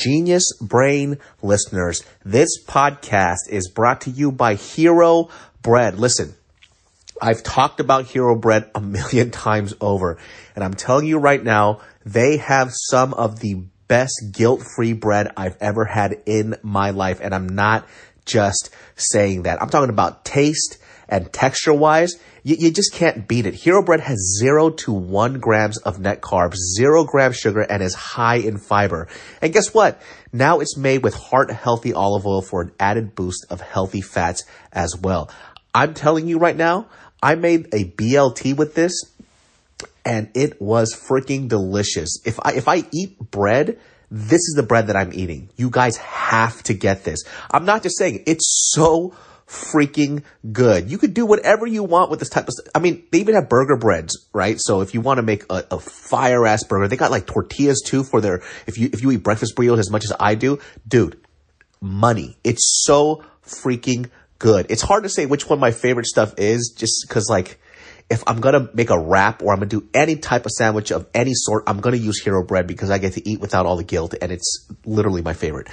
Genius 0.00 0.54
Brain 0.62 1.18
listeners, 1.42 2.02
this 2.24 2.48
podcast 2.64 3.50
is 3.50 3.68
brought 3.68 4.00
to 4.02 4.10
you 4.10 4.32
by 4.32 4.54
Hero 4.54 5.28
Bread. 5.60 5.98
Listen, 5.98 6.34
I've 7.20 7.42
talked 7.42 7.80
about 7.80 8.06
Hero 8.06 8.34
Bread 8.34 8.70
a 8.74 8.80
million 8.80 9.30
times 9.46 9.74
over, 9.78 10.16
and 10.54 10.64
I'm 10.64 10.72
telling 10.72 11.06
you 11.06 11.18
right 11.18 11.44
now, 11.44 11.82
they 12.06 12.38
have 12.38 12.70
some 12.72 13.12
of 13.12 13.40
the 13.40 13.62
best 13.88 14.32
guilt-free 14.32 14.94
bread 14.94 15.32
I've 15.36 15.58
ever 15.60 15.84
had 15.84 16.22
in 16.24 16.56
my 16.62 16.92
life, 16.92 17.20
and 17.20 17.34
I'm 17.34 17.50
not 17.50 17.86
just 18.24 18.70
saying 18.96 19.42
that. 19.42 19.60
I'm 19.60 19.68
talking 19.68 19.90
about 19.90 20.24
taste 20.24 20.78
and 21.10 21.30
texture 21.32 21.74
wise. 21.74 22.14
You, 22.42 22.56
you, 22.58 22.70
just 22.70 22.94
can't 22.94 23.28
beat 23.28 23.44
it. 23.44 23.52
Hero 23.52 23.84
Bread 23.84 24.00
has 24.00 24.38
zero 24.38 24.70
to 24.70 24.92
one 24.92 25.40
grams 25.40 25.76
of 25.78 25.98
net 25.98 26.22
carbs, 26.22 26.54
zero 26.54 27.04
grams 27.04 27.36
sugar, 27.36 27.60
and 27.60 27.82
is 27.82 27.94
high 27.94 28.36
in 28.36 28.56
fiber. 28.56 29.08
And 29.42 29.52
guess 29.52 29.74
what? 29.74 30.00
Now 30.32 30.60
it's 30.60 30.78
made 30.78 31.02
with 31.02 31.14
heart 31.14 31.50
healthy 31.50 31.92
olive 31.92 32.26
oil 32.26 32.40
for 32.40 32.62
an 32.62 32.72
added 32.80 33.14
boost 33.14 33.44
of 33.50 33.60
healthy 33.60 34.00
fats 34.00 34.44
as 34.72 34.96
well. 34.96 35.30
I'm 35.74 35.92
telling 35.92 36.28
you 36.28 36.38
right 36.38 36.56
now, 36.56 36.86
I 37.22 37.34
made 37.34 37.66
a 37.74 37.84
BLT 37.84 38.56
with 38.56 38.74
this 38.74 38.94
and 40.04 40.30
it 40.34 40.60
was 40.62 40.94
freaking 40.94 41.48
delicious. 41.48 42.20
If 42.24 42.38
I, 42.42 42.52
if 42.52 42.68
I 42.68 42.84
eat 42.92 43.18
bread, 43.18 43.78
this 44.10 44.40
is 44.40 44.54
the 44.56 44.62
bread 44.62 44.86
that 44.86 44.96
I'm 44.96 45.12
eating. 45.12 45.50
You 45.56 45.70
guys 45.70 45.96
have 45.98 46.62
to 46.64 46.74
get 46.74 47.04
this. 47.04 47.22
I'm 47.50 47.64
not 47.64 47.82
just 47.82 47.98
saying 47.98 48.24
it's 48.26 48.72
so 48.74 49.14
freaking 49.50 50.22
good. 50.52 50.88
You 50.90 50.96
could 50.96 51.12
do 51.12 51.26
whatever 51.26 51.66
you 51.66 51.82
want 51.82 52.08
with 52.10 52.20
this 52.20 52.28
type 52.28 52.46
of 52.46 52.54
stuff. 52.54 52.66
I 52.74 52.78
mean, 52.78 53.04
they 53.10 53.18
even 53.18 53.34
have 53.34 53.48
burger 53.48 53.76
breads, 53.76 54.28
right? 54.32 54.56
So 54.60 54.80
if 54.80 54.94
you 54.94 55.00
want 55.00 55.18
to 55.18 55.22
make 55.22 55.44
a, 55.50 55.64
a 55.72 55.80
fire 55.80 56.46
ass 56.46 56.62
burger, 56.62 56.86
they 56.86 56.96
got 56.96 57.10
like 57.10 57.26
tortillas 57.26 57.82
too 57.84 58.04
for 58.04 58.20
their, 58.20 58.42
if 58.66 58.78
you, 58.78 58.88
if 58.92 59.02
you 59.02 59.10
eat 59.10 59.24
breakfast 59.24 59.56
burritos 59.56 59.80
as 59.80 59.90
much 59.90 60.04
as 60.04 60.12
I 60.20 60.36
do, 60.36 60.60
dude, 60.86 61.20
money. 61.80 62.36
It's 62.44 62.84
so 62.84 63.24
freaking 63.44 64.08
good. 64.38 64.66
It's 64.70 64.82
hard 64.82 65.02
to 65.02 65.08
say 65.08 65.26
which 65.26 65.48
one 65.48 65.58
my 65.58 65.72
favorite 65.72 66.06
stuff 66.06 66.34
is 66.38 66.72
just 66.76 67.08
cause 67.08 67.28
like, 67.28 67.60
if 68.08 68.22
I'm 68.26 68.40
gonna 68.40 68.68
make 68.74 68.90
a 68.90 68.98
wrap 68.98 69.42
or 69.42 69.52
I'm 69.52 69.58
gonna 69.58 69.68
do 69.68 69.88
any 69.94 70.16
type 70.16 70.44
of 70.44 70.52
sandwich 70.52 70.90
of 70.90 71.08
any 71.14 71.32
sort, 71.34 71.64
I'm 71.66 71.80
gonna 71.80 71.96
use 71.96 72.20
hero 72.22 72.44
bread 72.44 72.66
because 72.66 72.90
I 72.90 72.98
get 72.98 73.14
to 73.14 73.28
eat 73.28 73.40
without 73.40 73.66
all 73.66 73.76
the 73.76 73.84
guilt 73.84 74.14
and 74.20 74.30
it's 74.30 74.68
literally 74.84 75.22
my 75.22 75.32
favorite. 75.32 75.68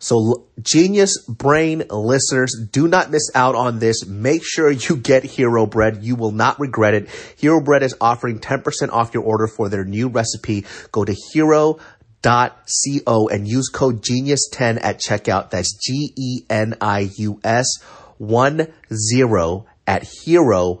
So 0.00 0.46
genius 0.60 1.24
brain 1.28 1.84
listeners, 1.90 2.56
do 2.72 2.88
not 2.88 3.10
miss 3.10 3.30
out 3.34 3.54
on 3.54 3.78
this. 3.78 4.06
Make 4.06 4.42
sure 4.44 4.70
you 4.70 4.96
get 4.96 5.22
Hero 5.22 5.66
Bread. 5.66 6.02
You 6.02 6.16
will 6.16 6.32
not 6.32 6.58
regret 6.58 6.94
it. 6.94 7.08
Hero 7.36 7.62
Bread 7.62 7.82
is 7.82 7.94
offering 8.00 8.40
10% 8.40 8.90
off 8.90 9.14
your 9.14 9.22
order 9.22 9.46
for 9.46 9.68
their 9.68 9.84
new 9.84 10.08
recipe. 10.08 10.64
Go 10.90 11.04
to 11.04 11.14
hero.co 11.32 13.28
and 13.28 13.46
use 13.46 13.68
code 13.68 14.02
genius10 14.02 14.78
at 14.82 14.98
checkout. 14.98 15.50
That's 15.50 15.76
G-E-N-I-U-S 15.76 17.66
one 18.20 18.66
zero 18.92 19.66
at 19.86 20.06
hero.co. 20.24 20.80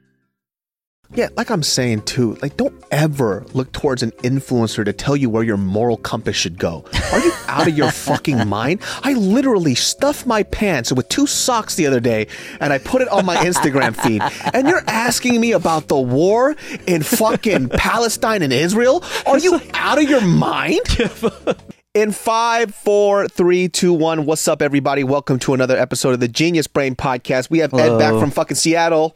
Yeah, 1.13 1.27
like 1.35 1.49
I'm 1.49 1.61
saying 1.61 2.03
too, 2.03 2.37
like 2.41 2.55
don't 2.55 2.73
ever 2.89 3.45
look 3.53 3.73
towards 3.73 4.01
an 4.01 4.11
influencer 4.23 4.85
to 4.85 4.93
tell 4.93 5.17
you 5.17 5.29
where 5.29 5.43
your 5.43 5.57
moral 5.57 5.97
compass 5.97 6.37
should 6.37 6.57
go. 6.57 6.85
Are 7.11 7.19
you 7.19 7.33
out 7.47 7.67
of 7.67 7.77
your 7.77 7.91
fucking 7.91 8.47
mind? 8.47 8.81
I 9.03 9.13
literally 9.13 9.75
stuffed 9.75 10.25
my 10.25 10.43
pants 10.43 10.89
with 10.93 11.09
two 11.09 11.27
socks 11.27 11.75
the 11.75 11.85
other 11.85 11.99
day 11.99 12.27
and 12.61 12.71
I 12.71 12.77
put 12.77 13.01
it 13.01 13.09
on 13.09 13.25
my 13.25 13.35
Instagram 13.37 13.93
feed. 13.93 14.21
And 14.53 14.69
you're 14.69 14.83
asking 14.87 15.41
me 15.41 15.51
about 15.51 15.89
the 15.89 15.99
war 15.99 16.55
in 16.87 17.03
fucking 17.03 17.69
Palestine 17.77 18.41
and 18.41 18.53
Israel? 18.53 19.03
Are 19.25 19.37
you 19.37 19.59
out 19.73 20.01
of 20.01 20.09
your 20.09 20.21
mind? 20.21 20.79
In 21.93 22.13
five, 22.13 22.73
four, 22.73 23.27
three, 23.27 23.67
two, 23.67 23.91
one. 23.91 24.25
What's 24.25 24.47
up, 24.47 24.61
everybody? 24.61 25.03
Welcome 25.03 25.39
to 25.39 25.53
another 25.53 25.77
episode 25.77 26.11
of 26.13 26.21
the 26.21 26.29
Genius 26.29 26.65
Brain 26.65 26.95
Podcast. 26.95 27.49
We 27.49 27.59
have 27.59 27.73
Ed 27.73 27.97
back 27.97 28.13
from 28.13 28.31
fucking 28.31 28.55
Seattle. 28.55 29.13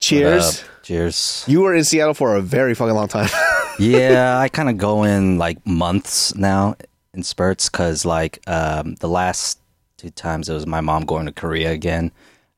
Cheers. 0.00 0.64
Cheers. 0.82 1.44
You 1.46 1.60
were 1.60 1.74
in 1.74 1.84
Seattle 1.84 2.14
for 2.14 2.34
a 2.34 2.40
very 2.40 2.74
fucking 2.74 2.94
long 2.94 3.08
time. 3.08 3.28
yeah, 3.78 4.38
I 4.38 4.48
kind 4.48 4.68
of 4.70 4.78
go 4.78 5.04
in 5.04 5.38
like 5.38 5.64
months 5.66 6.34
now 6.34 6.74
in 7.12 7.22
spurts 7.22 7.68
because 7.68 8.04
like 8.04 8.40
um, 8.48 8.94
the 8.96 9.08
last 9.08 9.60
two 9.98 10.10
times 10.10 10.48
it 10.48 10.54
was 10.54 10.66
my 10.66 10.80
mom 10.80 11.04
going 11.04 11.26
to 11.26 11.32
Korea 11.32 11.70
again, 11.70 12.10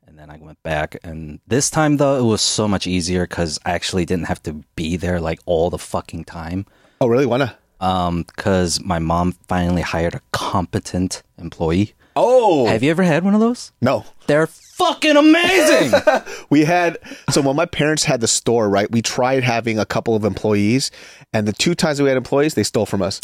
and 0.06 0.16
then 0.18 0.30
I 0.30 0.38
went 0.38 0.62
back. 0.62 0.96
And 1.02 1.40
this 1.48 1.68
time 1.68 1.96
though, 1.96 2.16
it 2.18 2.22
was 2.24 2.40
so 2.40 2.68
much 2.68 2.86
easier 2.86 3.26
because 3.26 3.58
I 3.66 3.72
actually 3.72 4.04
didn't 4.06 4.26
have 4.26 4.42
to 4.44 4.62
be 4.76 4.96
there 4.96 5.20
like 5.20 5.40
all 5.44 5.68
the 5.68 5.78
fucking 5.78 6.24
time. 6.24 6.64
oh, 7.00 7.08
really? 7.08 7.26
Why 7.26 7.38
not? 7.38 7.58
Um, 7.80 8.22
because 8.22 8.80
my 8.80 9.00
mom 9.00 9.32
finally 9.48 9.82
hired 9.82 10.14
a 10.14 10.20
competent 10.30 11.24
employee. 11.36 11.94
Oh, 12.14 12.66
Have 12.66 12.82
you 12.84 12.90
ever 12.92 13.02
had 13.02 13.24
one 13.24 13.34
of 13.34 13.40
those? 13.40 13.72
no. 13.80 14.04
They're 14.28 14.46
fucking 14.76 15.16
amazing. 15.16 15.92
We 16.50 16.64
had 16.64 16.98
so 17.30 17.40
when 17.40 17.56
my 17.56 17.64
parents 17.66 18.04
had 18.04 18.20
the 18.20 18.28
store, 18.28 18.68
right? 18.68 18.90
We 18.90 19.00
tried 19.02 19.42
having 19.42 19.78
a 19.78 19.86
couple 19.86 20.14
of 20.14 20.24
employees, 20.24 20.90
and 21.32 21.48
the 21.48 21.52
two 21.52 21.74
times 21.74 22.00
we 22.02 22.08
had 22.08 22.16
employees, 22.18 22.54
they 22.54 22.62
stole 22.62 22.84
from 22.86 23.00
us. 23.02 23.20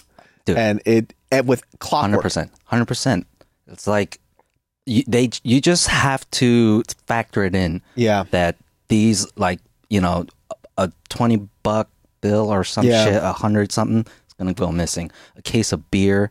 Dude. 0.47 0.57
And 0.57 0.81
it 0.87 1.13
and 1.31 1.47
with 1.47 1.63
clockwork, 1.79 2.11
hundred 2.11 2.23
percent, 2.23 2.53
hundred 2.65 2.87
percent. 2.89 3.27
It's 3.67 3.87
like 3.87 4.19
you, 4.87 5.03
they 5.07 5.29
you 5.43 5.61
just 5.61 5.89
have 5.89 6.29
to 6.33 6.83
factor 7.07 7.45
it 7.45 7.55
in. 7.55 7.83
Yeah. 7.97 8.25
that 8.31 8.57
these 8.89 9.27
like 9.37 9.61
you 9.91 10.01
know 10.01 10.25
a 10.79 10.91
twenty 11.11 11.37
buck 11.63 11.91
bill 12.23 12.49
or 12.51 12.65
some 12.65 12.87
Yeah. 12.87 13.05
shit, 13.05 13.23
a 13.23 13.33
hundred 13.33 13.73
something 13.73 14.01
is 14.07 14.35
gonna 14.39 14.55
go 14.55 14.73
missing. 14.73 15.11
A 15.37 15.43
case 15.43 15.71
of 15.73 15.91
beer, 15.91 16.31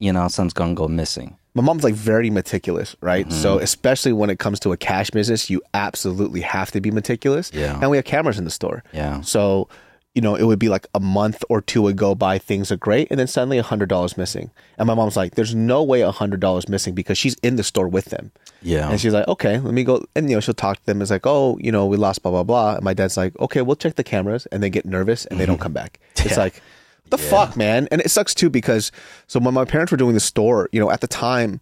you 0.00 0.12
know, 0.12 0.26
something's 0.26 0.52
gonna 0.54 0.74
go 0.74 0.88
missing. 0.88 1.36
My 1.54 1.62
mom's 1.62 1.84
like 1.84 1.94
very 1.94 2.30
meticulous, 2.30 2.96
right? 3.00 3.26
Mm-hmm. 3.28 3.38
So 3.42 3.58
especially 3.58 4.12
when 4.12 4.28
it 4.30 4.38
comes 4.38 4.58
to 4.60 4.72
a 4.72 4.76
cash 4.76 5.10
business, 5.10 5.48
you 5.50 5.62
absolutely 5.72 6.40
have 6.40 6.70
to 6.72 6.80
be 6.80 6.90
meticulous. 6.90 7.50
Yeah. 7.54 7.78
And 7.80 7.90
we 7.90 7.96
have 7.96 8.04
cameras 8.04 8.38
in 8.38 8.44
the 8.44 8.50
store. 8.50 8.82
Yeah. 8.92 9.20
So, 9.20 9.68
you 10.16 10.22
know, 10.22 10.34
it 10.36 10.44
would 10.44 10.58
be 10.58 10.68
like 10.68 10.86
a 10.94 11.00
month 11.00 11.44
or 11.48 11.60
two 11.60 11.82
would 11.82 11.96
go 11.96 12.14
by, 12.14 12.38
things 12.38 12.70
are 12.72 12.76
great, 12.76 13.08
and 13.10 13.18
then 13.20 13.26
suddenly 13.26 13.58
a 13.58 13.62
hundred 13.64 13.88
dollars 13.88 14.16
missing. 14.16 14.50
And 14.78 14.86
my 14.86 14.94
mom's 14.94 15.16
like, 15.16 15.34
"There's 15.34 15.54
no 15.56 15.82
way 15.82 16.02
a 16.02 16.12
hundred 16.12 16.38
dollars 16.40 16.68
missing 16.68 16.94
because 16.94 17.18
she's 17.18 17.34
in 17.42 17.56
the 17.56 17.64
store 17.64 17.88
with 17.88 18.06
them." 18.06 18.30
Yeah, 18.62 18.88
And 18.88 18.98
she's 19.00 19.12
like, 19.12 19.28
okay, 19.28 19.58
let 19.58 19.74
me 19.74 19.84
go. 19.84 20.06
And, 20.16 20.30
you 20.30 20.36
know, 20.36 20.40
she'll 20.40 20.54
talk 20.54 20.78
to 20.78 20.86
them. 20.86 21.02
It's 21.02 21.10
like, 21.10 21.26
oh, 21.26 21.58
you 21.60 21.70
know, 21.70 21.84
we 21.84 21.98
lost 21.98 22.22
blah, 22.22 22.30
blah, 22.32 22.44
blah. 22.44 22.76
And 22.76 22.82
my 22.82 22.94
dad's 22.94 23.14
like, 23.14 23.38
okay, 23.38 23.60
we'll 23.60 23.76
check 23.76 23.96
the 23.96 24.02
cameras. 24.04 24.46
And 24.46 24.62
they 24.62 24.70
get 24.70 24.86
nervous 24.86 25.26
and 25.26 25.38
they 25.38 25.44
don't 25.44 25.60
come 25.66 25.74
back. 25.74 26.00
It's 26.16 26.30
Yeah. 26.30 26.38
like, 26.38 26.62
the 27.10 27.18
fuck, 27.18 27.56
man? 27.56 27.88
And 27.90 28.00
it 28.00 28.10
sucks 28.10 28.34
too 28.34 28.50
because, 28.50 28.90
so 29.26 29.40
when 29.40 29.54
my 29.54 29.64
parents 29.64 29.92
were 29.92 29.98
doing 29.98 30.14
the 30.14 30.20
store, 30.20 30.68
you 30.72 30.80
know, 30.80 30.90
at 30.90 31.00
the 31.00 31.06
time, 31.06 31.60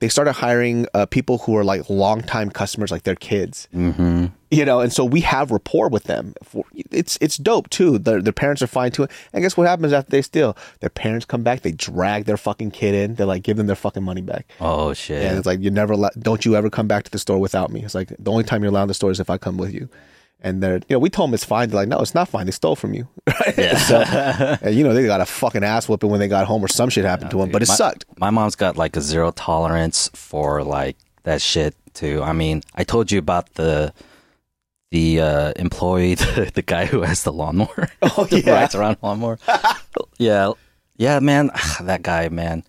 they 0.00 0.08
started 0.08 0.32
hiring 0.32 0.86
uh, 0.94 1.06
people 1.06 1.38
who 1.38 1.56
are 1.56 1.62
like 1.62 1.88
longtime 1.88 2.50
customers, 2.50 2.90
like 2.90 3.04
their 3.04 3.14
kids. 3.14 3.68
Mm-hmm. 3.72 4.26
You 4.50 4.64
know, 4.64 4.80
and 4.80 4.92
so 4.92 5.04
we 5.04 5.20
have 5.20 5.52
rapport 5.52 5.88
with 5.88 6.04
them. 6.04 6.34
It's 6.90 7.16
it's 7.20 7.36
dope 7.36 7.70
too. 7.70 7.98
Their, 7.98 8.20
their 8.20 8.32
parents 8.32 8.60
are 8.62 8.66
fine 8.66 8.90
too. 8.90 9.06
And 9.32 9.42
guess 9.42 9.56
what 9.56 9.68
happens 9.68 9.92
after 9.92 10.10
they 10.10 10.20
steal? 10.20 10.56
Their 10.80 10.90
parents 10.90 11.24
come 11.24 11.44
back. 11.44 11.60
They 11.62 11.70
drag 11.70 12.24
their 12.24 12.36
fucking 12.36 12.72
kid 12.72 12.94
in. 12.96 13.14
They 13.14 13.22
like 13.24 13.44
give 13.44 13.56
them 13.56 13.68
their 13.68 13.76
fucking 13.76 14.02
money 14.02 14.22
back. 14.22 14.46
oh 14.60 14.92
shit. 14.92 15.24
And 15.24 15.38
it's 15.38 15.46
like 15.46 15.60
you 15.60 15.70
never 15.70 15.94
let, 15.96 16.18
don't 16.20 16.44
you 16.44 16.56
ever 16.56 16.68
come 16.68 16.88
back 16.88 17.04
to 17.04 17.10
the 17.10 17.18
store 17.20 17.38
without 17.38 17.70
me. 17.70 17.82
It's 17.84 17.94
like 17.94 18.08
the 18.18 18.30
only 18.30 18.44
time 18.44 18.62
you're 18.62 18.70
allowed 18.72 18.82
in 18.82 18.88
the 18.88 18.94
store 18.94 19.12
is 19.12 19.20
if 19.20 19.30
I 19.30 19.38
come 19.38 19.56
with 19.56 19.72
you. 19.72 19.88
And 20.40 20.60
they're 20.60 20.78
you 20.88 20.96
know 20.96 20.98
we 20.98 21.10
told 21.10 21.30
them 21.30 21.34
it's 21.34 21.44
fine. 21.44 21.68
They're 21.70 21.80
like 21.80 21.88
no, 21.88 22.00
it's 22.00 22.14
not 22.14 22.28
fine. 22.28 22.46
They 22.46 22.52
stole 22.52 22.74
from 22.74 22.92
you. 22.92 23.06
Right? 23.40 23.76
so, 23.78 24.00
and, 24.62 24.74
you 24.74 24.84
know, 24.84 24.94
they 24.94 25.04
got 25.04 25.20
a 25.20 25.26
fucking 25.26 25.64
ass 25.64 25.88
whooping 25.88 26.10
when 26.10 26.20
they 26.20 26.28
got 26.28 26.46
home 26.46 26.64
or 26.64 26.68
some 26.68 26.90
shit 26.90 27.04
happened 27.04 27.30
to 27.30 27.38
them, 27.38 27.50
but 27.50 27.62
it 27.62 27.68
my, 27.68 27.74
sucked. 27.74 28.04
My 28.18 28.30
mom's 28.30 28.56
got 28.56 28.76
like 28.76 28.96
a 28.96 29.00
zero 29.00 29.30
tolerance 29.32 30.10
for 30.14 30.62
like 30.62 30.96
that 31.24 31.40
shit 31.40 31.74
too. 31.94 32.22
I 32.22 32.32
mean, 32.32 32.62
I 32.74 32.84
told 32.84 33.10
you 33.10 33.18
about 33.18 33.54
the 33.54 33.92
the 34.90 35.20
uh, 35.20 35.52
employee, 35.56 36.14
the, 36.16 36.50
the 36.54 36.62
guy 36.62 36.86
who 36.86 37.02
has 37.02 37.24
the 37.24 37.32
lawnmower. 37.32 37.88
Oh, 38.02 38.28
yeah. 38.30 38.52
rides 38.52 38.74
around 38.74 38.98
lawnmower. 39.02 39.38
yeah, 40.18 40.52
yeah, 40.96 41.18
man, 41.20 41.50
that 41.80 42.02
guy, 42.02 42.28
man. 42.28 42.64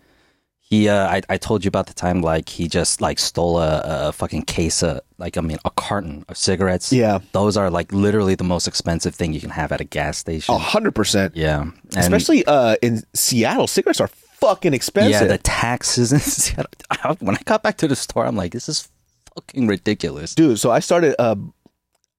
He, 0.74 0.90
uh, 0.90 1.08
I, 1.08 1.22
I 1.30 1.38
told 1.38 1.64
you 1.64 1.68
about 1.70 1.86
the 1.88 1.94
time 1.94 2.22
like 2.22 2.50
he 2.50 2.68
just 2.68 3.00
like 3.02 3.20
stole 3.20 3.60
a, 3.60 4.08
a 4.10 4.12
fucking 4.12 4.44
case 4.44 4.82
of 4.82 5.02
like 5.20 5.38
I 5.38 5.42
mean 5.42 5.58
a 5.66 5.70
carton 5.70 6.26
of 6.30 6.36
cigarettes. 6.38 6.92
Yeah. 6.92 7.20
those 7.32 7.58
are 7.58 7.70
like 7.70 7.94
literally 7.94 8.36
the 8.36 8.44
most 8.44 8.68
expensive 8.68 9.14
thing 9.14 9.34
you 9.34 9.40
can 9.40 9.52
have 9.52 9.72
at 9.72 9.82
a 9.82 9.84
gas 9.84 10.18
station. 10.18 10.56
A 10.56 10.58
hundred 10.58 10.96
percent. 10.96 11.36
Yeah, 11.36 11.62
And- 11.62 11.98
Especially 11.98 12.44
uh, 12.46 12.76
in 12.82 13.04
Seattle, 13.14 13.68
cigarettes 13.68 14.02
are 14.02 14.08
fucking 14.42 14.74
expensive. 14.74 15.12
Yeah, 15.12 15.26
the 15.26 15.38
taxes 15.38 16.12
in 16.12 16.20
Seattle. 16.44 17.18
When 17.20 17.36
I 17.36 17.42
got 17.46 17.62
back 17.62 17.78
to 17.78 17.88
the 17.88 17.96
store, 17.96 18.26
I'm 18.26 18.36
like, 18.36 18.52
this 18.52 18.68
is 18.68 18.90
fucking 19.36 19.68
ridiculous. 19.68 20.34
dude. 20.36 20.60
So 20.60 20.72
I 20.72 20.80
started, 20.80 21.14
uh, 21.22 21.36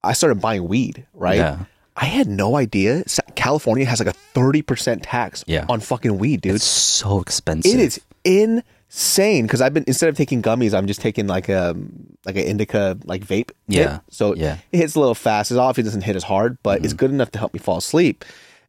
I 0.03 0.13
started 0.13 0.39
buying 0.39 0.67
weed. 0.67 1.05
Right. 1.13 1.37
Yeah. 1.37 1.65
I 1.97 2.05
had 2.05 2.27
no 2.27 2.55
idea 2.57 3.03
California 3.35 3.85
has 3.85 3.99
like 3.99 4.09
a 4.09 4.17
thirty 4.33 4.61
percent 4.61 5.03
tax 5.03 5.43
Yeah. 5.47 5.65
on 5.69 5.79
fucking 5.79 6.17
weed, 6.17 6.41
dude. 6.41 6.55
It's 6.55 6.63
so 6.65 7.21
expensive. 7.21 7.73
It 7.73 7.79
is 7.79 8.01
insane 8.25 9.45
because 9.45 9.61
I've 9.61 9.73
been 9.73 9.83
instead 9.87 10.09
of 10.09 10.17
taking 10.17 10.41
gummies, 10.41 10.73
I'm 10.73 10.87
just 10.87 11.01
taking 11.01 11.27
like 11.27 11.49
um, 11.49 12.17
a 12.25 12.29
like 12.29 12.35
an 12.35 12.43
indica 12.43 12.97
like 13.05 13.21
vape. 13.25 13.51
hit. 13.51 13.55
Yeah, 13.67 13.99
So 14.09 14.35
yeah. 14.35 14.57
it 14.71 14.77
hits 14.77 14.95
a 14.95 14.99
little 14.99 15.15
fast. 15.15 15.51
It 15.51 15.57
obviously 15.57 15.87
doesn't 15.87 16.01
hit 16.03 16.15
as 16.15 16.23
hard, 16.23 16.57
but 16.63 16.79
it's 16.83 16.89
mm-hmm. 16.89 16.97
good 16.97 17.11
enough 17.11 17.31
to 17.31 17.39
help 17.39 17.53
me 17.53 17.59
fall 17.59 17.77
asleep. 17.77 18.25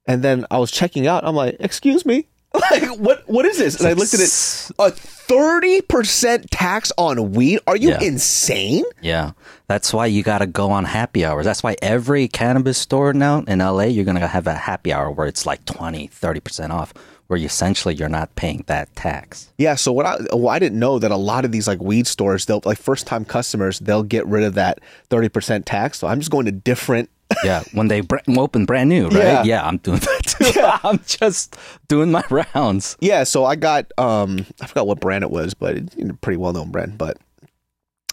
And 0.06 0.22
then 0.22 0.46
I 0.50 0.58
was 0.58 0.70
checking 0.70 1.06
out. 1.06 1.24
I'm 1.24 1.34
like, 1.34 1.56
excuse 1.60 2.06
me. 2.06 2.26
Like 2.70 2.88
what? 2.98 3.28
What 3.28 3.44
is 3.44 3.58
this? 3.58 3.78
And 3.78 3.86
I 3.88 3.92
looked 3.92 4.14
at 4.14 4.20
it. 4.20 4.70
A 4.78 4.90
thirty 4.90 5.82
percent 5.82 6.50
tax 6.50 6.90
on 6.96 7.32
weed? 7.32 7.58
Are 7.66 7.76
you 7.76 7.90
Yeah. 7.90 8.00
insane? 8.00 8.84
Yeah. 9.02 9.32
That's 9.68 9.92
why 9.92 10.06
you 10.06 10.22
got 10.22 10.38
to 10.38 10.46
go 10.46 10.70
on 10.70 10.84
happy 10.86 11.24
hours. 11.24 11.44
That's 11.44 11.62
why 11.62 11.76
every 11.82 12.28
cannabis 12.28 12.78
store 12.78 13.12
now 13.12 13.40
in 13.40 13.58
LA, 13.58 13.82
you're 13.84 14.06
going 14.06 14.18
to 14.18 14.26
have 14.26 14.46
a 14.46 14.54
happy 14.54 14.90
hour 14.92 15.10
where 15.10 15.26
it's 15.26 15.44
like 15.44 15.64
20, 15.66 16.08
30% 16.08 16.70
off, 16.70 16.94
where 17.28 17.38
you 17.38 17.46
essentially 17.46 17.94
you're 17.94 18.08
not 18.08 18.34
paying 18.36 18.62
that 18.66 18.94
tax. 18.96 19.52
Yeah. 19.58 19.74
So 19.74 19.92
what 19.92 20.06
I 20.06 20.16
well, 20.32 20.48
I 20.48 20.58
didn't 20.58 20.78
know 20.78 20.98
that 20.98 21.10
a 21.10 21.16
lot 21.16 21.44
of 21.44 21.52
these 21.52 21.66
like 21.68 21.80
weed 21.80 22.06
stores, 22.06 22.46
they'll 22.46 22.62
like 22.64 22.78
first 22.78 23.06
time 23.06 23.24
customers, 23.24 23.78
they'll 23.80 24.02
get 24.02 24.26
rid 24.26 24.44
of 24.44 24.54
that 24.54 24.80
thirty 25.10 25.28
percent 25.28 25.66
tax. 25.66 25.98
So 25.98 26.06
I'm 26.06 26.20
just 26.20 26.30
going 26.30 26.46
to 26.46 26.52
different 26.52 27.10
Yeah. 27.44 27.64
when 27.72 27.88
they 27.88 28.02
br- 28.02 28.18
open 28.36 28.66
brand 28.66 28.88
new, 28.88 29.08
right? 29.08 29.44
Yeah. 29.44 29.66
I'm 29.66 29.78
doing 29.78 29.98
that 30.00 30.22
too. 30.24 30.52
Yeah. 30.60 30.78
I'm 30.84 31.00
just 31.06 31.56
doing 31.88 32.12
my 32.12 32.22
rounds. 32.30 32.96
Yeah, 33.00 33.24
so 33.24 33.44
I 33.44 33.56
got 33.56 33.90
um 33.98 34.46
I 34.60 34.66
forgot 34.66 34.86
what 34.86 35.00
brand 35.00 35.24
it 35.24 35.30
was, 35.30 35.52
but 35.54 35.76
it's 35.76 35.96
a 35.96 36.14
pretty 36.14 36.36
well 36.36 36.52
known 36.52 36.70
brand. 36.70 36.96
But 36.98 37.18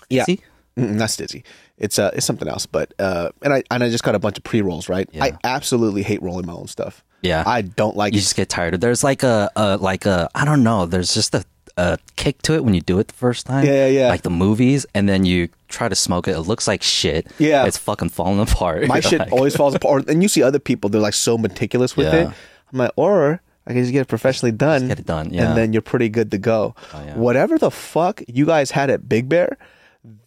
yeah, 0.10 0.26
See? 0.26 0.40
Mm, 0.78 0.96
not 0.96 1.10
Stizzy. 1.10 1.44
It's 1.78 2.00
uh 2.00 2.10
it's 2.16 2.26
something 2.26 2.48
else. 2.48 2.66
But 2.66 2.94
uh 2.98 3.30
and 3.44 3.54
I 3.54 3.64
and 3.70 3.84
I 3.84 3.90
just 3.92 4.04
got 4.04 4.16
a 4.16 4.20
bunch 4.20 4.38
of 4.40 4.44
pre 4.44 4.62
rolls. 4.64 4.90
Right, 4.90 5.08
Yeah. 5.12 5.26
I 5.26 5.38
absolutely 5.44 6.02
hate 6.02 6.22
rolling 6.24 6.48
my 6.48 6.54
own 6.54 6.68
stuff. 6.68 7.04
Yeah. 7.24 7.44
I 7.48 7.62
don't 7.62 7.96
like 7.98 8.14
you 8.14 8.20
it. 8.20 8.22
just 8.22 8.36
get 8.36 8.50
tired. 8.50 8.76
Of 8.76 8.82
there's 8.82 9.04
like 9.04 9.24
a, 9.24 9.50
a 9.56 9.78
like 9.78 10.06
a 10.06 10.30
I 10.36 10.46
don't 10.46 10.62
know. 10.64 10.86
There's 10.86 11.14
just 11.14 11.34
a, 11.34 11.44
a 11.78 11.98
kick 12.18 12.42
to 12.44 12.54
it 12.54 12.64
when 12.64 12.74
you 12.76 12.82
do 12.82 13.00
it 13.00 13.08
the 13.08 13.14
first 13.16 13.48
time. 13.48 13.66
Yeah, 13.66 13.88
yeah, 13.88 14.02
yeah. 14.02 14.08
Like 14.10 14.22
the 14.22 14.30
movies, 14.30 14.86
and 14.94 15.10
then 15.10 15.26
you 15.26 15.50
try 15.70 15.90
to 15.90 15.96
smoke 15.96 16.28
it. 16.28 16.32
It 16.36 16.42
looks 16.42 16.68
like 16.68 16.84
shit. 16.84 17.26
Yeah. 17.40 17.66
it's 17.66 17.78
fucking 17.80 18.10
falling 18.10 18.40
apart. 18.48 18.86
My 18.88 18.96
You're 18.98 19.02
shit 19.02 19.20
like- 19.22 19.32
always 19.32 19.56
falls 19.56 19.74
apart. 19.80 20.08
And 20.10 20.22
you 20.22 20.28
see 20.30 20.44
other 20.44 20.60
people, 20.60 20.90
they're 20.92 21.02
like 21.02 21.16
so 21.16 21.38
meticulous 21.38 21.98
with 21.98 22.14
Yeah. 22.14 22.30
it. 22.30 22.34
I'm 22.72 22.78
like, 22.80 22.92
or 22.96 23.42
I 23.66 23.72
can 23.74 23.82
just 23.82 23.92
get 23.94 24.02
it 24.02 24.08
professionally 24.08 24.52
done. 24.52 24.88
get 24.88 25.00
it 25.00 25.06
done, 25.06 25.32
yeah. 25.34 25.46
Oh, 25.46 25.48
And 25.50 25.58
then 25.58 25.74
you're 25.74 25.82
pretty 25.82 26.10
good 26.10 26.30
to 26.32 26.38
go. 26.38 26.76
Oh, 26.94 27.04
yeah. 27.06 27.16
Whatever 27.16 27.58
the 27.58 27.72
fuck 27.72 28.22
you 28.28 28.46
guys 28.46 28.72
had 28.72 28.90
at 28.90 29.08
Big 29.08 29.30
Bear, 29.30 29.58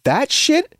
that 0.03 0.31
shit 0.31 0.76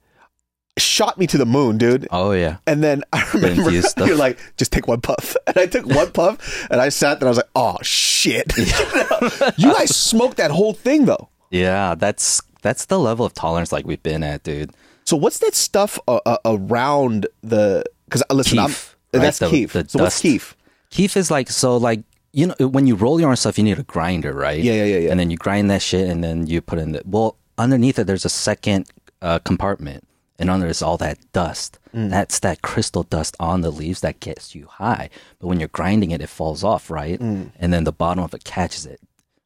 shot 0.77 1.17
me 1.17 1.27
to 1.27 1.37
the 1.37 1.45
moon, 1.45 1.77
dude. 1.77 2.07
Oh 2.11 2.31
yeah. 2.31 2.57
And 2.67 2.83
then 2.83 3.03
I 3.13 3.27
remember 3.33 3.81
stuff. 3.81 4.07
you're 4.07 4.15
like, 4.17 4.37
just 4.57 4.71
take 4.71 4.87
one 4.87 5.01
puff. 5.01 5.35
And 5.47 5.57
I 5.57 5.65
took 5.65 5.85
one 5.85 6.11
puff 6.11 6.67
and 6.69 6.79
I 6.81 6.89
sat 6.89 7.19
there 7.19 7.27
and 7.27 7.29
I 7.29 7.29
was 7.29 7.37
like, 7.37 7.49
oh 7.55 7.77
shit. 7.81 8.51
you 9.57 9.71
guys 9.73 9.95
smoked 9.95 10.37
that 10.37 10.51
whole 10.51 10.73
thing 10.73 11.05
though. 11.05 11.29
Yeah, 11.51 11.95
that's 11.95 12.41
that's 12.61 12.85
the 12.85 12.99
level 12.99 13.25
of 13.25 13.33
tolerance 13.33 13.71
like 13.71 13.85
we've 13.85 14.03
been 14.03 14.23
at, 14.23 14.43
dude. 14.43 14.71
So 15.05 15.15
what's 15.15 15.39
that 15.39 15.55
stuff 15.55 15.97
uh, 16.07 16.19
uh, 16.25 16.37
around 16.45 17.27
the? 17.41 17.83
Because 18.05 18.23
listen, 18.29 18.59
I'm, 18.59 18.65
right? 18.67 18.85
that's 19.13 19.39
The- 19.39 19.49
Keef. 19.49 19.73
the 19.73 19.85
so 19.87 19.99
what's 19.99 20.15
dust. 20.15 20.21
Keef? 20.21 20.55
Keef 20.89 21.15
is 21.17 21.31
like 21.31 21.49
so 21.49 21.77
like 21.77 22.01
you 22.33 22.47
know 22.47 22.67
when 22.67 22.87
you 22.87 22.95
roll 22.95 23.19
your 23.19 23.29
own 23.29 23.35
stuff, 23.37 23.57
you 23.57 23.63
need 23.63 23.79
a 23.79 23.83
grinder, 23.83 24.33
right? 24.33 24.61
Yeah, 24.61 24.73
yeah, 24.73 24.83
yeah, 24.83 24.97
yeah. 24.99 25.11
And 25.11 25.19
then 25.19 25.31
you 25.31 25.37
grind 25.37 25.69
that 25.71 25.81
shit, 25.81 26.09
and 26.09 26.23
then 26.23 26.47
you 26.47 26.61
put 26.61 26.79
in 26.79 26.91
the 26.91 27.01
well 27.05 27.37
underneath 27.57 27.97
it. 27.99 28.07
There's 28.07 28.25
a 28.25 28.29
second 28.29 28.89
uh, 29.21 29.39
compartment, 29.39 30.06
and 30.39 30.49
under 30.49 30.67
is 30.67 30.81
all 30.81 30.97
that 30.97 31.17
dust. 31.33 31.79
Mm. 31.95 32.09
That's 32.09 32.39
that 32.39 32.61
crystal 32.61 33.03
dust 33.03 33.35
on 33.39 33.61
the 33.61 33.71
leaves 33.71 34.01
that 34.01 34.19
gets 34.19 34.53
you 34.55 34.67
high. 34.67 35.09
But 35.39 35.47
when 35.47 35.59
you're 35.59 35.69
grinding 35.69 36.11
it, 36.11 36.21
it 36.21 36.29
falls 36.29 36.63
off, 36.63 36.89
right? 36.89 37.19
Mm. 37.19 37.51
And 37.59 37.73
then 37.73 37.83
the 37.85 37.91
bottom 37.91 38.23
of 38.23 38.33
it 38.33 38.43
catches 38.43 38.85
it. 38.85 38.99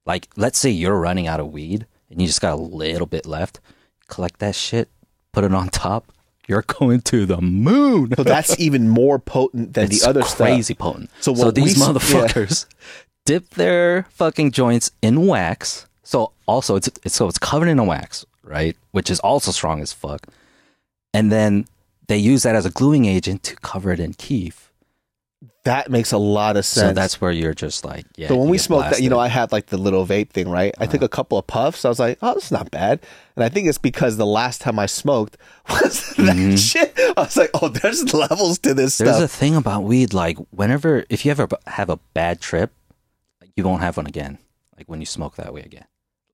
Like 0.05 0.27
let's 0.35 0.57
say 0.59 0.69
you're 0.69 0.99
running 0.99 1.27
out 1.27 1.39
of 1.39 1.51
weed, 1.51 1.85
and 2.09 2.19
you 2.21 2.27
just 2.27 2.41
got 2.41 2.53
a 2.53 2.61
little 2.61 3.07
bit 3.07 3.25
left. 3.25 3.59
Collect 4.07 4.39
that 4.39 4.55
shit, 4.55 4.89
put 5.31 5.43
it 5.43 5.53
on 5.53 5.69
top. 5.88 6.11
You're 6.47 6.63
going 6.63 7.01
to 7.01 7.25
the 7.25 7.39
moon. 7.39 8.13
So 8.17 8.23
that's 8.23 8.59
even 8.67 8.89
more 8.89 9.19
potent 9.19 9.73
than 9.73 9.85
It's 9.85 10.01
the 10.01 10.09
other 10.09 10.23
crazy 10.23 10.73
stuff. 10.73 10.77
potent. 10.85 11.09
So 11.21 11.33
So, 11.33 11.45
what 11.45 11.55
we 11.55 11.61
these 11.61 11.79
yeah. 11.79 11.85
motherfuckers 11.85 12.65
dip 13.25 13.51
their 13.51 14.03
fucking 14.09 14.51
joints 14.51 14.91
in 15.01 15.27
wax. 15.27 15.88
So 16.03 16.33
also 16.47 16.75
it's, 16.75 16.89
it's 17.05 17.15
so 17.15 17.27
it's 17.29 17.38
covered 17.38 17.69
in 17.69 17.79
a 17.79 17.85
wax, 17.85 18.25
right? 18.43 18.75
Which 18.91 19.09
is 19.09 19.19
also 19.21 19.51
strong 19.51 19.81
as 19.81 19.93
fuck. 19.93 20.27
And 21.13 21.31
then 21.31 21.66
they 22.08 22.18
use 22.18 22.44
that 22.44 22.56
as 22.56 22.66
a 22.66 22.69
gluing 22.72 23.06
agent 23.06 23.44
to 23.44 23.56
cover 23.58 23.92
it 23.92 24.00
in 24.00 24.13
keef. 24.13 24.69
That 25.63 25.92
makes 25.92 26.12
a 26.12 26.18
lot 26.18 26.58
of 26.58 26.66
sense. 26.66 26.90
So 26.90 26.94
that's 26.94 27.22
where 27.22 27.31
you're 27.31 27.54
just 27.54 27.86
like, 27.86 28.06
yeah. 28.18 28.30
So 28.30 28.36
when 28.36 28.50
we 28.50 28.58
smoked 28.58 28.90
that, 28.92 29.02
you 29.02 29.10
know, 29.12 29.19
I 29.19 29.28
had 29.28 29.52
like 29.52 29.68
the 29.68 29.78
little 29.78 30.08
vape 30.08 30.30
thing, 30.31 30.50
right? 30.50 30.74
I 30.80 30.84
Uh-huh. 30.84 30.92
took 30.94 31.02
a 31.04 31.08
couple 31.10 31.38
of 31.38 31.46
puffs. 31.46 31.86
I 31.86 31.90
was 31.90 32.00
like, 32.00 32.18
oh, 32.24 32.34
is 32.36 32.50
not 32.52 32.72
bad. 32.72 33.00
And 33.36 33.44
I 33.44 33.50
think 33.50 33.68
it's 33.68 33.78
because 33.78 34.18
the 34.18 34.25
last 34.25 34.60
time 34.62 34.80
I 34.80 34.88
smoked 34.88 35.38
was 35.69 36.16
that 36.18 36.58
shit. 36.58 36.94
I 36.98 37.13
was 37.22 37.38
like, 37.38 37.52
oh, 37.54 37.68
there's 37.69 38.12
levels 38.12 38.58
to 38.60 38.74
this 38.74 38.96
Mm-hmm. 38.98 39.06
There's 39.06 39.22
a 39.22 39.28
thing 39.28 39.56
about 39.56 39.84
weed, 39.84 40.13
like 40.13 40.38
whenever 40.50 41.06
if 41.10 41.25
you 41.25 41.31
ever 41.31 41.48
have 41.68 41.92
a 41.92 41.98
bad 42.16 42.42
trip, 42.42 42.72
you 43.56 43.63
won't 43.63 43.81
have 43.81 43.98
one 43.98 44.08
again. 44.08 44.40
Like 44.78 44.90
when 44.90 45.00
you 45.00 45.06
smoke 45.06 45.36
that 45.36 45.54
way 45.54 45.62
again. 45.62 45.86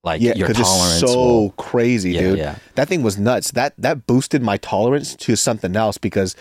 Like 0.04 0.20
yeah, 0.20 0.34
your 0.34 0.48
tolerance 0.48 1.02
it's 1.02 1.12
so 1.12 1.18
will 1.18 1.50
crazy, 1.50 2.12
Yeah, 2.12 2.20
dude. 2.20 2.38
yeah. 2.38 2.58
That 2.76 2.88
thing 2.88 3.02
was 3.02 3.18
nuts. 3.18 3.50
That 3.52 3.74
that 3.78 4.06
boosted 4.06 4.42
my 4.42 4.56
tolerance 4.58 5.16
to 5.16 5.36
something 5.36 5.74
else 5.74 5.98
because 5.98 6.36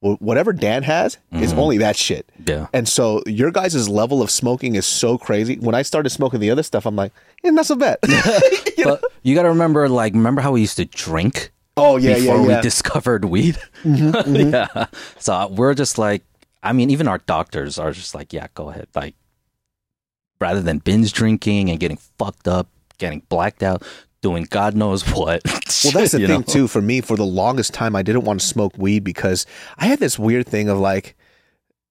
whatever 0.00 0.52
Dan 0.52 0.84
has 0.84 1.18
is 1.32 1.50
mm-hmm. 1.50 1.58
only 1.58 1.78
that 1.78 1.96
shit. 1.96 2.30
Mm-hmm. 2.34 2.50
Yeah. 2.50 2.66
And 2.72 2.88
so 2.88 3.22
your 3.26 3.50
guys' 3.50 3.88
level 3.88 4.22
of 4.22 4.30
smoking 4.30 4.76
is 4.76 4.86
so 4.86 5.18
crazy. 5.18 5.56
When 5.56 5.74
I 5.74 5.82
started 5.82 6.10
smoking 6.10 6.40
the 6.40 6.50
other 6.50 6.62
stuff, 6.62 6.86
I'm 6.86 6.96
like, 6.96 7.12
yeah, 7.42 7.50
not 7.50 7.66
so 7.66 7.76
bad. 7.76 7.98
You 8.78 8.84
know? 8.84 8.98
you 9.24 9.34
got 9.34 9.42
to 9.42 9.48
remember, 9.48 9.88
like, 9.88 10.12
remember 10.12 10.40
how 10.40 10.52
we 10.52 10.60
used 10.60 10.76
to 10.76 10.84
drink 10.84 11.50
oh 11.76 11.96
yeah, 11.96 12.14
before 12.14 12.36
yeah, 12.36 12.58
we 12.58 12.62
discovered 12.62 13.24
weed? 13.24 13.56
Mm-hmm, 13.82 14.10
mm-hmm. 14.36 14.52
yeah. 14.52 14.86
So 15.18 15.34
uh, 15.34 15.48
we're 15.48 15.74
just 15.74 15.98
like, 15.98 16.22
I 16.62 16.72
mean, 16.72 16.88
even 16.90 17.08
our 17.08 17.18
doctors 17.18 17.76
are 17.76 17.90
just 17.90 18.14
like, 18.14 18.32
yeah, 18.32 18.46
go 18.54 18.70
ahead. 18.70 18.86
Like, 18.94 19.16
rather 20.40 20.62
than 20.62 20.78
binge 20.78 21.12
drinking 21.12 21.70
and 21.70 21.80
getting 21.80 21.96
fucked 21.96 22.46
up, 22.46 22.68
getting 22.98 23.20
blacked 23.28 23.62
out, 23.62 23.82
doing 24.22 24.46
God 24.50 24.74
knows 24.76 25.02
what. 25.10 25.42
Well, 25.84 25.92
that's 25.92 26.10
the 26.10 26.18
thing 26.26 26.28
know? 26.28 26.42
too. 26.42 26.66
For 26.66 26.82
me, 26.82 27.00
for 27.00 27.16
the 27.16 27.24
longest 27.24 27.72
time, 27.72 27.94
I 27.94 28.02
didn't 28.02 28.24
want 28.24 28.40
to 28.40 28.46
smoke 28.46 28.76
weed 28.76 29.04
because 29.04 29.46
I 29.76 29.86
had 29.86 30.00
this 30.00 30.18
weird 30.18 30.48
thing 30.48 30.68
of 30.68 30.76
like, 30.78 31.14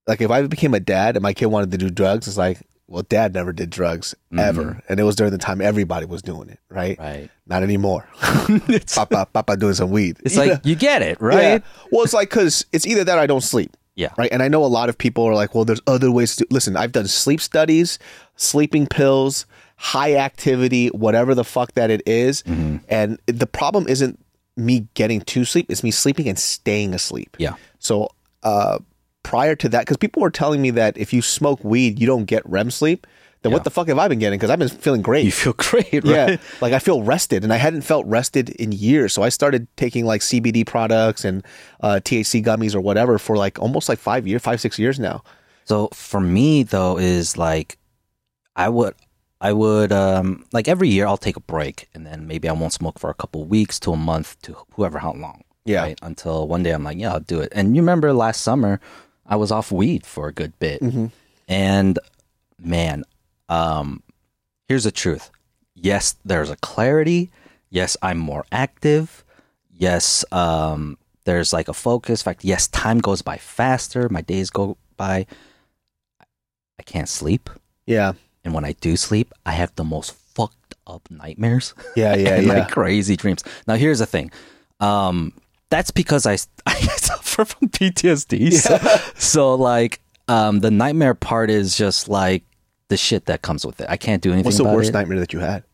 like 0.07 0.19
if 0.19 0.29
I 0.29 0.45
became 0.45 0.73
a 0.73 0.81
dad 0.81 1.15
and 1.15 1.23
my 1.23 1.31
kid 1.33 1.45
wanted 1.45 1.71
to 1.71 1.77
do 1.77 1.89
drugs, 1.89 2.27
it's 2.27 2.35
like, 2.37 2.59
well, 2.87 3.03
dad 3.03 3.33
never 3.33 3.53
did 3.53 3.69
drugs 3.69 4.13
ever, 4.37 4.81
and 4.89 4.99
it 4.99 5.03
was 5.03 5.15
during 5.15 5.31
the 5.31 5.37
time 5.37 5.61
everybody 5.61 6.05
was 6.05 6.21
doing 6.21 6.49
it, 6.49 6.59
right? 6.69 6.97
Mm-hmm. 6.97 7.01
Right. 7.21 7.29
Not 7.45 7.63
anymore. 7.63 8.09
Papa, 8.95 9.27
Papa 9.31 9.55
doing 9.55 9.73
some 9.73 9.89
weed. 9.91 10.17
It's 10.25 10.35
You 10.35 10.41
like, 10.41 10.49
know? 10.51 10.59
you 10.69 10.75
get 10.75 11.01
it, 11.01 11.17
Yeah. 11.21 11.25
right? 11.27 11.63
Well, 11.93 12.03
it's 12.03 12.13
like 12.13 12.29
because 12.29 12.65
it's 12.73 12.85
either 12.85 13.05
that 13.05 13.17
or 13.17 13.21
I 13.21 13.27
don't 13.27 13.39
sleep. 13.41 13.77
Yeah. 13.95 14.09
Right. 14.17 14.31
And 14.33 14.43
I 14.43 14.47
know 14.49 14.63
a 14.63 14.67
lot 14.67 14.89
of 14.89 14.97
people 14.97 15.23
are 15.25 15.33
like, 15.33 15.55
well, 15.55 15.63
there's 15.65 15.81
other 15.87 16.11
ways 16.11 16.35
to 16.37 16.47
listen. 16.49 16.75
I've 16.75 16.91
done 16.91 17.07
sleep 17.07 17.39
studies, 17.41 17.99
sleeping 18.35 18.85
pills, 18.85 19.45
high 19.77 20.15
activity, 20.15 20.87
whatever 20.89 21.33
the 21.35 21.43
fuck 21.43 21.71
that 21.73 21.89
it 21.89 22.01
is. 22.05 22.43
Mm-hmm. 22.43 22.77
And 22.89 23.19
the 23.27 23.47
problem 23.47 23.87
isn't 23.87 24.19
me 24.55 24.87
getting 24.95 25.21
to 25.21 25.45
sleep, 25.45 25.67
it's 25.69 25.83
me 25.83 25.91
sleeping 25.91 26.27
and 26.27 26.37
staying 26.37 26.93
asleep. 26.93 27.37
Yeah. 27.39 27.53
So, 27.79 28.09
uh, 28.43 28.79
prior 29.23 29.55
to 29.55 29.69
that, 29.69 29.81
because 29.81 29.97
people 29.97 30.21
were 30.21 30.31
telling 30.31 30.61
me 30.61 30.71
that 30.71 30.97
if 30.97 31.13
you 31.13 31.21
smoke 31.21 31.63
weed, 31.63 31.99
you 31.99 32.07
don't 32.07 32.25
get 32.25 32.41
REM 32.49 32.71
sleep. 32.71 33.05
Then 33.43 33.51
Yeah. 33.51 33.57
what 33.57 33.65
the 33.65 33.69
fuck 33.69 33.87
have 33.89 33.99
I 33.99 34.07
been 34.07 34.17
getting? 34.17 34.39
Because 34.39 34.49
I've 34.49 34.57
been 34.57 34.67
feeling 34.69 35.03
great. 35.03 35.25
You 35.25 35.31
feel 35.31 35.53
great, 35.57 35.93
right? 35.93 36.05
Yeah, 36.05 36.37
like 36.59 36.73
I 36.73 36.79
feel 36.79 37.03
rested, 37.03 37.43
and 37.43 37.53
I 37.53 37.57
hadn't 37.57 37.81
felt 37.81 38.05
rested 38.07 38.49
in 38.49 38.71
years. 38.71 39.13
So 39.13 39.21
I 39.21 39.29
started 39.29 39.67
taking 39.77 40.05
like 40.05 40.21
CBD 40.21 40.65
products 40.65 41.23
and 41.23 41.45
uh, 41.81 41.99
THC 42.03 42.43
gummies 42.43 42.73
or 42.73 42.81
whatever 42.81 43.19
for 43.19 43.37
like 43.37 43.59
almost 43.59 43.89
like 43.89 43.99
five 43.99 44.25
years, 44.25 44.41
five 44.41 44.59
six 44.59 44.79
years 44.79 44.99
now. 44.99 45.23
So 45.65 45.89
for 45.93 46.19
me 46.19 46.63
though 46.63 46.97
is 46.97 47.37
like 47.37 47.77
I 48.55 48.69
would 48.69 48.95
I 49.39 49.53
would 49.53 49.91
um 49.91 50.45
like 50.51 50.67
every 50.67 50.89
year 50.89 51.05
I'll 51.05 51.17
take 51.17 51.35
a 51.37 51.41
break 51.41 51.89
and 51.93 52.05
then 52.05 52.27
maybe 52.27 52.49
I 52.49 52.53
won't 52.53 52.73
smoke 52.73 52.99
for 52.99 53.09
a 53.09 53.13
couple 53.13 53.43
weeks 53.45 53.79
to 53.81 53.93
a 53.93 53.97
month 53.97 54.41
to 54.43 54.55
whoever 54.73 54.99
how 54.99 55.13
long. 55.13 55.43
Yeah. 55.65 55.81
Right? 55.83 55.99
Until 56.01 56.47
one 56.47 56.63
day 56.63 56.71
I'm 56.71 56.83
like, 56.83 56.97
yeah, 56.97 57.13
I'll 57.13 57.19
do 57.19 57.39
it. 57.41 57.51
And 57.53 57.75
you 57.75 57.81
remember 57.81 58.13
last 58.13 58.41
summer 58.41 58.79
I 59.25 59.35
was 59.35 59.51
off 59.51 59.71
weed 59.71 60.05
for 60.05 60.27
a 60.27 60.33
good 60.33 60.57
bit. 60.59 60.81
And 61.47 61.99
man, 62.59 63.03
um 63.49 64.01
here's 64.67 64.85
the 64.85 64.91
truth. 64.91 65.29
Yes, 65.75 66.15
there's 66.25 66.49
a 66.49 66.55
clarity. 66.57 67.29
Yes, 67.69 67.95
I'm 68.01 68.17
more 68.17 68.45
active. 68.51 69.23
Yes, 69.71 70.25
um 70.31 70.97
there's 71.25 71.51
like 71.53 71.67
a 71.67 71.73
focus. 71.73 72.21
In 72.21 72.25
fact, 72.25 72.43
yes, 72.43 72.67
time 72.69 72.99
goes 72.99 73.21
by 73.21 73.37
faster. 73.37 74.09
My 74.09 74.21
days 74.21 74.49
go 74.49 74.77
by. 74.95 75.27
I 76.79 76.83
can't 76.83 77.09
sleep. 77.09 77.49
Yeah. 77.85 78.13
And 78.47 78.53
when 78.53 78.63
I 78.63 78.71
do 78.79 78.95
sleep, 78.95 79.33
I 79.45 79.51
have 79.51 79.75
the 79.75 79.83
most 79.83 80.13
fucked 80.13 80.75
up 80.87 81.05
nightmares. 81.11 81.73
Yeah, 81.97 82.15
yeah, 82.15 82.35
and 82.35 82.47
yeah. 82.47 82.53
like 82.53 82.71
crazy 82.71 83.17
dreams. 83.17 83.43
Now, 83.67 83.75
here's 83.75 83.99
the 83.99 84.05
thing. 84.05 84.31
Um, 84.79 85.33
that's 85.69 85.91
because 85.91 86.25
I, 86.25 86.37
I 86.65 86.75
suffer 86.79 87.43
from 87.43 87.67
PTSD. 87.67 88.53
So, 88.53 88.77
so 89.15 89.53
like, 89.53 89.99
um, 90.29 90.61
the 90.61 90.71
nightmare 90.71 91.13
part 91.13 91.49
is 91.49 91.75
just 91.75 92.07
like 92.07 92.45
the 92.87 92.95
shit 92.95 93.25
that 93.25 93.41
comes 93.41 93.65
with 93.65 93.81
it. 93.81 93.87
I 93.89 93.97
can't 93.97 94.23
do 94.23 94.31
anything 94.31 94.45
What's 94.45 94.57
the 94.59 94.63
worst 94.63 94.91
it. 94.91 94.93
nightmare 94.93 95.19
that 95.19 95.33
you 95.33 95.39
had? 95.39 95.65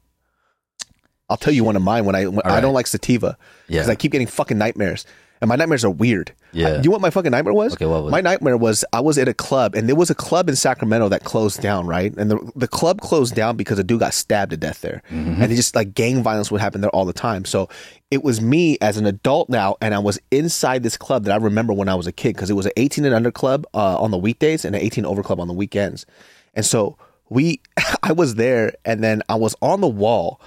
I'll 1.29 1.37
tell 1.37 1.53
you 1.53 1.63
one 1.63 1.75
of 1.75 1.83
mine 1.83 2.05
when 2.05 2.15
I 2.15 2.25
when 2.25 2.41
I 2.43 2.55
right. 2.55 2.59
don't 2.59 2.73
like 2.73 2.87
sativa 2.87 3.37
because 3.67 3.85
Yeah. 3.85 3.91
I 3.91 3.95
keep 3.95 4.11
getting 4.11 4.25
fucking 4.25 4.57
nightmares, 4.57 5.05
and 5.43 5.49
my 5.49 5.55
nightmares 5.57 5.83
are 5.83 5.89
weird. 5.91 6.33
Yeah. 6.53 6.67
I- 6.69 6.75
you 6.77 6.83
know 6.83 6.91
what 6.91 7.01
my 7.01 7.09
fucking 7.09 7.31
nightmare 7.31 7.53
was? 7.53 7.73
Okay, 7.73 7.85
what 7.85 8.03
was 8.03 8.11
my 8.11 8.19
it? 8.19 8.23
nightmare 8.23 8.55
was 8.55 8.85
I 8.93 9.01
was 9.01 9.17
at 9.17 9.27
a 9.27 9.33
club, 9.33 9.75
and 9.75 9.87
there 9.89 9.95
was 9.95 10.09
a 10.09 10.15
club 10.15 10.47
in 10.47 10.55
Sacramento 10.55 11.09
that 11.09 11.23
closed 11.25 11.61
down, 11.61 11.85
right? 11.85 12.11
And 12.17 12.31
the 12.31 12.51
the 12.55 12.67
club 12.67 13.01
closed 13.01 13.35
down 13.35 13.57
because 13.57 13.77
a 13.77 13.83
dude 13.83 13.99
got 13.99 14.13
stabbed 14.13 14.51
to 14.51 14.57
death 14.57 14.81
there, 14.81 15.01
Mm-hmm. 15.11 15.41
and 15.41 15.51
it 15.51 15.55
just 15.55 15.75
like 15.75 15.93
gang 15.93 16.23
violence 16.23 16.49
would 16.49 16.61
happen 16.61 16.81
there 16.81 16.89
all 16.91 17.05
the 17.05 17.13
time. 17.13 17.43
So 17.45 17.67
it 18.09 18.23
was 18.23 18.39
me 18.41 18.77
as 18.81 18.97
an 18.97 19.05
adult 19.05 19.49
now, 19.49 19.75
and 19.81 19.93
I 19.93 19.99
was 19.99 20.17
inside 20.31 20.81
this 20.83 20.95
club 20.97 21.25
that 21.25 21.33
I 21.33 21.43
remember 21.43 21.73
when 21.73 21.89
I 21.89 21.95
was 21.95 22.07
a 22.07 22.11
kid 22.11 22.35
because 22.35 22.49
it 22.49 22.53
was 22.53 22.65
an 22.67 22.71
18 22.77 23.03
and 23.05 23.13
under 23.13 23.31
club 23.31 23.65
uh, 23.73 23.99
on 23.99 24.11
the 24.11 24.17
weekdays 24.17 24.63
and 24.65 24.75
an 24.75 24.81
18 24.81 25.05
over 25.05 25.23
club 25.23 25.39
on 25.39 25.47
the 25.47 25.53
weekends, 25.53 26.05
and 26.53 26.65
so 26.65 26.97
we 27.29 27.59
I 28.03 28.13
was 28.13 28.35
there, 28.35 28.73
and 28.85 29.03
then 29.03 29.21
I 29.27 29.35
was 29.35 29.55
on 29.61 29.81
the 29.81 29.87
wall, 29.89 30.39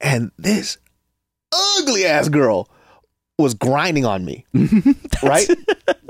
and 0.00 0.30
this 0.36 0.76
ugly 1.78 2.04
ass 2.06 2.28
girl 2.28 2.68
was 3.38 3.54
grinding 3.54 4.04
on 4.04 4.24
me. 4.24 4.44
right? 5.22 5.48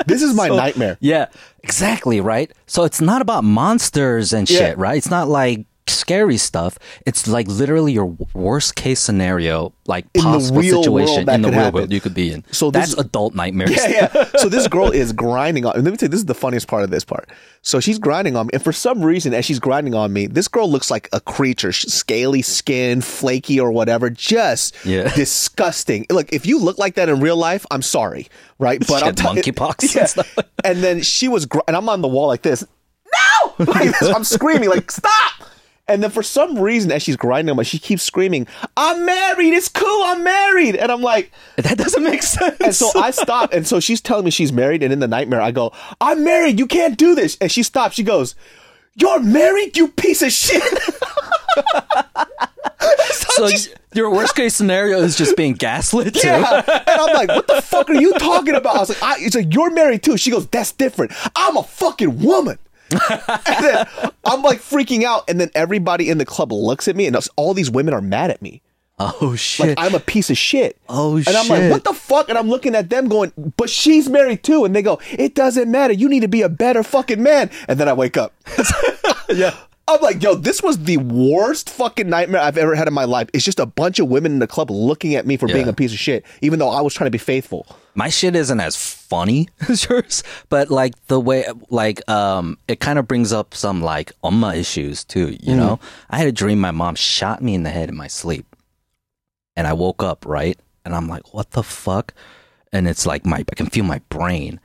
This 0.06 0.22
is 0.22 0.34
my 0.34 0.48
So- 0.48 0.56
nightmare. 0.56 0.98
Yeah, 1.00 1.26
exactly, 1.62 2.20
right? 2.20 2.50
So 2.66 2.84
it's 2.84 3.00
not 3.00 3.22
about 3.22 3.44
monsters 3.44 4.32
and 4.32 4.48
Yeah. 4.50 4.58
shit, 4.58 4.78
right? 4.78 4.96
It's 4.96 5.10
not 5.10 5.28
like 5.28 5.66
scary 5.88 6.36
stuff. 6.36 6.78
It's 7.06 7.26
like 7.26 7.46
literally 7.48 7.92
your 7.92 8.16
worst 8.34 8.76
case 8.76 9.00
scenario, 9.00 9.72
like 9.86 10.06
In 10.14 10.22
possible 10.22 10.62
situation 10.62 11.28
in 11.28 11.42
the 11.42 11.48
real 11.50 11.58
happen. 11.58 11.74
world 11.74 11.92
you 11.92 12.00
could 12.00 12.14
be 12.14 12.32
in. 12.32 12.44
So 12.52 12.70
this 12.70 12.90
that's 12.94 13.00
adult 13.00 13.34
nightmares. 13.34 13.70
Yeah, 13.72 14.08
yeah. 14.14 14.24
So 14.38 14.48
this 14.48 14.66
girl 14.68 14.90
is 14.90 15.12
grinding 15.12 15.64
on. 15.66 15.76
Me. 15.76 15.82
Let 15.82 15.90
me 15.90 15.96
tell 15.96 16.06
you, 16.06 16.10
this 16.10 16.20
is 16.20 16.26
the 16.26 16.34
funniest 16.34 16.68
part 16.68 16.82
of 16.84 16.90
this 16.90 17.04
part. 17.04 17.28
So 17.62 17.78
she's 17.80 17.98
grinding 17.98 18.36
on 18.36 18.46
me, 18.46 18.50
and 18.54 18.62
for 18.62 18.72
some 18.72 19.02
reason, 19.04 19.34
as 19.34 19.44
she's 19.44 19.60
grinding 19.60 19.94
on 19.94 20.12
me, 20.12 20.26
this 20.26 20.48
girl 20.48 20.68
looks 20.70 20.90
like 20.90 21.08
a 21.12 21.20
creature, 21.20 21.70
She's 21.72 21.92
scaly 21.92 22.42
skin, 22.42 23.00
flaky 23.00 23.60
or 23.60 23.70
whatever, 23.70 24.10
just 24.10 24.74
Yeah. 24.84 25.12
disgusting. 25.14 26.06
Look, 26.10 26.32
if 26.32 26.46
you 26.46 26.58
look 26.58 26.78
like 26.78 26.94
that 26.94 27.08
in 27.08 27.20
real 27.20 27.36
life, 27.36 27.64
I'm 27.70 27.82
sorry, 27.82 28.28
right? 28.58 28.80
But 28.86 29.00
She 29.00 29.04
I'm 29.06 29.14
tell- 29.14 29.34
monkeypox 29.34 29.82
and 29.82 29.94
Yeah. 29.94 30.04
stuff. 30.06 30.38
And 30.64 30.82
then 30.82 31.02
she 31.02 31.28
was, 31.28 31.46
gr- 31.46 31.60
and 31.68 31.76
I'm 31.76 31.88
on 31.88 32.02
the 32.02 32.08
wall 32.08 32.26
like 32.28 32.42
this. 32.42 32.64
No, 33.14 33.64
like 33.66 33.98
this. 34.00 34.08
I'm 34.08 34.24
screaming 34.24 34.70
like 34.70 34.90
stop. 34.90 35.32
And 35.88 36.02
then 36.02 36.10
for 36.10 36.22
some 36.22 36.58
reason, 36.58 36.92
as 36.92 37.02
she's 37.02 37.16
grinding 37.16 37.50
on 37.50 37.56
me, 37.56 37.64
she 37.64 37.78
keeps 37.78 38.02
screaming, 38.04 38.46
"I'm 38.76 39.04
married. 39.04 39.52
It's 39.52 39.68
cool. 39.68 40.02
I'm 40.04 40.22
married." 40.22 40.76
And 40.76 40.92
I'm 40.92 41.02
like, 41.02 41.32
That 41.56 41.76
doesn't 41.76 42.04
make 42.04 42.22
sense. 42.22 42.56
and 42.60 42.74
so 42.74 42.90
I 42.94 43.10
stop, 43.10 43.52
and 43.52 43.66
so 43.66 43.80
she's 43.80 44.00
telling 44.00 44.24
me 44.24 44.30
she's 44.30 44.52
married, 44.52 44.82
and 44.82 44.92
in 44.92 45.00
the 45.00 45.08
nightmare, 45.08 45.40
I 45.40 45.50
go, 45.50 45.72
"I'm 46.00 46.22
married. 46.24 46.58
You 46.58 46.66
can't 46.66 46.96
do 46.96 47.14
this." 47.14 47.36
And 47.40 47.50
she 47.50 47.62
stops. 47.64 47.96
She 47.96 48.04
goes, 48.04 48.34
"You're 48.94 49.20
married, 49.20 49.76
you 49.76 49.88
piece 49.88 50.22
of 50.22 50.30
shit." 50.32 50.62
so 53.10 53.48
your 53.94 54.10
worst 54.10 54.34
case 54.36 54.54
scenario 54.54 55.00
is 55.00 55.16
just 55.16 55.36
being 55.36 55.52
gaslit 55.54 56.14
too. 56.14 56.28
Yeah. 56.28 56.62
And 56.66 57.00
I'm 57.00 57.14
like, 57.14 57.28
"What 57.28 57.46
the 57.48 57.60
fuck 57.60 57.90
are 57.90 57.94
you 58.00 58.12
talking 58.14 58.54
about?" 58.54 58.76
I 58.76 58.80
was 58.80 58.88
like, 58.90 59.02
I, 59.02 59.16
"It's 59.18 59.34
like 59.34 59.52
you're 59.52 59.70
married 59.70 60.02
too." 60.04 60.16
She 60.16 60.30
goes, 60.30 60.46
"That's 60.46 60.72
different. 60.72 61.12
I'm 61.34 61.56
a 61.56 61.62
fucking 61.64 62.20
woman." 62.20 62.58
I'm 64.24 64.42
like 64.42 64.60
freaking 64.60 65.04
out, 65.04 65.28
and 65.28 65.40
then 65.40 65.50
everybody 65.54 66.08
in 66.08 66.18
the 66.18 66.24
club 66.24 66.52
looks 66.52 66.88
at 66.88 66.96
me, 66.96 67.06
and 67.06 67.16
all 67.36 67.54
these 67.54 67.70
women 67.70 67.94
are 67.94 68.00
mad 68.00 68.30
at 68.30 68.42
me. 68.42 68.62
Oh 68.98 69.34
shit. 69.34 69.68
Like 69.68 69.78
I'm 69.78 69.94
a 69.94 70.00
piece 70.00 70.30
of 70.30 70.38
shit. 70.38 70.78
Oh, 70.88 71.18
shit. 71.18 71.28
And 71.28 71.36
I'm 71.36 71.48
like, 71.48 71.70
what 71.70 71.84
the 71.84 71.92
fuck? 71.92 72.28
And 72.28 72.38
I'm 72.38 72.48
looking 72.48 72.74
at 72.74 72.90
them 72.90 73.08
going, 73.08 73.32
but 73.56 73.68
she's 73.68 74.08
married 74.08 74.44
too. 74.44 74.64
And 74.64 74.76
they 74.76 74.82
go, 74.82 75.00
it 75.10 75.34
doesn't 75.34 75.70
matter. 75.70 75.92
You 75.92 76.08
need 76.08 76.20
to 76.20 76.28
be 76.28 76.42
a 76.42 76.48
better 76.48 76.82
fucking 76.82 77.22
man. 77.22 77.50
And 77.68 77.80
then 77.80 77.88
I 77.88 77.94
wake 77.94 78.16
up. 78.16 78.32
yeah. 79.28 79.56
I'm 79.88 80.00
like, 80.00 80.22
yo, 80.22 80.34
this 80.36 80.62
was 80.62 80.84
the 80.84 80.96
worst 80.98 81.68
fucking 81.68 82.08
nightmare 82.08 82.40
I've 82.40 82.56
ever 82.56 82.74
had 82.74 82.86
in 82.86 82.94
my 82.94 83.04
life. 83.04 83.28
It's 83.34 83.44
just 83.44 83.58
a 83.58 83.66
bunch 83.66 83.98
of 83.98 84.08
women 84.08 84.32
in 84.32 84.38
the 84.38 84.46
club 84.46 84.70
looking 84.70 85.16
at 85.16 85.26
me 85.26 85.36
for 85.36 85.48
being 85.48 85.66
a 85.68 85.72
piece 85.72 85.92
of 85.92 85.98
shit, 85.98 86.24
even 86.40 86.58
though 86.60 86.68
I 86.68 86.80
was 86.80 86.94
trying 86.94 87.06
to 87.06 87.10
be 87.10 87.18
faithful. 87.18 87.66
my 87.94 88.08
shit 88.08 88.36
isn't 88.36 88.60
as 88.60 88.76
funny 88.76 89.48
as 89.68 89.86
yours, 89.88 90.22
but 90.48 90.70
like 90.70 90.94
the 91.08 91.20
way, 91.20 91.44
like, 91.68 92.08
um, 92.08 92.56
it 92.68 92.78
kind 92.80 92.98
of 92.98 93.08
brings 93.08 93.32
up 93.32 93.54
some 93.54 93.82
like 93.82 94.12
umma 94.22 94.56
issues 94.56 95.04
too. 95.04 95.36
You 95.40 95.56
know, 95.56 95.80
I 96.10 96.16
had 96.18 96.28
a 96.28 96.32
dream 96.32 96.60
my 96.60 96.70
mom 96.70 96.94
shot 96.94 97.42
me 97.42 97.54
in 97.54 97.64
the 97.64 97.70
head 97.70 97.88
in 97.88 97.96
my 97.96 98.06
sleep, 98.06 98.46
and 99.56 99.66
I 99.66 99.72
woke 99.72 100.02
up 100.02 100.24
right, 100.26 100.58
and 100.84 100.94
I'm 100.94 101.08
like, 101.08 101.34
what 101.34 101.50
the 101.50 101.62
fuck? 101.64 102.14
And 102.72 102.88
it's 102.88 103.04
like 103.04 103.26
my, 103.26 103.38
I 103.38 103.54
can 103.54 103.66
feel 103.66 103.84
my 103.84 104.00
brain, 104.08 104.60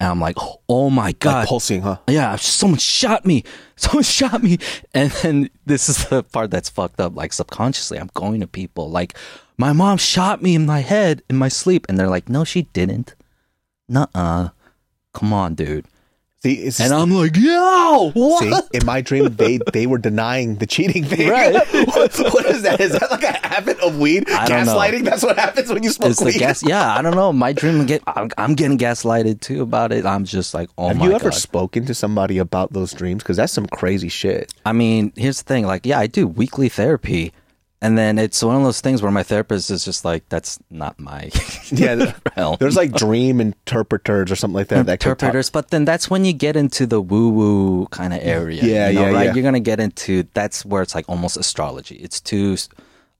and 0.00 0.08
I'm 0.08 0.20
like, 0.20 0.36
oh 0.68 0.88
my 0.90 1.12
god, 1.12 1.40
Like 1.40 1.48
pulsing, 1.48 1.82
huh? 1.82 1.98
yeah, 2.08 2.34
someone 2.36 2.78
shot 2.78 3.24
me. 3.26 3.44
Someone 3.76 4.02
shot 4.04 4.42
me. 4.42 4.58
And 4.92 5.10
then 5.10 5.48
this 5.64 5.88
is 5.88 6.06
the 6.08 6.22
part 6.22 6.50
that's 6.50 6.68
fucked 6.68 7.00
up. 7.00 7.16
Like 7.16 7.32
subconsciously, 7.32 7.98
I'm 7.98 8.10
going 8.12 8.40
to 8.40 8.46
people 8.46 8.90
like, 8.90 9.16
my 9.56 9.72
mom 9.72 9.96
shot 9.96 10.42
me 10.42 10.54
in 10.54 10.66
my 10.66 10.80
head 10.80 11.22
in 11.30 11.36
my 11.36 11.48
sleep. 11.48 11.86
And 11.88 11.98
they're 11.98 12.08
like, 12.10 12.28
no, 12.28 12.44
she 12.44 12.62
didn't. 12.74 13.14
Nuh 13.88 14.06
uh. 14.14 14.48
Come 15.14 15.32
on, 15.32 15.54
dude. 15.54 15.86
See, 16.42 16.54
it's 16.54 16.80
And 16.80 16.94
I'm 16.94 17.10
like, 17.10 17.36
yo, 17.36 18.12
what? 18.14 18.42
See, 18.42 18.78
in 18.78 18.86
my 18.86 19.02
dream, 19.02 19.34
they 19.34 19.58
they 19.74 19.86
were 19.86 19.98
denying 19.98 20.54
the 20.56 20.66
cheating 20.66 21.04
thing. 21.04 21.28
Right. 21.28 21.52
what, 21.86 22.16
what 22.18 22.46
is 22.46 22.62
that? 22.62 22.80
Is 22.80 22.92
that 22.92 23.10
like 23.10 23.22
a 23.24 23.46
habit 23.46 23.78
of 23.80 23.98
weed? 23.98 24.24
I. 24.30 24.48
Gaslighting? 24.48 25.04
That's 25.04 25.22
what 25.22 25.38
happens 25.38 25.70
when 25.70 25.82
you 25.82 25.90
smoke 25.90 26.10
It's 26.10 26.18
the 26.20 26.26
weed. 26.26 26.38
gas. 26.38 26.62
Yeah, 26.66 26.94
I 26.96 27.02
don't 27.02 27.14
know. 27.14 27.30
My 27.30 27.52
dream 27.52 27.84
get. 27.84 28.02
I'm, 28.06 28.30
I'm 28.38 28.54
getting 28.54 28.78
gaslighted 28.78 29.40
too 29.40 29.60
about 29.60 29.92
it. 29.92 30.06
I'm 30.06 30.24
just 30.24 30.54
like, 30.54 30.70
oh 30.78 30.88
Have 30.88 30.96
my 30.96 31.06
you 31.08 31.12
ever 31.12 31.28
god. 31.28 31.34
spoken 31.38 31.84
to 31.84 31.94
somebody 31.94 32.38
about 32.38 32.72
those 32.72 32.92
dreams? 32.92 33.22
Because 33.22 33.36
that's 33.36 33.52
some 33.52 33.66
crazy 33.66 34.08
shit. 34.08 34.54
I 34.64 34.72
mean, 34.72 35.12
here's 35.16 35.42
the 35.42 35.44
thing. 35.46 35.66
Like, 35.66 35.84
yeah, 35.84 35.98
I 35.98 36.06
do 36.06 36.26
weekly 36.26 36.70
therapy, 36.70 37.34
and 37.82 37.96
then 37.96 38.18
it's 38.18 38.42
one 38.42 38.56
of 38.56 38.62
those 38.62 38.80
things 38.80 39.02
where 39.02 39.10
my 39.10 39.22
therapist 39.22 39.70
is 39.70 39.84
just 39.84 40.04
like, 40.04 40.28
that's 40.28 40.58
not 40.70 40.98
my 41.00 41.30
Yeah, 41.72 42.12
realm. 42.36 42.56
there's 42.60 42.76
like 42.76 42.92
dream 42.92 43.40
interpreters 43.40 44.30
or 44.30 44.36
something 44.36 44.54
like 44.56 44.68
that. 44.68 44.86
that 44.86 44.92
interpreters, 45.04 45.48
but 45.50 45.70
then 45.70 45.84
that's 45.84 46.10
when 46.10 46.24
you 46.24 46.32
get 46.32 46.56
into 46.56 46.86
the 46.86 47.00
woo 47.00 47.30
woo 47.30 47.86
kind 47.86 48.12
of 48.12 48.20
area. 48.22 48.62
Yeah, 48.62 48.88
you 48.90 48.94
know, 48.98 49.06
yeah, 49.06 49.12
right. 49.12 49.24
yeah. 49.26 49.34
You're 49.34 49.42
gonna 49.44 49.60
get 49.60 49.80
into 49.80 50.24
that's 50.34 50.64
where 50.64 50.82
it's 50.82 50.94
like 50.94 51.08
almost 51.08 51.36
astrology. 51.36 51.96
It's 51.96 52.20
too 52.20 52.56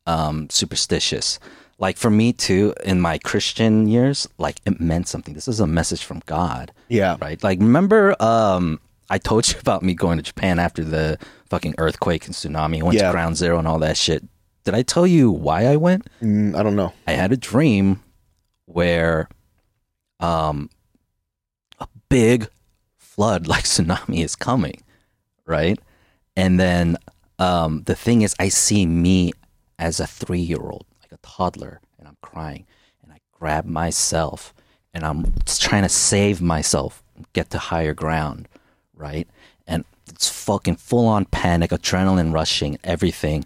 um, 0.06 0.48
superstitious. 0.50 1.38
Like 1.78 1.96
for 1.96 2.10
me 2.10 2.32
too, 2.34 2.74
in 2.84 3.00
my 3.00 3.16
Christian 3.18 3.88
years, 3.88 4.28
like 4.36 4.60
it 4.66 4.80
meant 4.80 5.08
something. 5.08 5.32
This 5.32 5.48
is 5.48 5.60
a 5.60 5.66
message 5.66 6.04
from 6.04 6.20
God. 6.26 6.72
Yeah. 6.88 7.16
Right. 7.20 7.42
Like 7.42 7.58
remember, 7.60 8.14
um, 8.22 8.80
I 9.08 9.16
told 9.16 9.48
you 9.48 9.58
about 9.60 9.82
me 9.82 9.94
going 9.94 10.18
to 10.18 10.22
Japan 10.22 10.58
after 10.58 10.84
the 10.84 11.18
fucking 11.48 11.76
earthquake 11.78 12.26
and 12.26 12.34
tsunami. 12.34 12.82
Went 12.82 12.98
Yeah. 12.98 13.06
to 13.06 13.12
Ground 13.12 13.36
Zero 13.38 13.58
and 13.58 13.66
all 13.66 13.78
that 13.78 13.96
shit. 13.96 14.22
Did 14.70 14.78
I 14.78 14.82
tell 14.82 15.04
you 15.04 15.32
why 15.32 15.66
I 15.66 15.74
went? 15.74 16.08
Mm, 16.22 16.54
I 16.54 16.62
don't 16.62 16.76
know. 16.76 16.92
I 17.04 17.14
had 17.14 17.32
a 17.32 17.36
dream 17.36 18.04
where 18.66 19.28
um 20.20 20.70
a 21.80 21.88
big 22.08 22.48
flood 22.96 23.46
like 23.52 23.64
tsunami 23.64 24.22
is 24.22 24.36
coming, 24.36 24.80
right? 25.44 25.76
And 26.36 26.60
then 26.60 26.98
um 27.40 27.82
the 27.86 27.96
thing 27.96 28.22
is 28.22 28.36
I 28.38 28.48
see 28.48 28.86
me 28.86 29.32
as 29.76 29.98
a 29.98 30.04
3-year-old, 30.04 30.86
like 31.02 31.10
a 31.10 31.18
toddler, 31.26 31.80
and 31.98 32.06
I'm 32.06 32.18
crying 32.22 32.64
and 33.02 33.12
I 33.12 33.18
grab 33.32 33.64
myself 33.64 34.54
and 34.94 35.04
I'm 35.04 35.34
trying 35.46 35.82
to 35.82 35.88
save 35.88 36.40
myself, 36.40 37.02
get 37.32 37.50
to 37.50 37.58
higher 37.58 37.92
ground, 37.92 38.46
right? 38.94 39.26
And 39.66 39.84
it's 40.06 40.28
fucking 40.28 40.76
full 40.76 41.08
on 41.08 41.24
panic, 41.24 41.72
adrenaline 41.72 42.32
rushing, 42.32 42.78
everything. 42.84 43.44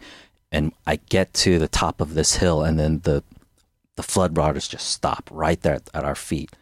And 0.55 0.73
I 0.87 1.01
get 1.09 1.35
to 1.35 1.59
the 1.59 1.67
top 1.67 2.01
of 2.01 2.15
this 2.15 2.37
hill 2.37 2.63
and 2.63 2.79
then 2.79 3.01
the 3.01 3.25
the 3.97 4.05
flood 4.05 4.37
waters 4.37 4.69
just 4.69 4.89
stop 4.89 5.29
right 5.33 5.61
there 5.61 5.75
at, 5.75 5.91
at 5.93 6.05
our 6.05 6.15
feet, 6.15 6.53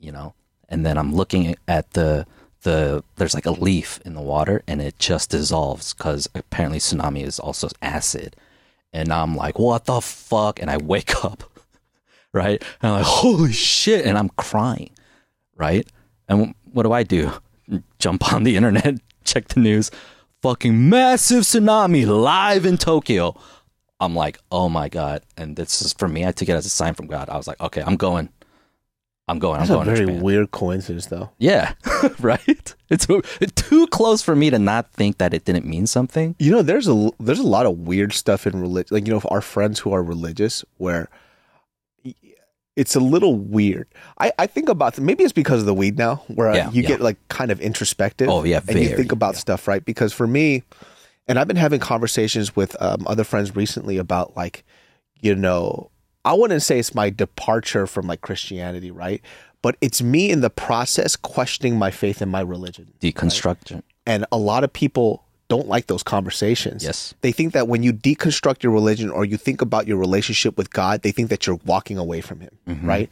you 0.00 0.10
know. 0.10 0.34
And 0.68 0.84
then 0.84 0.98
I'm 0.98 1.14
looking 1.14 1.54
at 1.68 1.92
the 1.92 2.26
the 2.62 3.04
there's 3.14 3.34
like 3.34 3.46
a 3.46 3.52
leaf 3.52 4.00
in 4.04 4.14
the 4.14 4.20
water 4.20 4.64
and 4.66 4.82
it 4.82 4.98
just 4.98 5.30
dissolves 5.30 5.94
because 5.94 6.28
apparently 6.34 6.80
tsunami 6.80 7.22
is 7.22 7.38
also 7.38 7.68
acid. 7.80 8.34
And 8.92 9.12
I'm 9.12 9.36
like, 9.36 9.60
what 9.60 9.84
the 9.84 10.00
fuck? 10.00 10.60
And 10.60 10.68
I 10.68 10.78
wake 10.78 11.24
up, 11.24 11.44
right? 12.32 12.60
And 12.82 12.90
I'm 12.90 12.98
like, 12.98 13.06
holy 13.06 13.52
shit! 13.52 14.06
And 14.06 14.18
I'm 14.18 14.30
crying, 14.30 14.90
right? 15.54 15.86
And 16.28 16.52
what 16.72 16.82
do 16.82 16.90
I 16.90 17.04
do? 17.04 17.30
Jump 18.00 18.32
on 18.32 18.42
the 18.42 18.56
internet, 18.58 18.96
check 19.22 19.46
the 19.46 19.60
news. 19.60 19.92
Fucking 20.42 20.88
massive 20.88 21.42
tsunami 21.44 22.06
live 22.06 22.66
in 22.66 22.76
Tokyo. 22.76 23.38
I'm 23.98 24.14
like, 24.14 24.38
oh 24.52 24.68
my 24.68 24.88
god! 24.88 25.22
And 25.36 25.56
this 25.56 25.80
is 25.80 25.92
for 25.94 26.08
me. 26.08 26.26
I 26.26 26.32
took 26.32 26.48
it 26.48 26.52
as 26.52 26.66
a 26.66 26.70
sign 26.70 26.94
from 26.94 27.06
God. 27.06 27.28
I 27.30 27.36
was 27.36 27.46
like, 27.46 27.60
okay, 27.60 27.82
I'm 27.84 27.96
going. 27.96 28.28
I'm 29.28 29.38
going. 29.40 29.58
That's 29.58 29.70
I'm 29.70 29.80
a 29.80 29.84
going. 29.84 29.96
to 29.96 30.06
very 30.06 30.20
weird 30.20 30.50
coincidence, 30.52 31.06
though. 31.06 31.30
Yeah, 31.38 31.72
right. 32.20 32.74
It's 32.88 33.06
too 33.56 33.86
close 33.88 34.22
for 34.22 34.36
me 34.36 34.50
to 34.50 34.58
not 34.58 34.92
think 34.92 35.18
that 35.18 35.34
it 35.34 35.44
didn't 35.44 35.64
mean 35.66 35.86
something. 35.86 36.36
You 36.38 36.52
know, 36.52 36.62
there's 36.62 36.86
a 36.86 37.10
there's 37.18 37.40
a 37.40 37.46
lot 37.46 37.66
of 37.66 37.78
weird 37.78 38.12
stuff 38.12 38.46
in 38.46 38.60
religion. 38.60 38.94
Like 38.94 39.06
you 39.06 39.14
know, 39.14 39.22
our 39.28 39.40
friends 39.40 39.80
who 39.80 39.92
are 39.92 40.02
religious, 40.02 40.64
where 40.76 41.08
it's 42.76 42.94
a 42.94 43.00
little 43.00 43.36
weird. 43.36 43.88
I, 44.18 44.32
I 44.38 44.46
think 44.46 44.68
about 44.68 44.98
maybe 44.98 45.24
it's 45.24 45.32
because 45.32 45.60
of 45.60 45.66
the 45.66 45.74
weed 45.74 45.96
now, 45.98 46.16
where 46.28 46.54
Yeah, 46.54 46.70
you 46.70 46.82
yeah. 46.82 46.88
get 46.88 47.00
like 47.00 47.16
kind 47.28 47.50
of 47.50 47.60
introspective. 47.60 48.28
Oh, 48.28 48.44
yeah, 48.44 48.60
and 48.68 48.78
you 48.78 48.94
think 48.94 49.12
about 49.12 49.36
stuff, 49.36 49.66
right? 49.66 49.84
Because 49.84 50.12
for 50.12 50.26
me, 50.26 50.62
and 51.26 51.38
I've 51.38 51.48
been 51.48 51.56
having 51.56 51.80
conversations 51.80 52.54
with 52.54 52.80
um, 52.80 53.04
other 53.06 53.24
friends 53.24 53.56
recently 53.56 53.96
about 53.96 54.36
like, 54.36 54.64
you 55.20 55.34
know, 55.34 55.90
I 56.24 56.34
wouldn't 56.34 56.62
say 56.62 56.78
it's 56.78 56.94
my 56.94 57.10
departure 57.10 57.86
from 57.86 58.06
like 58.06 58.20
Christianity, 58.20 58.90
right? 58.90 59.22
But 59.62 59.76
it's 59.80 60.02
me 60.02 60.30
in 60.30 60.40
the 60.42 60.50
process 60.50 61.16
questioning 61.16 61.76
my 61.78 61.90
faith 61.90 62.20
and 62.20 62.30
my 62.30 62.40
religion. 62.40 62.92
Deconstruction. 63.00 63.82
And 64.06 64.26
a 64.30 64.36
lot 64.36 64.62
of 64.62 64.72
people 64.72 65.24
don't 65.48 65.68
like 65.68 65.86
those 65.86 66.02
conversations. 66.02 66.82
Yes. 66.84 67.14
They 67.20 67.32
think 67.32 67.52
that 67.52 67.68
when 67.68 67.82
you 67.82 67.92
deconstruct 67.92 68.62
your 68.62 68.72
religion 68.72 69.10
or 69.10 69.24
you 69.24 69.36
think 69.36 69.62
about 69.62 69.86
your 69.86 69.96
relationship 69.96 70.56
with 70.58 70.70
God, 70.70 71.02
they 71.02 71.12
think 71.12 71.28
that 71.30 71.46
you're 71.46 71.60
walking 71.64 71.98
away 71.98 72.20
from 72.20 72.40
Him, 72.40 72.50
Mm-hmm. 72.68 72.88
right? 72.88 73.10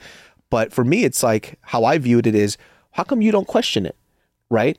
But 0.50 0.72
for 0.72 0.84
me, 0.84 1.04
it's 1.04 1.22
like 1.22 1.58
how 1.62 1.84
I 1.84 1.98
viewed 1.98 2.26
it 2.26 2.34
is 2.34 2.56
how 2.92 3.02
come 3.02 3.20
you 3.22 3.32
don't 3.32 3.46
question 3.48 3.86
it, 3.86 3.96
right? 4.50 4.78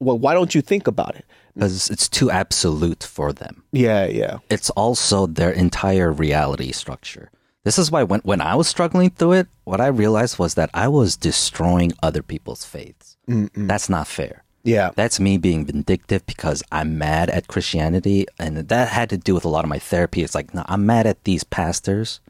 Well, 0.00 0.18
why 0.18 0.34
don't 0.34 0.54
you 0.54 0.62
think 0.62 0.86
about 0.86 1.14
it? 1.14 1.24
Because 1.54 1.90
it's 1.90 2.08
too 2.08 2.30
absolute 2.30 3.02
for 3.04 3.32
them. 3.32 3.62
Yeah, 3.72 4.06
yeah. 4.06 4.38
It's 4.50 4.70
also 4.70 5.26
their 5.26 5.50
entire 5.50 6.10
reality 6.10 6.72
structure. 6.72 7.30
This 7.64 7.78
is 7.78 7.90
why 7.92 8.02
when, 8.02 8.20
when 8.20 8.40
I 8.40 8.56
was 8.56 8.66
struggling 8.66 9.10
through 9.10 9.32
it, 9.32 9.46
what 9.64 9.80
I 9.80 9.86
realized 9.86 10.38
was 10.38 10.54
that 10.54 10.70
I 10.74 10.88
was 10.88 11.16
destroying 11.16 11.92
other 12.02 12.22
people's 12.22 12.64
faiths. 12.64 13.16
That's 13.54 13.88
not 13.88 14.08
fair. 14.08 14.41
Yeah. 14.64 14.90
That's 14.94 15.18
me 15.18 15.38
being 15.38 15.64
vindictive 15.66 16.24
because 16.26 16.62
I'm 16.70 16.96
mad 16.98 17.30
at 17.30 17.48
Christianity. 17.48 18.26
And 18.38 18.56
that 18.56 18.88
had 18.88 19.10
to 19.10 19.16
do 19.18 19.34
with 19.34 19.44
a 19.44 19.48
lot 19.48 19.64
of 19.64 19.68
my 19.68 19.78
therapy. 19.78 20.22
It's 20.22 20.34
like, 20.34 20.54
no, 20.54 20.62
I'm 20.66 20.86
mad 20.86 21.06
at 21.06 21.24
these 21.24 21.42
pastors. 21.44 22.20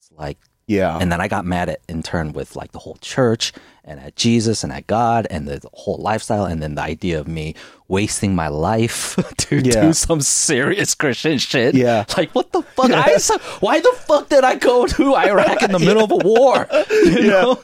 It's 0.00 0.10
like, 0.18 0.38
Yeah. 0.66 0.98
and 0.98 1.12
then 1.12 1.20
I 1.20 1.28
got 1.28 1.44
mad 1.44 1.68
at 1.68 1.80
in 1.88 2.02
turn 2.02 2.32
with 2.32 2.56
like 2.56 2.72
the 2.72 2.80
whole 2.80 2.96
church 3.00 3.52
and 3.84 4.00
at 4.00 4.16
Jesus 4.16 4.64
and 4.64 4.72
at 4.72 4.86
God 4.86 5.26
and 5.30 5.46
the 5.48 5.66
whole 5.72 5.96
lifestyle 5.98 6.44
and 6.44 6.60
then 6.62 6.74
the 6.74 6.82
idea 6.82 7.18
of 7.20 7.26
me 7.28 7.54
wasting 7.86 8.34
my 8.34 8.48
life 8.48 9.14
to 9.38 9.56
Yeah. 9.56 9.82
do 9.82 9.92
some 9.92 10.20
serious 10.20 10.94
Christian 10.96 11.38
shit. 11.38 11.74
Yeah. 11.76 12.04
Like 12.16 12.34
what 12.34 12.50
the 12.52 12.62
fuck? 12.62 12.90
I, 12.90 13.16
why 13.60 13.80
the 13.80 13.92
fuck 14.00 14.28
did 14.28 14.42
I 14.44 14.56
go 14.56 14.86
to 14.86 15.14
Iraq 15.14 15.62
in 15.62 15.70
the 15.72 15.78
middle 15.78 16.02
of 16.04 16.10
a 16.10 16.16
war? 16.16 16.66
You 16.90 17.28
know? 17.28 17.62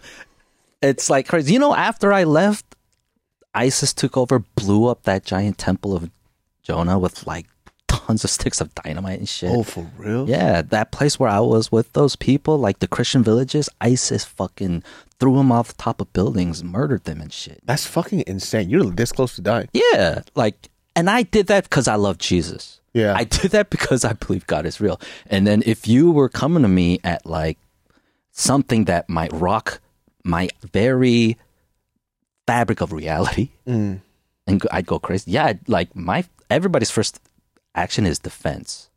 It's 0.80 1.10
like 1.10 1.26
crazy. 1.26 1.52
You 1.54 1.58
know, 1.58 1.74
after 1.74 2.12
I 2.12 2.24
left, 2.24 2.64
ISIS 3.54 3.92
took 3.92 4.16
over, 4.16 4.40
blew 4.40 4.86
up 4.86 5.04
that 5.04 5.24
giant 5.24 5.58
temple 5.58 5.94
of 5.94 6.10
Jonah 6.62 6.98
with 6.98 7.26
like 7.26 7.46
tons 7.88 8.24
of 8.24 8.30
sticks 8.30 8.60
of 8.60 8.74
dynamite 8.74 9.18
and 9.18 9.28
shit. 9.28 9.50
oh, 9.50 9.62
for 9.62 9.90
real? 9.96 10.28
Yeah, 10.28 10.62
that 10.62 10.92
place 10.92 11.18
where 11.18 11.28
I 11.28 11.40
was 11.40 11.70
with 11.70 11.92
those 11.92 12.16
people, 12.16 12.58
like 12.58 12.80
the 12.80 12.88
Christian 12.88 13.22
villages, 13.22 13.68
ISIS 13.80 14.24
fucking 14.24 14.82
threw 15.20 15.36
them 15.36 15.52
off 15.52 15.68
the 15.68 15.82
top 15.82 16.00
of 16.00 16.12
buildings, 16.12 16.64
murdered 16.64 17.04
them 17.04 17.20
and 17.20 17.32
shit. 17.32 17.60
That's 17.64 17.86
fucking 17.86 18.24
insane. 18.26 18.68
You're 18.68 18.84
this 18.84 19.12
close 19.12 19.36
to 19.36 19.42
dying. 19.42 19.68
Yeah, 19.72 20.22
like, 20.34 20.70
and 20.96 21.08
I 21.08 21.22
did 21.22 21.46
that 21.48 21.64
because 21.64 21.88
I 21.88 21.94
love 21.94 22.18
Jesus. 22.18 22.80
Yeah. 22.92 23.14
I 23.16 23.24
did 23.24 23.50
that 23.50 23.70
because 23.70 24.04
I 24.04 24.12
believe 24.12 24.46
God 24.46 24.66
is 24.66 24.80
real. 24.80 25.00
And 25.26 25.46
then 25.46 25.62
if 25.66 25.86
you 25.88 26.10
were 26.10 26.28
coming 26.28 26.62
to 26.62 26.68
me 26.68 27.00
at 27.04 27.26
like 27.26 27.58
something 28.30 28.84
that 28.84 29.08
might 29.08 29.32
rock 29.32 29.80
my 30.24 30.48
very 30.72 31.36
fabric 32.46 32.80
of 32.80 32.92
reality, 32.92 33.50
Mm. 33.66 34.00
and 34.46 34.62
I'd 34.70 34.86
go 34.86 34.98
crazy. 34.98 35.30
Yeah, 35.30 35.54
like 35.66 35.94
my 35.96 36.24
everybody's 36.50 36.90
first 36.90 37.20
action 37.74 38.06
is 38.06 38.18
defense. 38.18 38.90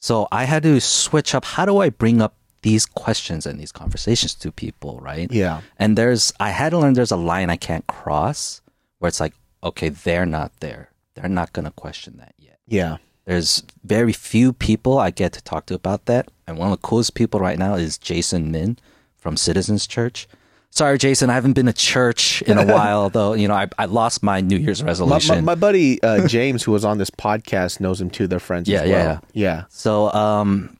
So 0.00 0.26
I 0.32 0.44
had 0.44 0.62
to 0.64 0.80
switch 0.80 1.34
up. 1.34 1.44
How 1.44 1.64
do 1.64 1.78
I 1.78 1.90
bring 1.90 2.20
up 2.20 2.34
these 2.62 2.86
questions 2.86 3.46
and 3.46 3.58
these 3.58 3.72
conversations 3.72 4.34
to 4.36 4.50
people, 4.52 4.98
right? 5.00 5.30
Yeah. 5.32 5.60
And 5.78 5.96
there's 5.98 6.32
I 6.40 6.50
had 6.50 6.70
to 6.70 6.78
learn 6.78 6.94
there's 6.94 7.10
a 7.12 7.16
line 7.16 7.50
I 7.50 7.56
can't 7.56 7.86
cross 7.86 8.60
where 8.98 9.08
it's 9.08 9.20
like, 9.20 9.34
okay, 9.62 9.88
they're 9.88 10.26
not 10.26 10.52
there. 10.60 10.90
They're 11.14 11.28
not 11.28 11.52
gonna 11.52 11.70
question 11.72 12.16
that 12.18 12.34
yet. 12.38 12.58
Yeah. 12.66 12.96
There's 13.24 13.62
very 13.84 14.12
few 14.12 14.52
people 14.52 14.98
I 14.98 15.10
get 15.10 15.32
to 15.34 15.42
talk 15.42 15.66
to 15.66 15.74
about 15.74 16.06
that. 16.06 16.28
And 16.46 16.58
one 16.58 16.72
of 16.72 16.80
the 16.80 16.86
coolest 16.88 17.14
people 17.14 17.38
right 17.38 17.58
now 17.58 17.74
is 17.74 17.96
Jason 17.98 18.50
Min 18.50 18.78
from 19.16 19.36
Citizens 19.36 19.86
Church. 19.86 20.26
Sorry, 20.74 20.96
Jason, 20.96 21.28
I 21.28 21.34
haven't 21.34 21.52
been 21.52 21.66
to 21.66 21.72
church 21.74 22.40
in 22.42 22.56
a 22.56 22.64
while, 22.64 23.10
though. 23.10 23.34
You 23.34 23.46
know, 23.46 23.52
I, 23.52 23.68
I 23.76 23.84
lost 23.84 24.22
my 24.22 24.40
New 24.40 24.56
Year's 24.56 24.82
resolution. 24.82 25.36
my, 25.44 25.54
my 25.54 25.54
buddy 25.54 26.02
uh, 26.02 26.26
James, 26.28 26.62
who 26.62 26.72
was 26.72 26.82
on 26.82 26.96
this 26.96 27.10
podcast, 27.10 27.78
knows 27.78 28.00
him 28.00 28.08
too. 28.08 28.26
They're 28.26 28.40
friends. 28.40 28.70
Yeah, 28.70 28.80
as 28.80 28.88
yeah, 28.88 29.04
well. 29.04 29.24
yeah. 29.34 29.64
So, 29.68 30.10
um, 30.14 30.78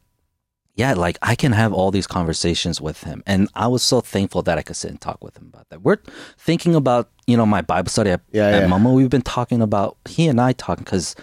yeah, 0.76 0.94
like 0.94 1.18
I 1.20 1.34
can 1.34 1.52
have 1.52 1.74
all 1.74 1.90
these 1.90 2.06
conversations 2.06 2.80
with 2.80 3.04
him, 3.04 3.22
and 3.26 3.50
I 3.54 3.68
was 3.68 3.82
so 3.82 4.00
thankful 4.00 4.40
that 4.44 4.56
I 4.56 4.62
could 4.62 4.76
sit 4.76 4.90
and 4.90 4.98
talk 4.98 5.22
with 5.22 5.36
him 5.36 5.50
about 5.52 5.68
that. 5.68 5.82
We're 5.82 5.98
thinking 6.38 6.74
about, 6.74 7.10
you 7.26 7.36
know, 7.36 7.44
my 7.44 7.60
Bible 7.60 7.90
study 7.90 8.10
at, 8.12 8.22
Yeah, 8.32 8.46
at 8.46 8.62
yeah. 8.62 8.68
Momo. 8.68 8.94
We've 8.94 9.10
been 9.10 9.20
talking 9.20 9.60
about 9.60 9.98
he 10.08 10.26
and 10.26 10.40
I 10.40 10.54
talking 10.54 10.84
because 10.84 11.14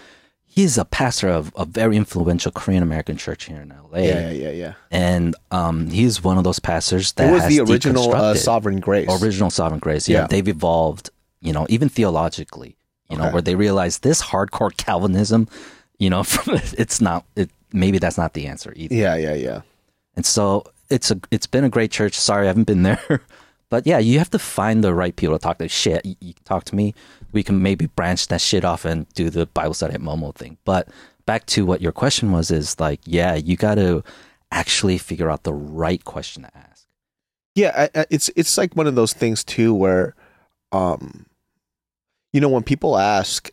he's 0.52 0.76
a 0.76 0.84
pastor 0.84 1.28
of 1.28 1.52
a 1.56 1.64
very 1.64 1.96
influential 1.96 2.50
Korean 2.50 2.82
American 2.82 3.16
church 3.16 3.44
here 3.44 3.60
in 3.60 3.68
LA, 3.70 3.98
Yeah, 4.00 4.30
yeah, 4.30 4.50
yeah, 4.50 4.72
and 4.90 5.36
um, 5.52 5.88
he's 5.90 6.22
one 6.24 6.38
of 6.38 6.44
those 6.44 6.58
pastors 6.58 7.12
that 7.12 7.28
It 7.28 7.32
was 7.32 7.42
has 7.42 7.56
the 7.56 7.60
original 7.62 8.12
uh, 8.14 8.34
Sovereign 8.34 8.80
Grace. 8.80 9.08
original 9.22 9.50
sovereign 9.50 9.78
grace. 9.80 10.08
Yeah, 10.08 10.20
Yeah. 10.22 10.26
they've 10.26 10.48
evolved, 10.48 11.10
you 11.40 11.52
know, 11.52 11.66
even 11.68 11.88
theologically, 11.88 12.76
you 13.08 13.16
know, 13.16 13.30
where 13.30 13.42
they 13.42 13.54
realize 13.54 13.98
this 14.00 14.20
hardcore 14.22 14.76
Calvinism, 14.76 15.48
you 15.98 16.10
know, 16.10 16.22
from, 16.32 16.58
it's 16.76 17.00
not, 17.00 17.24
it, 17.36 17.50
maybe 17.72 17.98
that's 17.98 18.18
not 18.18 18.34
the 18.34 18.46
answer 18.48 18.72
either. 18.76 18.94
Yeah, 18.94 19.14
yeah, 19.16 19.34
yeah. 19.34 19.60
And 20.16 20.26
so 20.26 20.64
it's 20.90 21.10
a, 21.12 21.20
it's 21.30 21.46
been 21.46 21.62
a 21.64 21.68
great 21.68 21.90
church. 21.92 22.14
Sorry, 22.18 22.44
I 22.44 22.48
haven't 22.48 22.64
been 22.66 22.82
there, 22.82 23.22
but 23.70 23.86
yeah, 23.86 23.98
you 23.98 24.18
have 24.18 24.30
to 24.30 24.38
find 24.38 24.84
the 24.84 24.92
right 24.94 25.16
people 25.16 25.38
to 25.38 25.42
talk 25.42 25.58
to. 25.58 25.68
Shit, 25.68 26.04
you, 26.20 26.34
talk 26.44 26.64
to 26.64 26.74
me. 26.76 26.94
We 27.32 27.42
can 27.42 27.62
maybe 27.62 27.86
branch 27.86 28.28
that 28.28 28.40
shit 28.40 28.64
off 28.64 28.84
and 28.84 29.08
do 29.14 29.30
the 29.30 29.46
Bible 29.46 29.74
study 29.74 29.94
at 29.94 30.00
Momo 30.00 30.34
thing. 30.34 30.58
But 30.64 30.88
back 31.26 31.46
to 31.46 31.64
what 31.64 31.80
your 31.80 31.92
question 31.92 32.32
was, 32.32 32.50
is 32.50 32.78
like, 32.78 33.00
yeah, 33.04 33.34
you 33.36 33.56
got 33.56 33.76
to 33.76 34.02
actually 34.52 34.98
figure 34.98 35.30
out 35.30 35.44
the 35.44 35.54
right 35.54 36.04
question 36.04 36.42
to 36.42 36.50
ask. 36.56 36.86
Yeah, 37.54 37.88
I, 37.94 38.00
I, 38.00 38.06
it's 38.10 38.28
it's 38.36 38.58
like 38.58 38.74
one 38.76 38.86
of 38.86 38.94
those 38.96 39.12
things 39.12 39.42
too, 39.44 39.72
where, 39.74 40.14
um, 40.72 41.26
you 42.32 42.40
know, 42.40 42.48
when 42.48 42.62
people 42.62 42.96
ask 42.98 43.50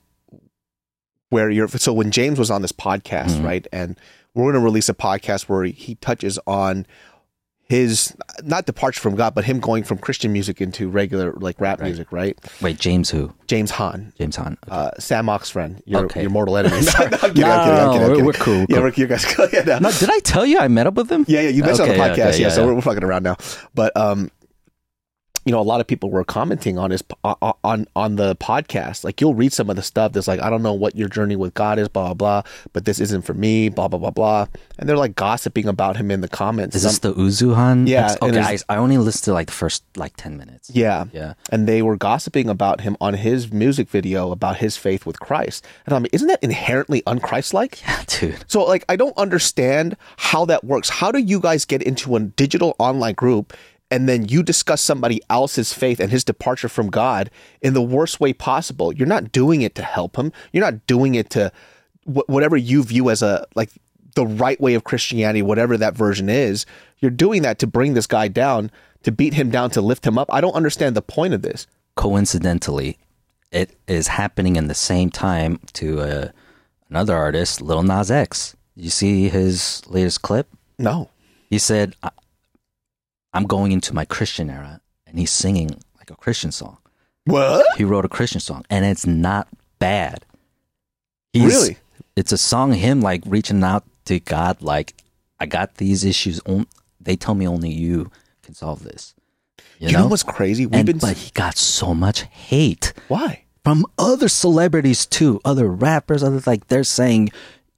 where 1.29 1.49
you're, 1.49 1.67
so 1.67 1.91
when 1.93 2.11
James 2.11 2.39
was 2.39 2.49
on 2.49 2.61
this 2.61 2.71
podcast, 2.71 3.37
Mhm. 3.39 3.43
right, 3.43 3.67
and 3.71 3.97
we're 4.33 4.45
going 4.45 4.53
to 4.55 4.59
release 4.61 4.87
a 4.89 4.93
podcast 4.93 5.43
where 5.49 5.63
he 5.63 5.95
touches 5.95 6.39
on 6.47 6.85
his 7.69 8.15
not 8.43 8.65
departure 8.65 9.01
from 9.01 9.15
God, 9.15 9.35
but 9.35 9.43
him 9.43 9.59
going 9.59 9.83
from 9.83 9.97
Christian 9.97 10.31
music 10.31 10.61
into 10.61 10.89
regular 10.89 11.33
like 11.33 11.59
rap 11.59 11.79
Right. 11.79 11.87
music, 11.87 12.11
right? 12.11 12.37
Wait, 12.61 12.79
James 12.79 13.09
who? 13.09 13.33
James 13.47 13.71
Hahn, 13.71 14.13
James 14.17 14.35
Hahn. 14.37 14.57
Okay. 14.67 14.75
uh, 14.75 14.91
Sam 14.99 15.27
Ock's 15.29 15.49
friend, 15.49 15.81
your 15.85 16.05
Okay. 16.05 16.21
your 16.21 16.29
mortal 16.29 16.57
enemy. 16.57 16.75
no, 16.85 16.91
kidding, 16.91 17.09
No, 17.11 17.17
kidding, 17.19 17.33
kidding, 17.33 17.41
no, 17.43 17.51
I'm 17.51 17.89
we're- 17.89 18.07
kidding. 18.09 18.25
we're 18.25 18.33
cool, 18.33 18.59
Yeah, 18.59 18.65
cool. 18.69 18.81
we're, 18.81 18.93
you 18.93 19.07
guys. 19.07 19.25
Yeah, 19.53 19.63
no. 19.65 19.79
No, 19.79 19.91
did 19.91 20.09
I 20.09 20.19
tell 20.19 20.45
you 20.45 20.59
I 20.59 20.67
met 20.67 20.87
up 20.87 20.93
with 20.95 21.11
him? 21.11 21.25
Yeah, 21.27 21.41
yeah, 21.41 21.49
you 21.49 21.63
mentioned 21.63 21.89
Okay, 21.89 21.99
on 21.99 22.07
the 22.09 22.13
podcast, 22.15 22.27
okay, 22.29 22.37
yeah. 22.39 22.47
yeah, 22.47 22.49
so 22.53 22.61
yeah. 22.61 22.67
We're, 22.67 22.73
we're 22.75 22.81
fucking 22.81 23.03
around 23.03 23.23
now, 23.23 23.35
but 23.75 23.95
um, 23.97 24.31
you 25.47 25.53
know, 25.53 25.61
a 25.61 25.63
lot 25.63 25.79
of 25.79 25.87
people 25.87 26.09
were 26.11 26.23
commenting 26.25 26.77
on 26.77 26.91
his 26.91 27.01
on 27.23 27.53
on 27.63 27.87
on 27.95 28.15
the 28.17 28.35
podcast. 28.35 29.03
Like, 29.05 29.21
you'll 29.21 29.33
read 29.33 29.53
some 29.53 29.69
of 29.69 29.75
the 29.77 29.81
stuff 29.81 30.11
that's 30.11 30.27
like, 30.27 30.41
I 30.41 30.49
don't 30.49 30.61
know 30.61 30.73
what 30.73 30.95
your 30.97 31.07
journey 31.07 31.37
with 31.37 31.53
God 31.53 31.79
is, 31.79 31.87
blah 31.87 32.13
blah, 32.13 32.41
blah 32.41 32.51
but 32.73 32.83
this 32.85 32.99
isn't 32.99 33.21
for 33.23 33.33
me, 33.33 33.69
blah 33.69 33.87
blah 33.87 33.97
blah 33.99 34.11
blah, 34.11 34.47
and 34.77 34.89
they're 34.89 34.97
like 34.97 35.15
gossiping 35.15 35.67
about 35.67 35.95
him 35.97 36.11
in 36.11 36.21
the 36.21 36.27
comments. 36.27 36.75
Is 36.75 36.83
this 36.83 36.99
the 36.99 37.13
Uzuhan? 37.13 37.87
Yeah, 37.87 38.11
episode? 38.11 38.35
Okay, 38.35 38.41
I, 38.41 38.57
I 38.67 38.77
only 38.77 38.97
listened 38.97 39.23
to 39.25 39.33
like 39.33 39.47
the 39.47 39.53
first 39.53 39.83
like 39.95 40.13
ten 40.17 40.37
minutes. 40.37 40.69
yeah, 40.73 41.05
Yeah. 41.13 41.33
and 41.49 41.65
they 41.67 41.81
were 41.81 41.95
gossiping 41.97 42.49
about 42.49 42.81
him 42.81 42.97
on 42.99 43.13
his 43.13 43.51
music 43.51 43.89
video 43.89 44.31
about 44.31 44.57
his 44.57 44.75
faith 44.77 45.05
with 45.05 45.19
Christ, 45.19 45.65
and 45.85 45.95
I'm 45.95 46.03
like, 46.03 46.13
isn't 46.13 46.27
that 46.27 46.43
inherently 46.43 47.01
unchristlike? 47.03 47.81
Yeah, 47.87 48.03
dude. 48.07 48.43
So 48.47 48.63
like 48.65 48.83
I 48.89 48.95
don't 48.97 49.17
understand 49.17 49.95
how 50.17 50.43
that 50.45 50.63
works. 50.63 50.89
How 50.89 51.11
do 51.11 51.19
you 51.19 51.39
guys 51.39 51.63
get 51.65 51.81
into 51.81 52.15
a 52.15 52.19
digital 52.19 52.75
online 52.79 53.13
group 53.13 53.53
and 53.89 54.07
then 54.09 54.27
you 54.27 54.43
discuss 54.43 54.81
somebody 54.81 55.21
else's 55.29 55.73
faith 55.73 55.99
and 55.99 56.11
his 56.11 56.23
departure 56.23 56.69
from 56.69 56.89
God 56.89 57.29
in 57.61 57.73
the 57.73 57.81
worst 57.81 58.19
way 58.19 58.33
possible. 58.33 58.93
You're 58.93 59.07
not 59.07 59.31
doing 59.31 59.61
it 59.61 59.75
to 59.75 59.81
help 59.81 60.17
him. 60.17 60.31
You're 60.51 60.63
not 60.65 60.85
doing 60.87 61.15
it 61.15 61.29
to 61.31 61.51
wh- 62.05 62.27
whatever 62.27 62.57
you 62.57 62.83
view 62.83 63.09
as 63.09 63.21
a 63.21 63.45
like 63.55 63.71
the 64.15 64.25
right 64.25 64.59
way 64.59 64.73
of 64.73 64.83
Christianity, 64.83 65.41
whatever 65.41 65.77
that 65.77 65.95
version 65.95 66.27
is. 66.29 66.65
You're 66.99 67.11
doing 67.11 67.43
that 67.43 67.59
to 67.59 67.67
bring 67.67 67.93
this 67.93 68.07
guy 68.07 68.27
down, 68.27 68.71
to 69.03 69.11
beat 69.11 69.35
him 69.35 69.51
down, 69.51 69.69
to 69.71 69.81
lift 69.81 70.05
him 70.05 70.17
up. 70.17 70.27
I 70.33 70.41
don't 70.41 70.55
understand 70.55 70.95
the 70.95 71.01
point 71.03 71.33
of 71.33 71.41
this. 71.43 71.67
Coincidentally, 71.95 72.97
it 73.51 73.75
is 73.87 74.07
happening 74.07 74.55
in 74.55 74.67
the 74.67 74.73
same 74.73 75.09
time 75.11 75.59
to 75.73 76.01
uh, 76.01 76.29
another 76.89 77.15
artist, 77.15 77.61
Lil 77.61 77.83
Nas 77.83 78.09
X. 78.09 78.55
You 78.75 78.89
see 78.89 79.29
his 79.29 79.81
latest 79.87 80.21
clip? 80.23 80.47
No. 80.77 81.09
He 81.49 81.57
said, 81.59 81.95
"I- 82.03 82.09
"I'm 83.37 83.45
going 83.45 83.71
into 83.71 83.93
my 83.93 84.05
Christian 84.05 84.49
era," 84.49 84.81
and 85.05 85.17
he's 85.19 85.31
singing 85.31 85.69
like 85.97 86.09
a 86.11 86.15
Christian 86.15 86.51
song. 86.51 86.77
What? 87.25 87.65
He 87.77 87.83
wrote 87.83 88.05
a 88.05 88.09
Christian 88.09 88.39
song, 88.41 88.65
and 88.69 88.85
it's 88.85 89.05
not 89.05 89.47
bad. 89.79 90.25
He's, 91.33 91.43
Really? 91.45 91.77
It's 92.15 92.31
a 92.31 92.37
song 92.37 92.73
him 92.73 93.01
like 93.01 93.21
reaching 93.25 93.63
out 93.63 93.83
to 94.05 94.19
God, 94.19 94.61
like 94.61 94.95
I 95.39 95.45
got 95.45 95.75
these 95.75 96.03
issues. 96.03 96.39
On, 96.45 96.65
they 96.99 97.15
tell 97.15 97.35
me 97.35 97.47
only 97.47 97.69
you 97.69 98.11
can 98.41 98.55
solve 98.55 98.83
this. 98.83 99.13
You, 99.79 99.89
You, 99.89 99.97
know? 99.97 100.07
what's 100.07 100.23
crazy? 100.23 100.65
We've 100.65 100.73
and, 100.79 100.85
been 100.85 100.97
but 100.97 101.17
he 101.17 101.31
got 101.31 101.57
so 101.57 101.93
much 101.93 102.21
hate 102.23 102.93
why? 103.07 103.43
from 103.63 103.85
other 103.99 104.27
celebrities 104.29 105.05
too, 105.05 105.39
other 105.45 105.67
rappers, 105.67 106.23
other 106.23 106.41
like 106.47 106.67
they're 106.67 106.83
saying, 106.83 107.29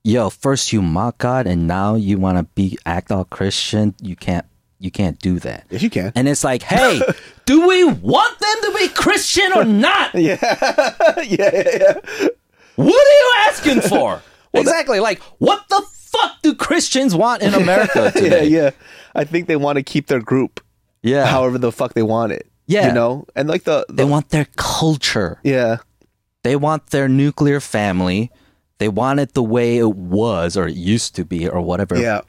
"Yo, 0.04 0.30
first 0.30 0.72
you 0.72 0.82
mock 0.82 1.18
God, 1.18 1.48
and 1.48 1.68
now 1.68 1.96
you 1.96 2.18
want 2.18 2.38
to 2.38 2.44
be 2.44 2.78
act 2.86 3.12
all 3.12 3.26
Christian. 3.26 3.96
You 4.02 4.16
can't, 4.16 4.46
you 4.80 4.92
can't 4.92 5.20
do 5.20 5.40
that." 5.40 5.66
Yes, 5.70 5.82
you 5.82 5.90
can. 5.90 6.12
And 6.16 6.28
it's 6.28 6.44
like, 6.44 6.64
hey, 6.64 7.02
do 7.46 7.68
we 7.68 7.84
want 7.86 8.40
them 8.40 8.56
to 8.72 8.78
be 8.78 8.88
Christian 8.90 9.52
or 9.56 9.64
not? 9.66 10.14
yeah, 10.16 10.38
yeah, 11.22 11.24
yeah. 11.24 11.94
What 12.76 13.08
are 13.08 13.20
you 13.20 13.34
asking 13.50 13.82
for? 13.82 14.22
exactly. 14.54 15.00
Like, 15.00 15.22
what 15.40 15.68
the 15.70 15.82
fuck 15.94 16.42
do 16.42 16.56
Christians 16.56 17.14
want 17.16 17.42
in 17.44 17.54
America 17.54 18.12
today? 18.12 18.46
yeah. 18.48 18.64
Yeah. 18.64 18.70
I 19.16 19.24
think 19.26 19.48
they 19.48 19.56
want 19.56 19.78
to 19.78 19.84
keep 19.84 20.08
their 20.08 20.22
group, 20.22 20.60
Yeah. 21.02 21.26
however 21.26 21.58
the 21.58 21.72
fuck 21.72 21.94
they 21.94 22.04
want 22.04 22.32
it. 22.32 22.48
Yeah. 22.68 22.88
you 22.88 22.94
know, 22.94 23.26
and 23.36 23.50
like 23.50 23.64
the, 23.64 23.86
they 23.90 24.06
want 24.06 24.30
their 24.30 24.46
culture. 24.56 25.40
yeah, 25.44 25.78
They 26.44 26.56
want 26.56 26.88
their 26.92 27.10
nuclear 27.10 27.60
family. 27.60 28.32
They 28.78 28.88
want 28.88 29.20
it 29.20 29.34
the 29.34 29.44
way 29.44 29.78
it 29.80 29.96
was 29.96 30.56
or 30.56 30.68
it 30.68 30.76
used 30.76 31.16
to 31.16 31.26
be 31.26 31.50
or 31.50 31.62
whatever. 31.62 31.98
yeah, 32.00 32.22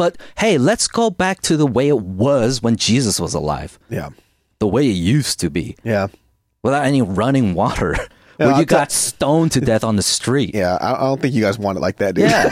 But 0.00 0.16
hey, 0.38 0.56
let's 0.56 0.88
go 0.88 1.10
back 1.10 1.42
to 1.42 1.58
the 1.58 1.66
way 1.66 1.88
it 1.88 2.00
was 2.00 2.62
when 2.62 2.76
Jesus 2.76 3.20
was 3.20 3.34
alive. 3.34 3.78
yeah, 3.90 4.08
The 4.58 4.66
way 4.66 4.88
it 4.88 4.96
used 5.16 5.38
to 5.40 5.50
be 5.50 5.76
yeah, 5.84 6.06
without 6.62 6.86
any 6.86 7.02
running 7.02 7.52
water. 7.54 7.96
Yeah, 8.40 8.46
where 8.46 8.54
I'll 8.54 8.60
you 8.62 8.66
got 8.66 8.90
stoned 8.90 9.52
to 9.52 9.60
death 9.60 9.84
on 9.84 9.96
the 9.96 10.02
street. 10.02 10.54
yeah. 10.54 10.78
I, 10.80 10.94
I 10.94 11.00
don't 11.08 11.20
think 11.20 11.34
you 11.34 11.42
guys 11.42 11.58
want 11.58 11.76
it 11.76 11.82
like 11.82 11.98
that, 11.98 12.14
dude. 12.14 12.30
Yeah. 12.30 12.48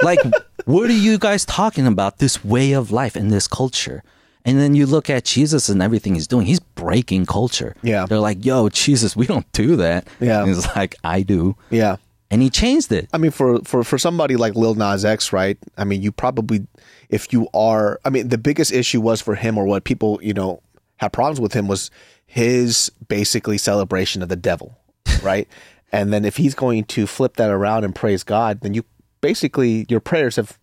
like, 0.02 0.20
what 0.64 0.88
are 0.88 0.92
you 1.08 1.18
guys 1.18 1.44
talking 1.44 1.88
about? 1.88 2.18
This 2.18 2.44
way 2.44 2.70
of 2.70 2.92
life 2.92 3.16
and 3.16 3.28
this 3.32 3.48
culture. 3.48 4.04
And 4.44 4.60
then 4.60 4.76
you 4.76 4.86
look 4.86 5.10
at 5.10 5.24
Jesus 5.24 5.68
and 5.68 5.82
everything 5.82 6.14
he's 6.14 6.28
doing. 6.28 6.46
He's 6.46 6.60
breaking 6.60 7.26
culture. 7.26 7.74
Yeah. 7.82 8.06
They're 8.06 8.20
like, 8.20 8.44
yo, 8.44 8.68
Jesus, 8.68 9.16
we 9.16 9.26
don't 9.26 9.50
do 9.50 9.74
that. 9.74 10.06
Yeah. 10.20 10.38
And 10.44 10.48
he's 10.54 10.68
like, 10.76 10.94
I 11.02 11.22
do. 11.22 11.56
yeah. 11.70 11.96
And 12.32 12.42
he 12.42 12.50
changed 12.50 12.90
it. 12.90 13.08
I 13.12 13.18
mean, 13.18 13.30
for, 13.30 13.60
for, 13.60 13.84
for 13.84 13.98
somebody 13.98 14.36
like 14.36 14.56
Lil 14.56 14.74
Nas 14.74 15.04
X, 15.04 15.32
right? 15.32 15.58
I 15.76 15.84
mean, 15.84 16.02
you 16.02 16.10
probably, 16.10 16.66
if 17.10 17.32
you 17.32 17.46
are, 17.54 18.00
I 18.04 18.10
mean, 18.10 18.28
the 18.28 18.38
biggest 18.38 18.72
issue 18.72 19.00
was 19.00 19.20
for 19.20 19.34
him, 19.34 19.58
or 19.58 19.66
what 19.66 19.84
people, 19.84 20.18
you 20.22 20.32
know, 20.32 20.62
had 20.96 21.12
problems 21.12 21.40
with 21.40 21.52
him 21.52 21.68
was 21.68 21.90
his 22.26 22.90
basically 23.06 23.58
celebration 23.58 24.22
of 24.22 24.28
the 24.30 24.36
devil, 24.36 24.76
right? 25.22 25.46
and 25.92 26.12
then 26.12 26.24
if 26.24 26.38
he's 26.38 26.54
going 26.54 26.84
to 26.84 27.06
flip 27.06 27.36
that 27.36 27.50
around 27.50 27.84
and 27.84 27.94
praise 27.94 28.24
God, 28.24 28.60
then 28.62 28.72
you 28.72 28.84
basically, 29.20 29.86
your 29.88 30.00
prayers 30.00 30.36
have 30.36 30.58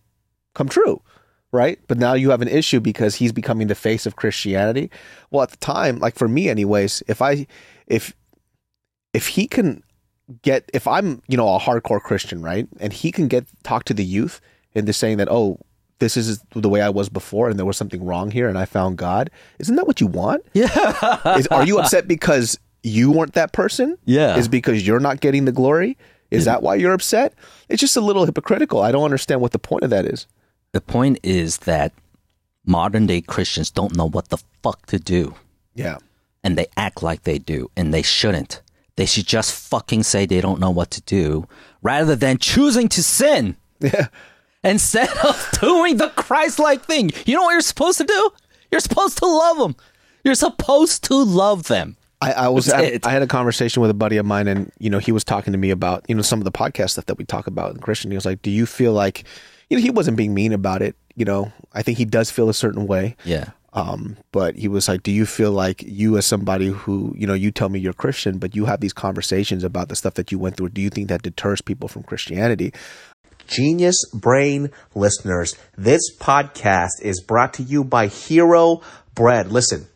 come 0.54 0.68
true, 0.68 1.00
right? 1.52 1.78
But 1.86 1.98
now 1.98 2.14
you 2.14 2.30
have 2.30 2.42
an 2.42 2.48
issue 2.48 2.80
because 2.80 3.14
he's 3.14 3.32
becoming 3.32 3.68
the 3.68 3.76
face 3.76 4.06
of 4.06 4.16
Christianity. 4.16 4.90
Well, 5.30 5.44
at 5.44 5.50
the 5.50 5.56
time, 5.58 6.00
like 6.00 6.16
for 6.16 6.26
me, 6.26 6.48
anyways, 6.48 7.04
if 7.06 7.22
I, 7.22 7.46
if, 7.86 8.12
if 9.14 9.28
he 9.28 9.46
can 9.46 9.84
get 10.42 10.70
if 10.74 10.86
I'm, 10.86 11.22
you 11.28 11.36
know, 11.36 11.54
a 11.54 11.58
hardcore 11.58 12.00
Christian, 12.00 12.42
right? 12.42 12.66
And 12.78 12.92
he 12.92 13.10
can 13.12 13.28
get 13.28 13.46
talk 13.62 13.84
to 13.84 13.94
the 13.94 14.04
youth 14.04 14.40
into 14.74 14.92
saying 14.92 15.18
that, 15.18 15.28
oh, 15.30 15.58
this 15.98 16.16
is 16.16 16.42
the 16.54 16.68
way 16.68 16.80
I 16.80 16.88
was 16.88 17.08
before 17.08 17.50
and 17.50 17.58
there 17.58 17.66
was 17.66 17.76
something 17.76 18.04
wrong 18.04 18.30
here 18.30 18.48
and 18.48 18.56
I 18.56 18.64
found 18.64 18.96
God. 18.96 19.30
Isn't 19.58 19.76
that 19.76 19.86
what 19.86 20.00
you 20.00 20.06
want? 20.06 20.44
Yeah. 20.54 21.36
Is, 21.38 21.46
are 21.48 21.66
you 21.66 21.78
upset 21.78 22.08
because 22.08 22.58
you 22.82 23.10
weren't 23.10 23.34
that 23.34 23.52
person? 23.52 23.98
Yeah. 24.06 24.36
Is 24.36 24.48
because 24.48 24.86
you're 24.86 25.00
not 25.00 25.20
getting 25.20 25.44
the 25.44 25.52
glory? 25.52 25.98
Is 26.30 26.44
that 26.46 26.62
why 26.62 26.76
you're 26.76 26.92
upset? 26.94 27.34
It's 27.68 27.80
just 27.80 27.96
a 27.96 28.00
little 28.00 28.24
hypocritical. 28.24 28.80
I 28.80 28.92
don't 28.92 29.04
understand 29.04 29.40
what 29.40 29.50
the 29.52 29.58
point 29.58 29.82
of 29.84 29.90
that 29.90 30.06
is. 30.06 30.26
the 30.72 30.80
point 30.80 31.18
is 31.24 31.58
that 31.58 31.92
modern 32.64 33.06
day 33.06 33.20
Christians 33.20 33.70
don't 33.70 33.96
know 33.96 34.08
what 34.08 34.28
the 34.28 34.38
fuck 34.62 34.86
to 34.86 34.98
do. 34.98 35.34
Yeah. 35.74 35.98
and 36.44 36.56
they 36.56 36.66
act 36.76 37.02
like 37.02 37.22
they 37.24 37.38
do, 37.38 37.70
and 37.76 37.92
they 37.92 38.02
shouldn't. 38.02 38.62
They 38.96 39.06
should 39.06 39.26
just 39.26 39.52
fucking 39.68 40.02
say 40.02 40.26
they 40.26 40.40
don't 40.40 40.60
know 40.60 40.70
what 40.70 40.90
to 40.92 41.00
do 41.02 41.46
rather 41.82 42.14
than 42.16 42.38
choosing 42.38 42.88
to 42.90 43.02
sin 43.02 43.56
Yeah. 43.80 44.08
instead 44.62 45.08
of 45.24 45.48
doing 45.60 45.96
the 45.96 46.08
Christ 46.10 46.58
like 46.58 46.82
thing. 46.84 47.10
You 47.26 47.36
know 47.36 47.42
what 47.44 47.52
you're 47.52 47.60
supposed 47.60 47.98
to 47.98 48.04
do? 48.04 48.30
You're 48.70 48.80
supposed 48.80 49.18
to 49.18 49.26
love 49.26 49.58
them. 49.58 49.76
You're 50.24 50.34
supposed 50.34 51.04
to 51.04 51.14
love 51.14 51.64
them. 51.64 51.96
I, 52.20 52.32
I 52.32 52.48
was 52.48 52.70
I, 52.70 53.00
I, 53.02 53.10
had 53.10 53.22
a 53.22 53.26
conversation 53.26 53.80
with 53.80 53.90
a 53.90 53.94
buddy 53.94 54.18
of 54.18 54.26
mine, 54.26 54.46
and 54.46 54.70
you 54.78 54.90
know 54.90 54.98
he 54.98 55.10
was 55.10 55.24
talking 55.24 55.52
to 55.52 55.58
me 55.58 55.70
about 55.70 56.04
you 56.06 56.14
know 56.14 56.20
some 56.20 56.38
of 56.38 56.44
the 56.44 56.52
podcast 56.52 56.90
stuff 56.90 57.06
that 57.06 57.16
we 57.16 57.24
talk 57.24 57.46
about 57.46 57.74
in 57.74 57.80
Christian. 57.80 58.10
He 58.10 58.14
was 58.14 58.26
like, 58.26 58.42
"Do 58.42 58.50
you 58.50 58.66
feel 58.66 58.92
like 58.92 59.24
you 59.70 59.78
know 59.78 59.82
he 59.82 59.90
wasn't 59.90 60.18
being 60.18 60.34
mean 60.34 60.52
about 60.52 60.82
it? 60.82 60.96
You 61.16 61.24
know, 61.24 61.50
I 61.72 61.80
think 61.80 61.96
he 61.96 62.04
does 62.04 62.30
feel 62.30 62.50
a 62.50 62.54
certain 62.54 62.86
way. 62.86 63.16
Yeah. 63.24 63.50
Um, 63.72 64.16
but 64.32 64.56
he 64.56 64.68
was 64.68 64.88
like, 64.88 65.02
"Do 65.02 65.12
you 65.12 65.26
feel 65.26 65.52
like 65.52 65.82
you, 65.82 66.16
as 66.16 66.26
somebody 66.26 66.68
who 66.68 67.14
you 67.16 67.26
know, 67.26 67.34
you 67.34 67.50
tell 67.50 67.68
me 67.68 67.78
you're 67.78 67.92
Christian, 67.92 68.38
but 68.38 68.56
you 68.56 68.64
have 68.64 68.80
these 68.80 68.92
conversations 68.92 69.62
about 69.62 69.88
the 69.88 69.96
stuff 69.96 70.14
that 70.14 70.32
you 70.32 70.38
went 70.38 70.56
through? 70.56 70.70
Do 70.70 70.80
you 70.80 70.90
think 70.90 71.08
that 71.08 71.22
deters 71.22 71.60
people 71.60 71.88
from 71.88 72.02
Christianity?" 72.02 72.72
Genius 73.46 73.96
Brain 74.14 74.70
listeners, 74.94 75.56
this 75.76 76.02
podcast 76.18 77.02
is 77.02 77.20
brought 77.20 77.54
to 77.54 77.64
you 77.64 77.82
by 77.82 78.06
Hero 78.06 78.80
Bread. 79.14 79.50
Listen, 79.50 79.88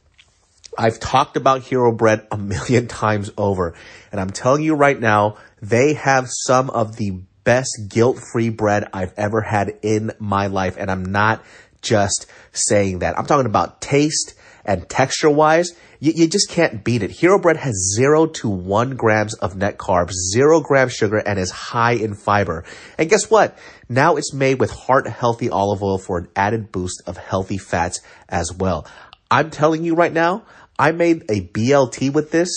I've 0.77 0.99
talked 0.99 1.37
about 1.37 1.63
Hero 1.63 1.93
Bread 1.93 2.27
a 2.33 2.37
million 2.37 2.89
times 2.89 3.31
over, 3.39 3.75
and 4.11 4.21
I'm 4.21 4.31
telling 4.31 4.63
you 4.63 4.75
right 4.75 4.99
now, 4.99 5.37
they 5.63 5.95
have 5.95 6.27
some 6.29 6.69
of 6.71 6.97
the 6.97 7.21
best 7.45 7.71
guilt-free 7.89 8.49
bread 8.49 8.89
I've 8.93 9.13
ever 9.17 9.41
had 9.41 9.79
in 9.83 10.11
my 10.19 10.49
life, 10.49 10.77
and 10.79 10.91
I'm 10.91 11.05
not 11.05 11.45
just 11.85 12.27
saying 12.53 13.01
that. 13.01 13.19
I'm 13.19 13.27
talking 13.27 13.47
about 13.47 13.81
taste 13.81 14.35
and 14.65 14.89
texture-wise. 14.89 15.77
You, 16.01 16.13
you 16.17 16.29
just 16.29 16.51
can't 16.51 16.83
beat 16.83 17.03
it. 17.03 17.11
Hero 17.11 17.39
Bread 17.39 17.59
has 17.59 17.95
zero 17.95 18.27
to 18.27 18.49
one 18.49 18.97
grams 18.97 19.35
of 19.35 19.57
net 19.57 19.79
carbs, 19.79 20.13
zero 20.33 20.61
grams 20.61 20.93
sugar, 20.93 21.19
and 21.19 21.39
is 21.39 21.51
high 21.51 21.93
in 21.93 22.15
fiber. 22.15 22.65
And 22.99 23.09
guess 23.09 23.31
what? 23.31 23.57
Now 23.89 24.17
it's 24.17 24.33
made 24.33 24.59
with 24.59 24.71
heart 24.71 25.07
healthy 25.07 25.51
olive 25.51 25.83
oil 25.83 25.99
for 25.99 26.19
an 26.19 26.29
added 26.35 26.73
boost 26.73 27.03
of 27.07 27.17
healthy 27.17 27.59
fats 27.59 28.01
as 28.29 28.53
well. 28.53 28.87
I'm 29.31 29.51
telling 29.51 29.85
you 29.85 29.95
right 29.95 30.13
now, 30.13 30.45
I 30.79 30.93
made 30.93 31.23
a 31.31 31.41
BLT 31.41 32.13
with 32.13 32.31
this 32.31 32.51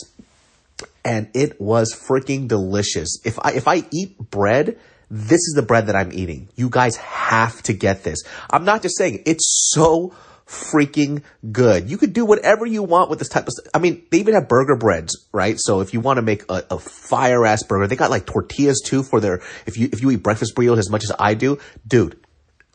and 1.04 1.30
it 1.34 1.60
was 1.60 1.96
freaking 1.96 2.48
delicious. 2.48 3.22
If 3.24 3.40
I 3.42 3.54
if 3.54 3.68
I 3.68 3.84
eat 3.92 4.18
bread, 4.18 4.78
this 5.10 5.39
is 5.39 5.54
the 5.56 5.62
bread 5.62 5.88
that 5.88 5.96
I'm 5.96 6.12
eating. 6.12 6.50
You 6.56 6.70
guys 6.70 6.98
have 6.98 7.62
to 7.63 7.74
get 7.74 8.04
this. 8.04 8.24
I'm 8.50 8.65
not 8.65 8.82
just 8.82 8.98
saying 8.98 9.24
it's 9.26 9.72
so 9.74 10.13
freaking 10.48 11.24
good. 11.52 11.89
You 11.89 11.98
could 11.98 12.13
do 12.13 12.26
whatever 12.26 12.65
you 12.65 12.82
want 12.84 13.10
with 13.10 13.20
this 13.20 13.30
type 13.30 13.48
of 13.48 13.54
stuff. 13.54 13.67
I 13.74 13.80
mean, 13.80 14.04
they 14.12 14.20
even 14.20 14.34
have 14.34 14.48
burger 14.48 14.76
breads, 14.76 15.28
right? 15.32 15.58
So 15.60 15.82
if 15.82 15.93
you 15.93 16.00
want 16.00 16.17
to 16.17 16.22
make 16.22 16.43
a, 16.50 16.63
a 16.72 16.80
fire 16.80 17.46
ass 17.46 17.63
burger, 17.63 17.88
they 17.88 17.96
got 17.96 18.10
like 18.10 18.26
tortillas 18.26 18.82
too 18.84 19.04
for 19.04 19.20
their 19.20 19.41
if 19.65 19.78
you 19.78 19.89
if 19.91 20.02
you 20.02 20.12
eat 20.12 20.24
breakfast 20.24 20.56
burritos 20.56 20.78
as 20.78 20.89
much 20.89 21.04
as 21.04 21.12
I 21.20 21.34
do, 21.34 21.60
dude, 21.86 22.20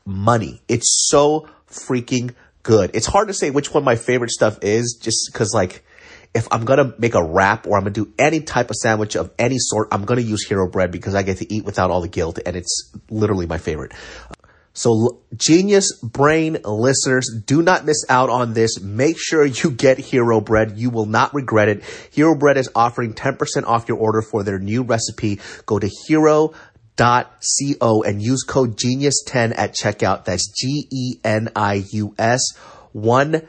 money. 0.04 0.62
It's 0.68 1.08
so 1.08 1.48
freaking 1.68 2.34
good. 2.62 2.90
It's 2.94 3.06
hard 3.06 3.28
to 3.28 3.34
say 3.34 3.50
which 3.50 3.72
one 3.72 3.84
my 3.84 3.96
favorite 3.96 4.30
stuff 4.30 4.58
is 4.62 4.98
just 5.00 5.30
because 5.32 5.52
like 5.54 5.84
if 6.34 6.48
I'm 6.50 6.64
gonna 6.64 6.94
make 6.98 7.14
a 7.14 7.22
wrap 7.24 7.66
or 7.66 7.76
I'm 7.76 7.82
gonna 7.82 7.90
do 7.90 8.12
any 8.18 8.40
type 8.40 8.70
of 8.70 8.76
sandwich 8.76 9.16
of 9.16 9.30
any 9.38 9.58
sort, 9.58 9.88
I'm 9.92 10.04
gonna 10.04 10.22
use 10.22 10.44
hero 10.46 10.68
bread 10.68 10.90
because 10.90 11.14
I 11.14 11.22
get 11.22 11.38
to 11.38 11.52
eat 11.52 11.64
without 11.64 11.90
all 11.90 12.00
the 12.00 12.08
guilt 12.08 12.38
and 12.44 12.56
it's 12.56 12.92
literally 13.10 13.46
my 13.46 13.58
favorite. 13.58 13.92
So 14.74 15.20
genius 15.36 15.92
brain 16.02 16.56
listeners, 16.64 17.28
do 17.46 17.60
not 17.60 17.84
miss 17.84 18.06
out 18.08 18.30
on 18.30 18.54
this. 18.54 18.80
Make 18.80 19.18
sure 19.18 19.44
you 19.44 19.70
get 19.70 19.98
Hero 19.98 20.40
Bread. 20.40 20.78
You 20.78 20.88
will 20.88 21.04
not 21.04 21.34
regret 21.34 21.68
it. 21.68 21.84
Hero 22.10 22.34
Bread 22.34 22.56
is 22.56 22.70
offering 22.74 23.12
10% 23.12 23.66
off 23.66 23.86
your 23.86 23.98
order 23.98 24.22
for 24.22 24.42
their 24.42 24.58
new 24.58 24.82
recipe. 24.82 25.40
Go 25.66 25.78
to 25.78 25.90
hero.co 26.08 28.02
and 28.02 28.22
use 28.22 28.44
code 28.44 28.78
genius10 28.78 29.52
at 29.58 29.74
checkout. 29.74 30.24
That's 30.24 30.50
G 30.50 30.88
E 30.90 31.20
N 31.22 31.50
I 31.54 31.84
U 31.92 32.14
S 32.18 32.40
10 32.94 33.48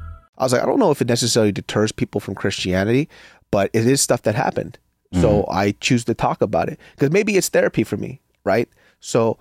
I 0.41 0.43
was 0.43 0.53
like, 0.53 0.63
I 0.63 0.65
don't 0.65 0.79
know 0.79 0.89
if 0.89 1.01
it 1.01 1.07
necessarily 1.07 1.51
deters 1.51 1.91
people 1.91 2.19
from 2.19 2.33
Christianity, 2.33 3.07
but 3.51 3.69
it 3.73 3.85
is 3.85 4.01
stuff 4.01 4.23
that 4.23 4.33
happened. 4.33 4.79
So 5.13 5.41
mm-hmm. 5.41 5.51
I 5.51 5.75
choose 5.81 6.05
to 6.05 6.13
talk 6.13 6.41
about 6.41 6.67
it 6.69 6.79
because 6.95 7.11
maybe 7.11 7.37
it's 7.37 7.49
therapy 7.49 7.83
for 7.83 7.97
me, 7.97 8.21
right? 8.43 8.67
So, 9.01 9.37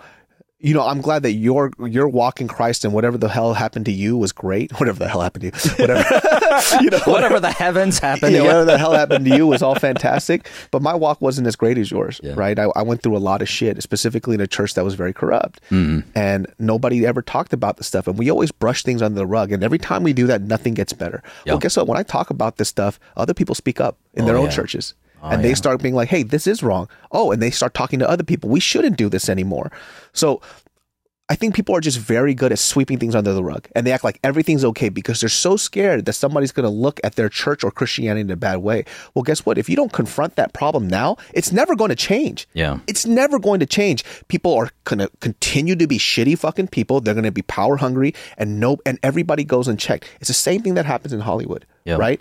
you 0.60 0.74
know, 0.74 0.82
I'm 0.86 1.00
glad 1.00 1.22
that 1.22 1.32
your 1.32 1.70
your 1.86 2.06
walk 2.08 2.40
in 2.40 2.46
Christ 2.46 2.84
and 2.84 2.92
whatever 2.92 3.16
the 3.16 3.28
hell 3.30 3.54
happened 3.54 3.86
to 3.86 3.92
you 3.92 4.16
was 4.16 4.30
great. 4.32 4.70
Whatever 4.78 4.98
the 4.98 5.08
hell 5.08 5.22
happened 5.22 5.42
to 5.42 5.46
you, 5.68 5.74
whatever, 5.76 6.20
you 6.82 6.90
know, 6.90 6.98
Whatever 7.06 7.40
the 7.40 7.50
heavens 7.50 7.98
happened, 7.98 8.34
yeah, 8.34 8.42
whatever 8.42 8.64
the 8.66 8.76
hell 8.78 8.92
happened 8.92 9.24
to 9.24 9.36
you 9.36 9.46
was 9.46 9.62
all 9.62 9.74
fantastic. 9.74 10.48
But 10.70 10.82
my 10.82 10.94
walk 10.94 11.20
wasn't 11.20 11.46
as 11.46 11.56
great 11.56 11.78
as 11.78 11.90
yours, 11.90 12.20
Yeah. 12.22 12.34
right? 12.36 12.58
I, 12.58 12.64
I 12.76 12.82
went 12.82 13.02
through 13.02 13.16
a 13.16 13.18
lot 13.30 13.40
of 13.42 13.48
shit, 13.48 13.82
specifically 13.82 14.34
in 14.34 14.40
a 14.40 14.46
church 14.46 14.74
that 14.74 14.84
was 14.84 14.94
very 14.94 15.12
corrupt. 15.14 15.60
Mm-hmm. 15.70 16.08
And 16.14 16.46
nobody 16.58 17.06
ever 17.06 17.22
talked 17.22 17.52
about 17.54 17.78
the 17.78 17.84
stuff. 17.84 18.06
And 18.06 18.18
we 18.18 18.30
always 18.30 18.52
brush 18.52 18.82
things 18.82 19.00
under 19.02 19.16
the 19.18 19.26
rug. 19.26 19.52
And 19.52 19.62
every 19.64 19.78
time 19.78 20.02
we 20.02 20.12
do 20.12 20.26
that, 20.26 20.42
nothing 20.42 20.74
gets 20.74 20.92
better. 20.92 21.22
Yeah. 21.46 21.52
Well, 21.52 21.58
guess 21.60 21.76
what? 21.76 21.86
When 21.88 21.98
I 21.98 22.02
talk 22.02 22.28
about 22.30 22.56
this 22.58 22.68
stuff, 22.68 23.00
other 23.16 23.32
people 23.34 23.54
speak 23.54 23.80
up 23.80 23.96
in 24.14 24.24
Oh, 24.24 24.26
their 24.26 24.36
own 24.36 24.44
yeah. 24.46 24.50
churches. 24.50 24.94
Oh, 25.22 25.28
and 25.30 25.44
they 25.44 25.54
start 25.54 25.82
being 25.82 25.94
like, 25.94 26.08
hey, 26.08 26.22
this 26.22 26.46
is 26.46 26.62
wrong. 26.62 26.88
Oh, 27.12 27.30
and 27.32 27.40
they 27.42 27.50
start 27.50 27.74
talking 27.74 27.98
to 27.98 28.08
other 28.08 28.24
people. 28.24 28.48
We 28.50 28.60
shouldn't 28.60 28.96
do 28.96 29.08
this 29.08 29.28
anymore. 29.28 29.70
So 30.12 30.40
I 31.28 31.36
think 31.36 31.54
people 31.54 31.76
are 31.76 31.80
just 31.80 31.98
very 31.98 32.34
good 32.34 32.50
at 32.50 32.58
sweeping 32.58 32.98
things 32.98 33.14
under 33.14 33.32
the 33.32 33.44
rug 33.44 33.68
and 33.76 33.86
they 33.86 33.92
act 33.92 34.02
like 34.02 34.18
everything's 34.24 34.64
okay 34.64 34.88
because 34.88 35.20
they're 35.20 35.28
so 35.28 35.56
scared 35.56 36.04
that 36.06 36.14
somebody's 36.14 36.50
going 36.50 36.64
to 36.64 36.70
look 36.70 36.98
at 37.04 37.14
their 37.14 37.28
church 37.28 37.62
or 37.62 37.70
Christianity 37.70 38.22
in 38.22 38.30
a 38.32 38.36
bad 38.36 38.56
way. 38.58 38.84
Well, 39.14 39.22
guess 39.22 39.46
what? 39.46 39.56
If 39.56 39.68
you 39.68 39.76
don't 39.76 39.92
confront 39.92 40.34
that 40.34 40.52
problem 40.52 40.88
now, 40.88 41.18
it's 41.32 41.52
never 41.52 41.76
going 41.76 41.90
to 41.90 41.94
change. 41.94 42.48
Yeah. 42.52 42.80
It's 42.88 43.06
never 43.06 43.38
going 43.38 43.60
to 43.60 43.66
change. 43.66 44.02
People 44.26 44.54
are 44.54 44.70
going 44.82 44.98
to 44.98 45.08
continue 45.20 45.76
to 45.76 45.86
be 45.86 45.98
shitty 45.98 46.36
fucking 46.36 46.66
people. 46.66 47.00
They're 47.00 47.14
going 47.14 47.22
to 47.22 47.30
be 47.30 47.42
power 47.42 47.76
hungry 47.76 48.12
and 48.36 48.58
no, 48.58 48.78
and 48.84 48.98
everybody 49.04 49.44
goes 49.44 49.68
unchecked. 49.68 50.06
It's 50.18 50.28
the 50.28 50.34
same 50.34 50.62
thing 50.62 50.74
that 50.74 50.86
happens 50.86 51.12
in 51.12 51.20
Hollywood, 51.20 51.64
Yeah. 51.84 51.94
right? 51.94 52.20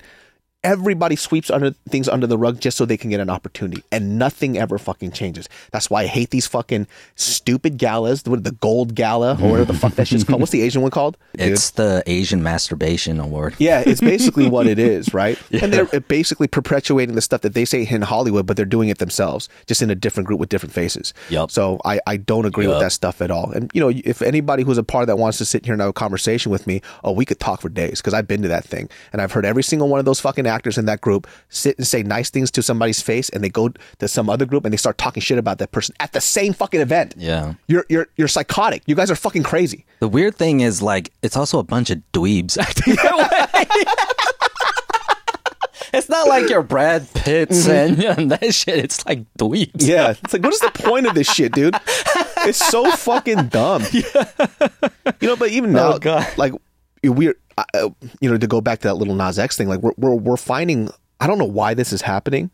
Everybody 0.61 1.15
sweeps 1.15 1.49
under 1.49 1.71
things 1.87 2.09
under 2.09 2.27
the 2.27 2.37
rug 2.37 2.59
just 2.59 2.75
so 2.75 2.83
they 2.83 2.97
can 2.97 3.09
get 3.09 3.21
an 3.21 3.29
opportunity, 3.29 3.81
and 3.93 4.19
nothing 4.19 4.57
ever 4.57 4.77
fucking 4.77 5.11
changes. 5.13 5.47
That's 5.71 5.89
why 5.89 6.03
I 6.03 6.07
hate 6.07 6.31
these 6.31 6.47
fucking 6.47 6.85
stupid 7.15 7.77
galas, 7.77 8.23
the, 8.23 8.35
the 8.35 8.51
gold 8.51 8.93
gala 8.93 9.37
or 9.41 9.51
whatever 9.51 9.71
the 9.71 9.79
fuck 9.79 9.93
that 9.93 10.09
shit's 10.09 10.25
called. 10.25 10.41
What's 10.41 10.51
the 10.51 10.61
Asian 10.61 10.81
one 10.81 10.91
called? 10.91 11.15
Dude? 11.37 11.53
It's 11.53 11.71
the 11.71 12.03
Asian 12.07 12.43
masturbation 12.43 13.21
award. 13.21 13.55
Yeah, 13.57 13.83
it's 13.85 14.01
basically 14.01 14.49
what 14.49 14.67
it 14.67 14.79
is, 14.79 15.13
right? 15.13 15.39
And 15.53 15.71
they're 15.71 15.87
uh, 15.95 15.99
basically 16.01 16.47
perpetuating 16.47 17.15
the 17.15 17.21
stuff 17.21 17.39
that 17.41 17.53
they 17.53 17.63
say 17.63 17.87
in 17.89 18.01
Hollywood, 18.01 18.45
but 18.45 18.57
they're 18.57 18.65
doing 18.65 18.89
it 18.89 18.97
themselves, 18.97 19.47
just 19.65 19.81
in 19.81 19.89
a 19.89 19.95
different 19.95 20.27
group 20.27 20.41
with 20.41 20.49
different 20.49 20.73
faces. 20.73 21.13
Yup. 21.29 21.51
So 21.51 21.79
I, 21.85 22.01
I 22.05 22.17
don't 22.17 22.45
agree 22.45 22.67
with 22.67 22.79
that 22.79 22.91
stuff 22.91 23.21
at 23.21 23.31
all. 23.31 23.49
And 23.51 23.71
you 23.73 23.79
know, 23.79 23.89
if 24.03 24.21
anybody 24.21 24.63
who's 24.63 24.77
a 24.77 24.83
part 24.83 25.03
of 25.03 25.07
that 25.07 25.17
wants 25.17 25.37
to 25.37 25.45
sit 25.45 25.63
here 25.63 25.73
and 25.73 25.81
have 25.81 25.91
a 25.91 25.93
conversation 25.93 26.51
with 26.51 26.67
me, 26.67 26.81
oh, 27.05 27.13
we 27.13 27.23
could 27.23 27.39
talk 27.39 27.61
for 27.61 27.69
days 27.69 28.01
because 28.01 28.13
I've 28.13 28.27
been 28.27 28.41
to 28.41 28.49
that 28.49 28.65
thing 28.65 28.89
and 29.13 29.21
I've 29.21 29.31
heard 29.31 29.45
every 29.45 29.63
single 29.63 29.87
one 29.87 29.99
of 29.99 30.05
those 30.05 30.19
fucking 30.19 30.48
actors 30.49 30.77
in 30.77 30.85
that 30.87 30.99
group 31.01 31.27
sit 31.49 31.77
and 31.77 31.87
say 31.87 32.03
nice 32.03 32.29
things 32.29 32.51
to 32.51 32.61
somebody's 32.61 33.01
face, 33.01 33.29
and 33.29 33.43
they 33.43 33.49
go 33.49 33.69
to 33.99 34.07
some 34.07 34.29
other 34.29 34.45
group 34.45 34.65
and 34.65 34.73
they 34.73 34.77
start 34.77 34.97
talking 34.97 35.21
shit 35.21 35.37
about 35.37 35.59
that 35.59 35.71
person 35.71 35.95
at 36.01 36.11
the 36.11 36.19
same 36.21 36.51
fucking 36.53 36.81
event. 36.81 37.13
Yeah. 37.17 37.53
You're 37.67 37.85
you're 37.89 38.07
you're 38.17 38.27
psychotic. 38.27 38.83
You 38.85 38.95
guys 38.95 39.09
are 39.09 39.15
fucking 39.15 39.43
crazy. 39.43 39.85
The 39.99 40.07
weird 40.09 40.35
thing 40.35 40.59
is, 40.61 40.81
like, 40.81 41.11
it's 41.21 41.37
also 41.37 41.59
a 41.59 41.63
bunch 41.63 41.89
of 41.89 42.01
dweebs 42.11 42.57
acting 42.61 42.95
that 42.95 43.17
way. 43.17 43.65
it's 45.93 46.09
not 46.09 46.27
like 46.27 46.49
your 46.49 46.61
Brad 46.63 47.07
Pitts 47.13 47.67
and, 47.67 48.03
and 48.03 48.31
that 48.31 48.53
shit. 48.53 48.77
It's 48.77 49.05
like 49.05 49.21
dweebs. 49.37 49.71
Yeah, 49.87 50.11
it's 50.11 50.33
like, 50.33 50.43
what 50.43 50.53
is 50.53 50.59
the 50.59 50.71
point 50.71 51.07
of 51.07 51.15
this 51.15 51.31
shit, 51.31 51.53
dude? 51.53 51.75
It's 52.45 52.57
so 52.57 52.89
fucking 52.91 53.47
dumb. 53.47 53.83
You 55.21 55.27
know, 55.27 55.35
but 55.35 55.49
even 55.49 55.71
oh, 55.71 55.73
now, 55.79 55.93
Oh, 55.95 55.99
God. 55.99 56.25
like 56.37 56.53
we're, 57.03 57.35
uh, 57.73 57.89
you 58.19 58.29
know, 58.29 58.37
to 58.37 58.47
go 58.47 58.61
back 58.61 58.79
to 58.79 58.87
that 58.89 58.95
Lil 58.95 59.15
Nas 59.15 59.39
X 59.39 59.57
thing, 59.57 59.67
like 59.67 59.81
we're 59.81 59.93
we're, 59.97 60.15
we're 60.15 60.37
finding. 60.37 60.89
I 61.19 61.27
don't 61.27 61.37
know 61.37 61.45
why 61.45 61.73
this 61.73 61.91
is 61.93 62.01
happening, 62.01 62.49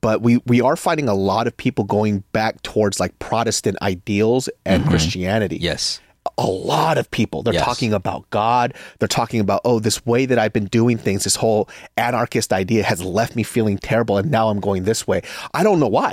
but 0.00 0.22
we 0.22 0.38
we 0.46 0.60
are 0.60 0.76
finding 0.76 1.08
a 1.08 1.14
lot 1.14 1.46
of 1.46 1.56
people 1.56 1.84
going 1.84 2.24
back 2.32 2.62
towards 2.62 3.00
like 3.00 3.18
Protestant 3.18 3.76
ideals 3.82 4.48
and 4.64 4.86
Christianity. 4.86 5.56
Yes. 5.60 6.00
a 6.36 6.46
lot 6.46 6.98
of 6.98 7.10
people. 7.10 7.42
They're 7.42 7.54
Yes. 7.54 7.64
talking 7.64 7.94
about 7.94 8.28
God. 8.28 8.74
They're 8.98 9.08
talking 9.08 9.40
about, 9.40 9.62
oh, 9.64 9.80
this 9.80 10.04
way 10.04 10.26
that 10.26 10.38
I've 10.38 10.52
been 10.52 10.66
doing 10.66 10.98
things, 10.98 11.24
this 11.24 11.36
whole 11.36 11.70
anarchist 11.96 12.52
idea 12.52 12.82
has 12.82 13.02
left 13.02 13.34
me 13.34 13.42
feeling 13.42 13.78
terrible, 13.78 14.18
and 14.18 14.30
now 14.30 14.50
I'm 14.50 14.60
going 14.60 14.84
this 14.84 15.06
way. 15.06 15.22
I 15.54 15.62
don't 15.62 15.80
know 15.80 15.88
why. 15.88 16.12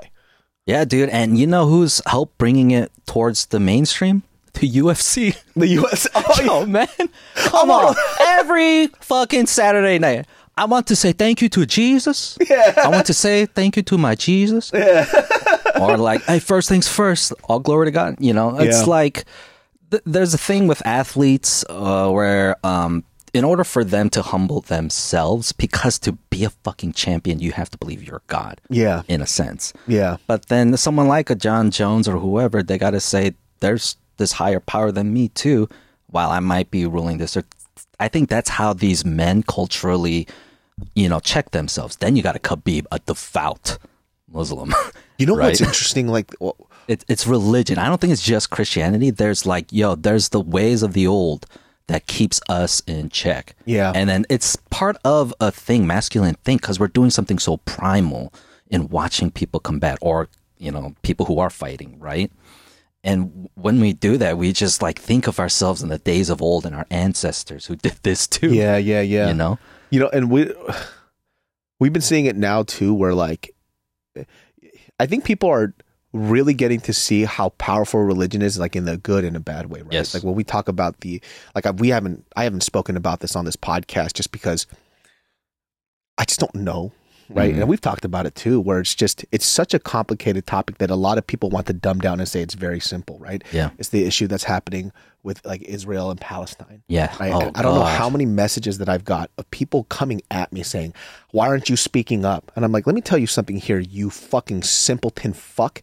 Yeah, 0.66 0.86
dude. 0.86 1.10
And 1.10 1.38
you 1.38 1.46
know 1.48 1.68
who's 1.68 2.02
helped 2.06 2.38
bringing 2.38 2.72
it 2.72 2.94
towards 3.06 3.48
the 3.48 3.60
mainstream? 3.60 4.24
The 4.56 4.70
UFC. 4.72 5.36
The 5.56 5.68
U.S. 5.80 6.08
Oh. 6.16 6.24
Oh 6.50 6.66
man, 6.66 6.88
come 7.36 7.72
on! 7.72 7.96
Every 8.20 8.88
fucking 9.00 9.46
Saturday 9.48 10.00
night, 10.00 10.26
I 10.58 10.66
want 10.66 10.88
to 10.88 10.96
say 10.96 11.12
thank 11.14 11.42
you 11.42 11.50
to 11.50 11.66
Jesus. 11.66 12.38
Yeah. 12.50 12.74
I 12.78 12.90
want 12.90 13.06
to 13.08 13.14
say 13.14 13.46
thank 13.46 13.78
you 13.78 13.84
to 13.84 13.98
my 13.98 14.16
Jesus. 14.16 14.72
Yeah. 14.74 15.06
or 15.80 15.98
like, 15.98 16.24
hey, 16.26 16.40
first 16.40 16.68
things 16.70 16.88
first. 16.88 17.32
All 17.46 17.60
glory 17.60 17.88
to 17.88 17.92
God. 17.92 18.16
You 18.20 18.34
know, 18.34 18.58
it's 18.60 18.80
Yeah. 18.82 18.86
like 18.86 19.26
th- 19.92 20.04
there's 20.06 20.34
a 20.34 20.38
thing 20.38 20.68
with 20.68 20.86
athletes 20.86 21.64
uh, 21.70 22.10
where, 22.10 22.56
um, 22.66 23.04
in 23.34 23.44
order 23.44 23.64
for 23.66 23.84
them 23.84 24.10
to 24.12 24.22
humble 24.22 24.62
themselves, 24.62 25.52
because 25.52 26.00
to 26.00 26.14
be 26.30 26.44
a 26.46 26.50
fucking 26.64 26.94
champion, 26.94 27.40
you 27.40 27.52
have 27.52 27.70
to 27.70 27.78
believe 27.78 28.02
you're 28.04 28.22
God. 28.28 28.62
Yeah. 28.70 29.02
In 29.10 29.22
a 29.22 29.28
sense. 29.28 29.74
Yeah. 29.88 30.18
But 30.28 30.48
then 30.48 30.76
someone 30.78 31.08
like 31.10 31.30
a 31.30 31.36
Jon 31.36 31.70
Jones 31.72 32.08
or 32.08 32.18
whoever, 32.18 32.64
they 32.64 32.78
got 32.78 32.92
to 32.92 33.00
say 33.02 33.34
there's 33.60 33.98
this 34.18 34.34
higher 34.34 34.60
power 34.60 34.92
than 34.92 35.14
me 35.14 35.30
too, 35.30 35.70
while 36.08 36.32
I 36.32 36.40
might 36.40 36.72
be 36.72 36.86
ruling 36.86 37.18
this. 37.18 37.36
Or 37.36 37.44
I 38.00 38.08
think 38.08 38.30
that's 38.30 38.50
how 38.50 38.74
these 38.74 39.06
men 39.06 39.44
culturally, 39.44 40.28
you 40.96 41.10
know, 41.10 41.20
check 41.20 41.52
themselves. 41.52 41.98
Then 41.98 42.16
you 42.16 42.24
got 42.24 42.36
a 42.36 42.40
Khabib, 42.40 42.86
a 42.92 43.00
devout 43.00 43.78
Muslim. 44.32 44.74
You 45.18 45.26
know 45.26 45.36
what's 45.36 45.62
interesting? 45.62 46.10
Like, 46.10 46.36
well, 46.42 46.58
it, 46.90 47.06
it's 47.08 47.26
religion. 47.26 47.78
I 47.78 47.88
don't 47.88 48.02
think 48.02 48.12
it's 48.12 48.22
just 48.22 48.50
Christianity. 48.50 49.10
There's 49.10 49.46
like, 49.46 49.72
yo, 49.72 49.96
there's 49.96 50.28
the 50.28 50.42
ways 50.42 50.84
of 50.84 50.92
the 50.92 51.08
old 51.08 51.46
that 51.88 52.08
keeps 52.08 52.42
us 52.50 52.82
in 52.88 53.10
check. 53.10 53.56
Yeah. 53.66 53.92
And 53.96 54.10
then 54.10 54.26
it's 54.30 54.56
part 54.72 54.98
of 55.06 55.34
a 55.40 55.52
thing, 55.52 55.88
masculine 55.88 56.36
thing, 56.44 56.58
because 56.58 56.80
we're 56.80 56.88
doing 56.88 57.12
something 57.12 57.40
so 57.40 57.58
primal 57.58 58.34
in 58.70 58.90
watching 58.90 59.32
people 59.32 59.60
combat 59.60 59.98
or, 60.02 60.28
you 60.58 60.72
know, 60.72 60.96
people 61.04 61.28
who 61.28 61.40
are 61.40 61.50
fighting, 61.50 61.98
right? 62.00 62.32
And 63.06 63.50
when 63.54 63.80
we 63.80 63.94
do 63.94 64.18
that, 64.18 64.38
we 64.40 64.52
just 64.52 64.82
like 64.82 64.98
think 64.98 65.28
of 65.28 65.40
ourselves 65.40 65.84
in 65.84 65.90
the 65.90 66.00
days 66.00 66.32
of 66.32 66.42
old 66.42 66.66
and 66.66 66.76
our 66.76 66.88
ancestors 66.90 67.68
who 67.68 67.76
did 67.76 68.00
this 68.02 68.26
too. 68.26 68.52
Yeah, 68.54 68.78
yeah, 68.78 69.02
yeah. 69.02 69.28
You 69.28 69.36
know? 69.36 69.60
You 69.92 70.00
know, 70.00 70.10
and 70.10 70.32
we 70.32 70.52
we've 71.80 71.94
been 71.94 72.02
seeing 72.02 72.26
it 72.26 72.36
now 72.36 72.64
too, 72.64 72.96
where 72.96 73.14
like 73.14 73.54
I 75.00 75.06
think 75.06 75.24
people 75.24 75.50
are 75.50 75.76
really 76.14 76.56
getting 76.56 76.80
to 76.80 76.94
see 76.94 77.26
how 77.26 77.50
powerful 77.50 78.02
religion 78.02 78.42
is, 78.42 78.58
like 78.58 78.76
in 78.76 78.86
the 78.86 78.98
good 78.98 79.24
and 79.24 79.36
a 79.36 79.40
bad 79.40 79.68
way, 79.68 79.84
right? 79.84 79.94
Yes. 79.94 80.16
Like 80.16 80.24
when 80.24 80.34
we 80.34 80.44
talk 80.44 80.68
about 80.68 81.02
the 81.02 81.22
like 81.54 81.66
we 81.78 81.90
haven't 81.90 82.26
I 82.36 82.44
haven't 82.44 82.64
spoken 82.64 82.98
about 82.98 83.20
this 83.20 83.36
on 83.36 83.46
this 83.46 83.56
podcast 83.56 84.14
just 84.14 84.32
because 84.32 84.66
I 86.18 86.26
just 86.26 86.40
don't 86.40 86.56
know. 86.56 86.92
Right. 87.30 87.54
Mhm. 87.56 87.62
And 87.62 87.68
we've 87.70 87.82
talked 87.82 88.06
about 88.06 88.26
it 88.26 88.36
too, 88.36 88.60
where 88.60 88.80
it's 88.80 88.94
just 88.94 89.26
it's 89.32 89.46
such 89.46 89.74
a 89.74 89.80
complicated 89.80 90.46
topic 90.46 90.78
that 90.78 90.92
a 90.92 90.96
lot 90.96 91.18
of 91.18 91.26
people 91.26 91.50
want 91.50 91.66
to 91.68 91.74
dumb 91.74 92.00
down 92.00 92.20
and 92.20 92.30
say 92.30 92.42
it's 92.42 92.54
very 92.54 92.80
simple, 92.80 93.18
right? 93.20 93.44
Yeah. 93.52 93.70
It's 93.80 93.90
the 93.90 94.06
issue 94.06 94.28
that's 94.28 94.44
happening 94.44 94.92
with 95.24 95.44
like 95.44 95.64
Israel 95.64 96.12
and 96.12 96.22
Palestine. 96.22 96.84
Yeah. 96.88 97.12
Right? 97.20 97.34
Oh, 97.34 97.52
I 97.56 97.62
don't 97.64 97.74
know 97.76 97.84
how 97.84 98.10
many 98.12 98.26
messages 98.28 98.78
that 98.78 98.88
I've 98.90 99.06
got 99.06 99.32
of 99.40 99.50
people 99.50 99.86
coming 99.86 100.22
at 100.30 100.54
me 100.54 100.62
saying, 100.62 100.94
Why 101.32 101.48
aren't 101.48 101.68
you 101.70 101.76
speaking 101.76 102.26
up? 102.26 102.52
And 102.56 102.64
I'm 102.64 102.72
like, 102.72 102.86
Let 102.86 102.96
me 102.96 103.02
tell 103.02 103.18
you 103.18 103.28
something 103.28 103.58
here, 103.58 103.80
you 103.80 104.10
fucking 104.12 104.62
simpleton 104.64 105.34
fuck. 105.34 105.82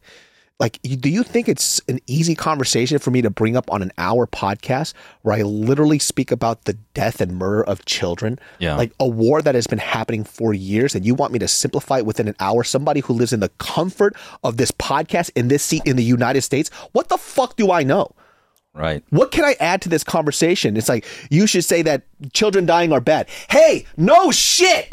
Like, 0.58 0.78
you, 0.82 0.96
do 0.96 1.08
you 1.08 1.22
think 1.22 1.48
it's 1.48 1.80
an 1.88 1.98
easy 2.06 2.34
conversation 2.34 2.98
for 2.98 3.10
me 3.10 3.20
to 3.22 3.30
bring 3.30 3.56
up 3.56 3.70
on 3.72 3.82
an 3.82 3.92
hour 3.98 4.26
podcast 4.26 4.94
where 5.22 5.34
I 5.34 5.42
literally 5.42 5.98
speak 5.98 6.30
about 6.30 6.64
the 6.66 6.74
death 6.94 7.20
and 7.20 7.36
murder 7.36 7.64
of 7.64 7.84
children? 7.84 8.38
Yeah. 8.58 8.76
Like 8.76 8.92
a 9.00 9.06
war 9.08 9.42
that 9.42 9.54
has 9.54 9.66
been 9.66 9.78
happening 9.78 10.24
for 10.24 10.54
years, 10.54 10.94
and 10.94 11.04
you 11.04 11.14
want 11.14 11.32
me 11.32 11.38
to 11.40 11.48
simplify 11.48 11.98
it 11.98 12.06
within 12.06 12.28
an 12.28 12.36
hour? 12.38 12.62
Somebody 12.62 13.00
who 13.00 13.12
lives 13.12 13.32
in 13.32 13.40
the 13.40 13.50
comfort 13.58 14.14
of 14.44 14.56
this 14.56 14.70
podcast 14.70 15.30
in 15.34 15.48
this 15.48 15.62
seat 15.62 15.82
in 15.84 15.96
the 15.96 16.04
United 16.04 16.42
States? 16.42 16.70
What 16.92 17.08
the 17.08 17.18
fuck 17.18 17.56
do 17.56 17.72
I 17.72 17.82
know? 17.82 18.14
Right. 18.74 19.04
What 19.10 19.32
can 19.32 19.44
I 19.44 19.54
add 19.60 19.82
to 19.82 19.90
this 19.90 20.02
conversation? 20.02 20.76
It's 20.78 20.88
like 20.88 21.04
you 21.30 21.46
should 21.46 21.64
say 21.64 21.82
that 21.82 22.04
children 22.32 22.64
dying 22.64 22.92
are 22.92 23.00
bad. 23.00 23.28
Hey, 23.50 23.84
no 23.98 24.30
shit. 24.30 24.88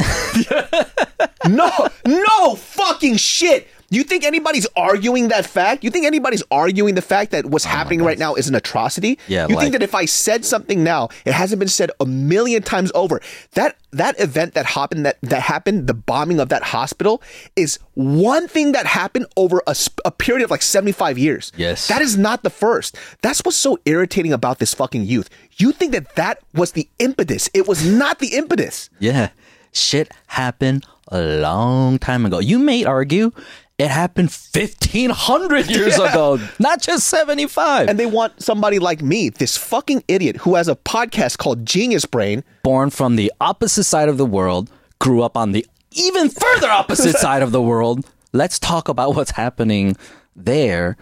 no, 1.48 1.72
no 2.06 2.56
fucking 2.56 3.16
shit. 3.16 3.70
You 3.92 4.04
think 4.04 4.24
anybody's 4.24 4.68
arguing 4.76 5.30
that 5.30 5.46
fact? 5.46 5.84
You 5.84 5.90
think 5.90 6.06
anybody's 6.06 6.44
arguing 6.52 6.96
the 6.96 7.02
fact 7.02 7.32
that 7.32 7.46
what's 7.48 7.66
oh 7.66 7.70
happening 7.70 8.02
right 8.04 8.20
now 8.20 8.36
is 8.36 8.48
an 8.48 8.56
atrocity? 8.56 9.18
Yeah, 9.28 9.48
You 9.48 9.56
like- 9.56 9.64
think 9.64 9.74
that 9.74 9.84
if 9.84 9.96
I 9.96 10.06
said 10.06 10.46
something 10.46 10.84
now, 10.84 11.10
it 11.26 11.34
hasn't 11.34 11.60
been 11.60 11.68
said 11.70 11.90
a 12.00 12.06
million 12.06 12.62
times 12.62 12.92
over. 12.94 13.22
That 13.54 13.76
that 13.92 14.20
event 14.20 14.54
that 14.54 14.68
happened 14.68 15.06
that 15.06 15.18
that 15.24 15.42
happened, 15.42 15.88
the 15.88 15.94
bombing 15.96 16.40
of 16.40 16.50
that 16.50 16.62
hospital, 16.64 17.22
is 17.56 17.80
one 17.96 18.48
thing 18.48 18.74
that 18.74 18.86
happened 18.86 19.26
over 19.36 19.62
a, 19.66 19.76
a 20.06 20.12
period 20.12 20.44
of 20.46 20.52
like 20.52 20.62
seventy 20.62 20.92
five 20.92 21.18
years. 21.18 21.52
Yes. 21.58 21.88
that 21.88 22.02
is 22.02 22.18
not 22.18 22.44
the 22.44 22.50
first. 22.52 22.96
That's 23.22 23.40
what's 23.44 23.58
so 23.58 23.80
irritating 23.86 24.32
about 24.34 24.60
this 24.60 24.74
fucking 24.76 25.06
youth. 25.06 25.30
You 25.58 25.72
think 25.72 25.92
that 25.94 26.16
that 26.16 26.40
was 26.54 26.74
the 26.74 26.88
impetus? 27.00 27.50
It 27.54 27.68
was 27.68 27.86
not 27.86 28.20
the 28.20 28.36
impetus. 28.36 28.90
Yeah. 29.00 29.30
Shit 29.72 30.12
happened 30.28 30.86
a 31.12 31.22
long 31.22 31.98
time 32.00 32.26
ago. 32.26 32.40
You 32.40 32.60
may 32.60 32.86
argue 32.86 33.32
it 33.80 33.90
happened 33.90 34.30
1500 34.30 35.68
years 35.72 35.98
Yeah. 35.98 36.12
ago, 36.12 36.40
not 36.60 36.82
just 36.82 37.08
75. 37.08 37.88
And 37.88 37.98
they 37.98 38.06
want 38.06 38.42
somebody 38.44 38.78
like 38.78 39.02
me, 39.02 39.30
this 39.30 39.58
fucking 39.58 40.04
idiot 40.08 40.38
who 40.38 40.56
has 40.56 40.68
a 40.68 40.76
podcast 40.76 41.38
called 41.38 41.66
Genius 41.66 42.06
Brain. 42.06 42.44
Born 42.64 42.90
from 42.90 43.16
the 43.16 43.32
opposite 43.42 43.86
side 43.86 44.10
of 44.10 44.18
the 44.18 44.26
world, 44.26 44.70
grew 45.00 45.24
up 45.24 45.38
on 45.38 45.54
the 45.54 45.66
even 45.92 46.30
further 46.30 46.70
opposite 46.70 47.16
side 47.26 47.42
of 47.42 47.52
the 47.52 47.62
world. 47.62 48.06
Let's 48.34 48.60
talk 48.60 48.90
about 48.90 49.16
what's 49.16 49.32
happening 49.32 49.96
there. 50.36 50.98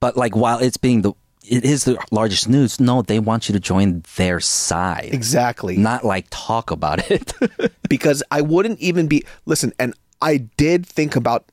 But 0.00 0.16
like 0.16 0.34
while 0.34 0.60
it's 0.60 0.78
being 0.78 1.02
the 1.02 1.12
it 1.46 1.64
is 1.64 1.82
the 1.84 1.98
largest 2.12 2.48
news, 2.48 2.78
no, 2.78 3.02
they 3.02 3.18
want 3.18 3.48
you 3.48 3.52
to 3.54 3.60
join 3.60 4.04
their 4.16 4.38
side. 4.38 5.10
Exactly. 5.12 5.76
Not 5.76 6.04
like 6.04 6.26
talk 6.30 6.70
about 6.70 7.10
it. 7.10 7.32
because 7.88 8.22
I 8.30 8.40
wouldn't 8.40 8.78
even 8.78 9.08
be 9.08 9.24
listen, 9.46 9.72
and 9.78 9.94
I 10.22 10.36
did 10.36 10.86
think 10.86 11.16
about 11.16 11.50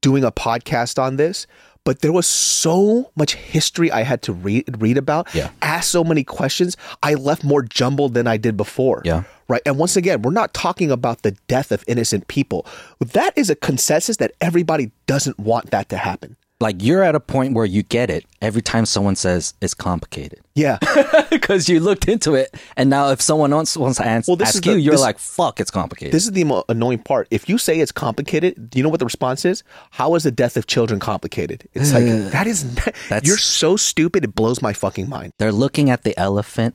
doing 0.00 0.24
a 0.24 0.32
podcast 0.32 1.00
on 1.02 1.16
this, 1.16 1.46
but 1.84 2.00
there 2.00 2.12
was 2.12 2.26
so 2.26 3.10
much 3.16 3.34
history 3.34 3.92
I 3.92 4.02
had 4.02 4.22
to 4.22 4.32
read 4.32 4.64
read 4.80 4.98
about, 4.98 5.32
Yeah. 5.34 5.50
ask 5.62 5.90
so 5.90 6.02
many 6.02 6.24
questions. 6.24 6.76
I 7.02 7.14
left 7.14 7.44
more 7.44 7.62
jumbled 7.62 8.14
than 8.14 8.26
I 8.26 8.36
did 8.36 8.56
before. 8.56 9.02
Yeah. 9.04 9.22
Right. 9.48 9.62
And 9.64 9.78
once 9.78 9.96
again, 9.96 10.22
we're 10.22 10.32
not 10.32 10.52
talking 10.52 10.90
about 10.90 11.22
the 11.22 11.30
death 11.46 11.70
of 11.70 11.84
innocent 11.86 12.26
people. 12.26 12.66
That 12.98 13.32
is 13.36 13.48
a 13.50 13.54
consensus 13.54 14.16
that 14.16 14.32
everybody 14.40 14.90
doesn't 15.06 15.38
want 15.38 15.70
that 15.70 15.88
to 15.90 15.96
happen. 15.96 16.36
Like 16.58 16.82
you're 16.82 17.02
at 17.02 17.14
a 17.14 17.20
point 17.20 17.52
where 17.54 17.66
you 17.66 17.82
get 17.82 18.08
it 18.08 18.24
every 18.40 18.62
time 18.62 18.86
someone 18.86 19.14
says 19.14 19.52
it's 19.60 19.74
complicated. 19.74 20.40
Yeah. 20.54 20.78
because 21.30 21.68
you 21.68 21.80
looked 21.80 22.08
into 22.08 22.34
it, 22.34 22.54
and 22.78 22.88
now 22.88 23.10
if 23.10 23.20
someone 23.20 23.52
else 23.52 23.76
wants 23.76 23.98
to 23.98 24.06
ans- 24.06 24.26
Well, 24.26 24.36
this 24.36 24.48
ask 24.48 24.56
is 24.58 24.66
you, 24.66 24.72
the- 24.74 24.80
you're 24.80 24.92
this- 24.92 25.00
like, 25.02 25.18
"Fuck, 25.18 25.60
it's 25.60 25.70
complicated." 25.70 26.14
This 26.14 26.24
is 26.24 26.32
the 26.32 26.64
annoying 26.70 27.00
part. 27.00 27.28
If 27.30 27.48
you 27.48 27.58
say 27.58 27.78
it's 27.80 27.92
complicated, 27.92 28.70
do 28.70 28.78
you 28.78 28.82
know 28.82 28.88
what 28.88 29.00
the 29.00 29.04
response 29.06 29.44
is? 29.44 29.62
How 29.90 30.14
is 30.14 30.22
the 30.22 30.30
death 30.30 30.56
of 30.56 30.66
children 30.66 30.98
complicated? 30.98 31.68
It's 31.74 31.92
like 31.92 32.04
that 32.32 32.46
is 32.46 32.74
That's- 32.74 33.26
you're 33.26 33.36
so 33.38 33.76
stupid. 33.76 34.24
It 34.24 34.34
blows 34.34 34.62
my 34.62 34.72
fucking 34.72 35.08
mind. 35.10 35.32
They're 35.38 35.52
looking 35.52 35.90
at 35.90 36.04
the 36.04 36.18
elephant 36.18 36.74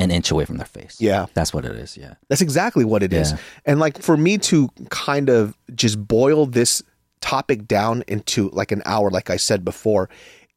an 0.00 0.10
inch 0.10 0.30
away 0.30 0.46
from 0.46 0.56
their 0.56 0.66
face. 0.66 0.96
Yeah. 0.98 1.26
that's 1.34 1.52
what 1.52 1.66
it 1.66 1.72
is. 1.76 1.94
Yeah, 1.96 2.14
That's 2.28 2.40
exactly 2.40 2.86
what 2.86 3.02
it 3.02 3.12
is. 3.12 3.32
Yeah. 3.32 3.38
And 3.66 3.78
like 3.78 4.00
for 4.02 4.16
me 4.16 4.38
to 4.38 4.70
kind 4.88 5.28
of 5.28 5.54
just 5.74 6.08
boil 6.08 6.46
this 6.46 6.82
topic 7.20 7.66
down 7.66 8.02
into 8.06 8.50
like 8.50 8.72
an 8.72 8.82
hour, 8.84 9.10
like 9.10 9.30
I 9.30 9.36
said 9.36 9.64
before, 9.64 10.08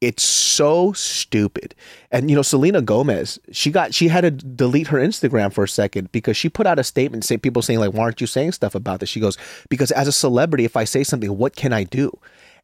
it's 0.04 0.24
so 0.24 0.92
stupid. 0.92 1.74
And 2.12 2.30
you 2.30 2.36
know, 2.36 2.42
Selena 2.42 2.82
Gomez, 2.82 3.40
she 3.54 3.72
got 3.72 3.94
she 3.94 4.10
had 4.10 4.22
to 4.22 4.32
delete 4.32 4.88
her 4.88 4.98
Instagram 4.98 5.54
for 5.54 5.64
a 5.64 5.68
second 5.68 6.12
because 6.12 6.36
she 6.36 6.50
put 6.50 6.68
out 6.68 6.78
a 6.78 6.84
statement 6.84 7.24
saying 7.24 7.40
people 7.40 7.62
saying 7.62 7.80
like, 7.80 7.94
why 7.94 8.04
aren't 8.04 8.20
you 8.20 8.28
saying 8.28 8.52
stuff 8.52 8.76
about 8.76 9.00
this? 9.00 9.08
She 9.08 9.22
goes, 9.22 9.38
because 9.70 9.92
as 9.92 10.10
a 10.10 10.12
celebrity, 10.12 10.66
if 10.66 10.76
I 10.76 10.84
say 10.84 11.06
something, 11.06 11.38
what 11.38 11.56
can 11.56 11.72
I 11.72 11.86
do? 11.86 12.12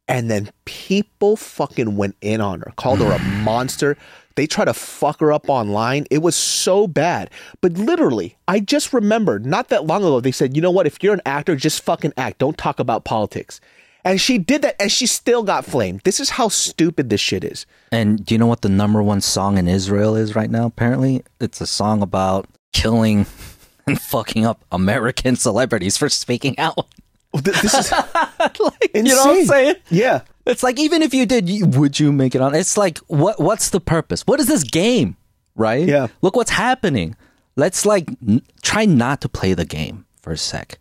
And 0.06 0.30
then 0.30 0.50
people 0.66 1.36
fucking 1.36 1.96
went 1.96 2.16
in 2.20 2.42
on 2.42 2.60
her, 2.60 2.72
called 2.76 2.98
her 2.98 3.10
a 3.10 3.18
monster. 3.42 3.96
They 4.34 4.46
try 4.46 4.64
to 4.64 4.74
fuck 4.74 5.20
her 5.20 5.32
up 5.32 5.48
online. 5.48 6.06
It 6.10 6.18
was 6.18 6.36
so 6.36 6.86
bad. 6.86 7.30
But 7.60 7.72
literally, 7.72 8.36
I 8.48 8.60
just 8.60 8.92
remembered 8.92 9.46
not 9.46 9.68
that 9.68 9.86
long 9.86 10.02
ago, 10.02 10.20
they 10.20 10.32
said, 10.32 10.56
you 10.56 10.62
know 10.62 10.70
what? 10.70 10.86
If 10.86 11.02
you're 11.02 11.14
an 11.14 11.22
actor, 11.24 11.56
just 11.56 11.82
fucking 11.82 12.12
act. 12.16 12.38
Don't 12.38 12.58
talk 12.58 12.78
about 12.78 13.04
politics. 13.04 13.60
And 14.04 14.20
she 14.20 14.38
did 14.38 14.62
that 14.62 14.76
and 14.80 14.90
she 14.90 15.06
still 15.06 15.42
got 15.42 15.64
flamed. 15.64 16.00
This 16.04 16.20
is 16.20 16.30
how 16.30 16.48
stupid 16.48 17.10
this 17.10 17.20
shit 17.20 17.44
is. 17.44 17.66
and 17.92 18.24
do 18.24 18.34
you 18.34 18.38
know 18.38 18.46
what 18.46 18.62
the 18.62 18.68
number 18.68 19.02
one 19.02 19.20
song 19.20 19.58
in 19.58 19.68
Israel 19.68 20.16
is 20.16 20.34
right 20.34 20.50
now? 20.50 20.66
Apparently, 20.66 21.22
it's 21.40 21.60
a 21.60 21.66
song 21.66 22.00
about 22.02 22.46
killing 22.72 23.26
and 23.86 24.00
fucking 24.00 24.46
up 24.46 24.64
American 24.72 25.36
celebrities 25.46 25.96
for 25.96 26.08
speaking 26.08 26.58
out. 26.58 26.86
This 27.34 27.74
is 27.74 27.92
like, 28.58 28.90
insane. 28.94 29.06
you 29.06 29.14
know 29.14 29.24
what 29.24 29.38
I'm 29.38 29.44
saying? 29.46 29.74
Yeah. 29.90 30.22
It's 30.46 30.62
like 30.62 30.80
even 30.80 31.02
if 31.02 31.12
you 31.14 31.26
did, 31.26 31.48
you, 31.48 31.66
would 31.66 32.00
you 32.00 32.10
make 32.10 32.34
it 32.34 32.40
on? 32.40 32.54
It's 32.54 32.76
like 32.76 32.98
what 33.06 33.38
what's 33.38 33.70
the 33.70 33.80
purpose? 33.80 34.26
What 34.26 34.40
is 34.40 34.46
this 34.48 34.64
game? 34.64 35.16
Right? 35.54 35.86
Yeah. 35.86 36.08
Look 36.22 36.34
what's 36.36 36.50
happening. 36.50 37.14
Let's 37.56 37.84
like 37.86 38.08
n- 38.26 38.42
try 38.62 38.84
not 38.86 39.20
to 39.20 39.28
play 39.28 39.52
the 39.54 39.64
game 39.66 40.06
for 40.22 40.32
a 40.32 40.36
sec. 40.36 40.78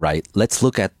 Right? 0.00 0.26
Let's 0.34 0.62
look 0.62 0.78
at 0.78 0.92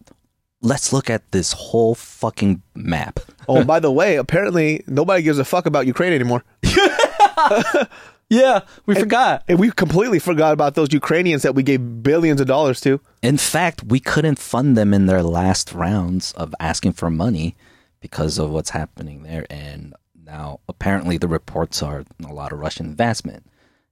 let's 0.64 0.92
look 0.92 1.10
at 1.10 1.30
this 1.30 1.52
whole 1.52 1.94
fucking 1.94 2.62
map. 2.74 3.20
Oh, 3.48 3.62
by 3.72 3.78
the 3.78 3.92
way, 3.92 4.16
apparently 4.16 4.82
nobody 4.86 5.22
gives 5.22 5.38
a 5.38 5.44
fuck 5.44 5.66
about 5.66 5.86
Ukraine 5.86 6.12
anymore. 6.12 6.42
Yeah, 8.30 8.60
we 8.86 8.94
forgot. 8.94 9.44
And 9.48 9.58
we 9.58 9.70
completely 9.70 10.18
forgot 10.18 10.52
about 10.52 10.74
those 10.74 10.92
Ukrainians 10.92 11.42
that 11.42 11.54
we 11.54 11.62
gave 11.62 12.02
billions 12.02 12.40
of 12.40 12.46
dollars 12.46 12.80
to. 12.80 13.00
In 13.22 13.36
fact, 13.36 13.84
we 13.84 14.00
couldn't 14.00 14.38
fund 14.38 14.76
them 14.76 14.94
in 14.94 15.06
their 15.06 15.22
last 15.22 15.72
rounds 15.72 16.32
of 16.32 16.54
asking 16.58 16.92
for 16.92 17.10
money 17.10 17.54
because 18.00 18.38
of 18.38 18.50
what's 18.50 18.70
happening 18.70 19.22
there. 19.22 19.46
And 19.50 19.94
now 20.24 20.60
apparently 20.68 21.18
the 21.18 21.28
reports 21.28 21.82
are 21.82 22.04
a 22.26 22.32
lot 22.32 22.52
of 22.52 22.58
Russian 22.58 22.86
investment, 22.86 23.46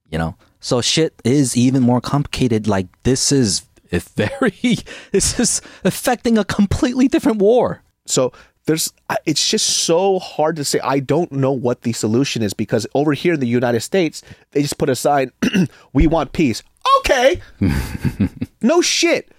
you 0.09 0.19
know? 0.19 0.37
So 0.61 0.81
shit 0.81 1.21
is 1.25 1.57
even 1.57 1.83
more 1.83 2.01
complicated. 2.01 2.67
Like 2.67 2.87
this 3.03 3.33
is 3.33 3.63
a 3.93 4.01
very, 4.01 4.79
this 5.13 5.39
is 5.39 5.63
affecting 5.85 6.39
a 6.39 6.45
completely 6.45 7.09
different 7.09 7.39
war. 7.39 7.83
So 8.07 8.33
there's, 8.67 8.93
it's 9.27 9.49
just 9.49 9.69
so 9.69 10.19
hard 10.19 10.57
to 10.57 10.65
say. 10.65 10.81
I 10.81 11.01
don't 11.01 11.33
know 11.33 11.53
what 11.53 11.83
the 11.83 11.93
solution 11.93 12.43
is 12.43 12.55
because 12.55 12.87
over 12.95 13.13
here 13.13 13.35
in 13.35 13.41
the 13.41 13.47
United 13.47 13.81
States, 13.81 14.23
they 14.53 14.63
just 14.63 14.79
put 14.79 14.89
a 14.89 14.97
sign, 14.97 15.33
we 15.93 16.07
want 16.07 16.33
peace. 16.33 16.63
Okay. 16.99 17.41
no 18.63 18.81
shit. 18.81 19.33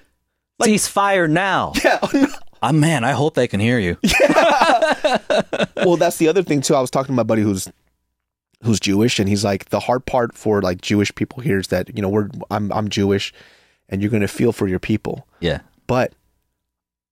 Ceasefire 0.62 1.30
now. 1.30 1.74
Yeah. 1.84 1.99
Oh, 2.01 2.70
ah, 2.70 2.72
man, 2.72 3.04
I 3.04 3.12
hope 3.12 3.34
they 3.36 3.49
can 3.49 3.60
hear 3.60 3.78
you. 3.78 3.97
Yeah. 4.01 5.28
well, 5.76 5.97
that's 5.97 6.16
the 6.16 6.30
other 6.30 6.43
thing 6.43 6.62
too. 6.62 6.76
I 6.76 6.80
was 6.80 6.89
talking 6.89 7.08
to 7.08 7.14
my 7.14 7.24
buddy 7.24 7.41
who's 7.41 7.70
who's 8.64 8.80
Jewish, 8.80 9.20
and 9.20 9.28
he's 9.28 9.43
like, 9.43 9.66
the 9.66 9.82
hard 9.82 10.06
part 10.06 10.34
for 10.34 10.62
like 10.62 10.80
Jewish 10.80 11.14
people 11.14 11.41
here 11.41 11.60
is 11.60 11.68
that 11.68 11.93
you 11.93 12.01
know 12.01 12.08
we're 12.08 12.30
I'm 12.49 12.72
I'm 12.72 12.88
Jewish, 12.88 13.34
and 13.90 14.02
you're 14.02 14.12
gonna 14.12 14.28
feel 14.28 14.52
for 14.52 14.68
your 14.68 14.80
people, 14.80 15.28
Yeah. 15.40 15.60
but 15.88 16.14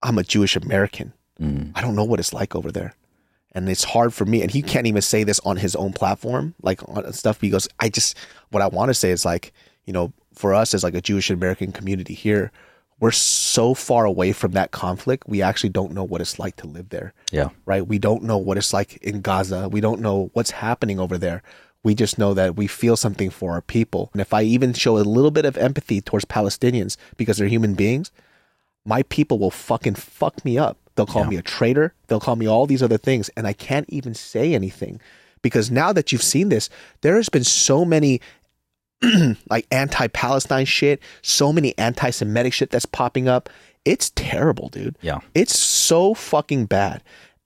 I'm 0.03 0.17
a 0.17 0.23
Jewish 0.23 0.55
American. 0.55 1.13
Mm. 1.39 1.71
I 1.75 1.81
don't 1.81 1.95
know 1.95 2.03
what 2.03 2.19
it's 2.19 2.33
like 2.33 2.55
over 2.55 2.71
there. 2.71 2.93
And 3.53 3.67
it's 3.69 3.83
hard 3.83 4.13
for 4.13 4.25
me. 4.25 4.41
And 4.41 4.49
he 4.49 4.61
can't 4.61 4.87
even 4.87 5.01
say 5.01 5.23
this 5.23 5.39
on 5.41 5.57
his 5.57 5.75
own 5.75 5.91
platform, 5.93 6.55
like 6.61 6.81
on 6.87 7.11
stuff. 7.13 7.41
He 7.41 7.49
goes, 7.49 7.67
I 7.79 7.89
just, 7.89 8.17
what 8.49 8.61
I 8.63 8.67
want 8.67 8.89
to 8.89 8.93
say 8.93 9.11
is 9.11 9.25
like, 9.25 9.51
you 9.85 9.91
know, 9.93 10.13
for 10.33 10.53
us 10.53 10.73
as 10.73 10.83
like 10.83 10.95
a 10.95 11.01
Jewish 11.01 11.29
American 11.29 11.71
community 11.73 12.13
here, 12.13 12.51
we're 13.01 13.11
so 13.11 13.73
far 13.73 14.05
away 14.05 14.31
from 14.31 14.51
that 14.53 14.71
conflict. 14.71 15.27
We 15.27 15.41
actually 15.41 15.69
don't 15.71 15.91
know 15.91 16.03
what 16.03 16.21
it's 16.21 16.39
like 16.39 16.55
to 16.57 16.67
live 16.67 16.89
there, 16.89 17.13
Yeah. 17.31 17.49
right? 17.65 17.85
We 17.85 17.99
don't 17.99 18.23
know 18.23 18.37
what 18.37 18.57
it's 18.57 18.73
like 18.73 18.97
in 18.97 19.21
Gaza. 19.21 19.67
We 19.69 19.81
don't 19.81 19.99
know 20.01 20.29
what's 20.33 20.51
happening 20.51 20.99
over 20.99 21.17
there. 21.17 21.43
We 21.83 21.95
just 21.95 22.19
know 22.19 22.33
that 22.35 22.55
we 22.55 22.67
feel 22.67 22.95
something 22.95 23.29
for 23.29 23.51
our 23.53 23.61
people. 23.61 24.09
And 24.13 24.21
if 24.21 24.33
I 24.33 24.43
even 24.43 24.73
show 24.73 24.97
a 24.97 24.99
little 24.99 25.31
bit 25.31 25.45
of 25.45 25.57
empathy 25.57 25.99
towards 26.01 26.25
Palestinians 26.25 26.95
because 27.17 27.37
they're 27.37 27.47
human 27.47 27.73
beings, 27.73 28.11
my 28.85 29.03
people 29.03 29.39
will 29.39 29.51
fucking 29.51 29.95
fuck 29.95 30.43
me 30.45 30.57
up. 30.57 30.77
They'll 30.95 31.05
call 31.07 31.23
Yeah. 31.23 31.29
me 31.29 31.35
a 31.37 31.41
traitor. 31.41 31.93
They'll 32.07 32.19
call 32.19 32.35
me 32.35 32.47
all 32.47 32.67
these 32.67 32.83
other 32.83 32.97
things. 32.97 33.29
And 33.35 33.47
I 33.47 33.53
can't 33.53 33.87
even 33.89 34.13
say 34.13 34.53
anything 34.53 34.99
because 35.41 35.71
now 35.71 35.91
that 35.93 36.11
you've 36.11 36.21
seen 36.23 36.49
this, 36.49 36.69
there 37.01 37.15
has 37.15 37.29
been 37.29 37.43
so 37.43 37.83
many 37.85 38.21
like 39.49 39.65
anti 39.71 40.07
Palestine 40.07 40.65
shit, 40.65 41.01
so 41.23 41.51
many 41.51 41.75
anti 41.77 42.09
Semitic 42.11 42.53
shit 42.53 42.69
that's 42.69 42.85
popping 42.85 43.27
up. 43.27 43.49
It's 43.85 44.11
terrible, 44.11 44.69
dude. 44.69 44.95
Yeah. 45.01 45.19
It's 45.33 45.57
so 45.57 46.13
fucking 46.13 46.65
bad. 46.67 47.01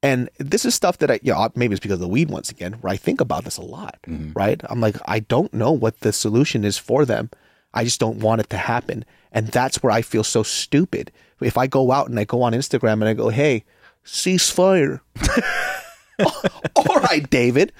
And 0.05 0.29
this 0.37 0.65
is 0.65 0.75
stuff 0.75 0.99
that 0.99 1.09
I, 1.09 1.19
you 1.23 1.33
know, 1.33 1.49
maybe 1.55 1.73
it's 1.73 1.79
because 1.79 1.95
of 1.95 1.99
the 1.99 2.07
weed 2.07 2.29
once 2.29 2.51
again, 2.51 2.73
where 2.73 2.93
I 2.93 2.95
think 2.95 3.21
about 3.21 3.43
this 3.43 3.57
a 3.57 3.63
lot, 3.63 3.97
mm-hmm. 4.07 4.33
right? 4.33 4.61
I'm 4.69 4.79
like, 4.79 4.97
I 5.05 5.19
don't 5.19 5.51
know 5.51 5.71
what 5.71 6.01
the 6.01 6.13
solution 6.13 6.63
is 6.63 6.77
for 6.77 7.05
them. 7.05 7.31
I 7.73 7.83
just 7.83 7.99
don't 7.99 8.19
want 8.19 8.39
it 8.39 8.51
to 8.51 8.57
happen. 8.57 9.03
And 9.31 9.47
that's 9.47 9.81
where 9.81 9.91
I 9.91 10.03
feel 10.03 10.23
so 10.23 10.43
stupid. 10.43 11.11
If 11.41 11.57
I 11.57 11.65
go 11.65 11.91
out 11.91 12.07
and 12.07 12.19
I 12.19 12.23
go 12.23 12.43
on 12.43 12.53
Instagram 12.53 12.93
and 12.93 13.05
I 13.05 13.15
go, 13.15 13.29
hey, 13.29 13.65
ceasefire. 14.05 15.01
All 16.75 16.99
right, 17.01 17.27
David. 17.27 17.73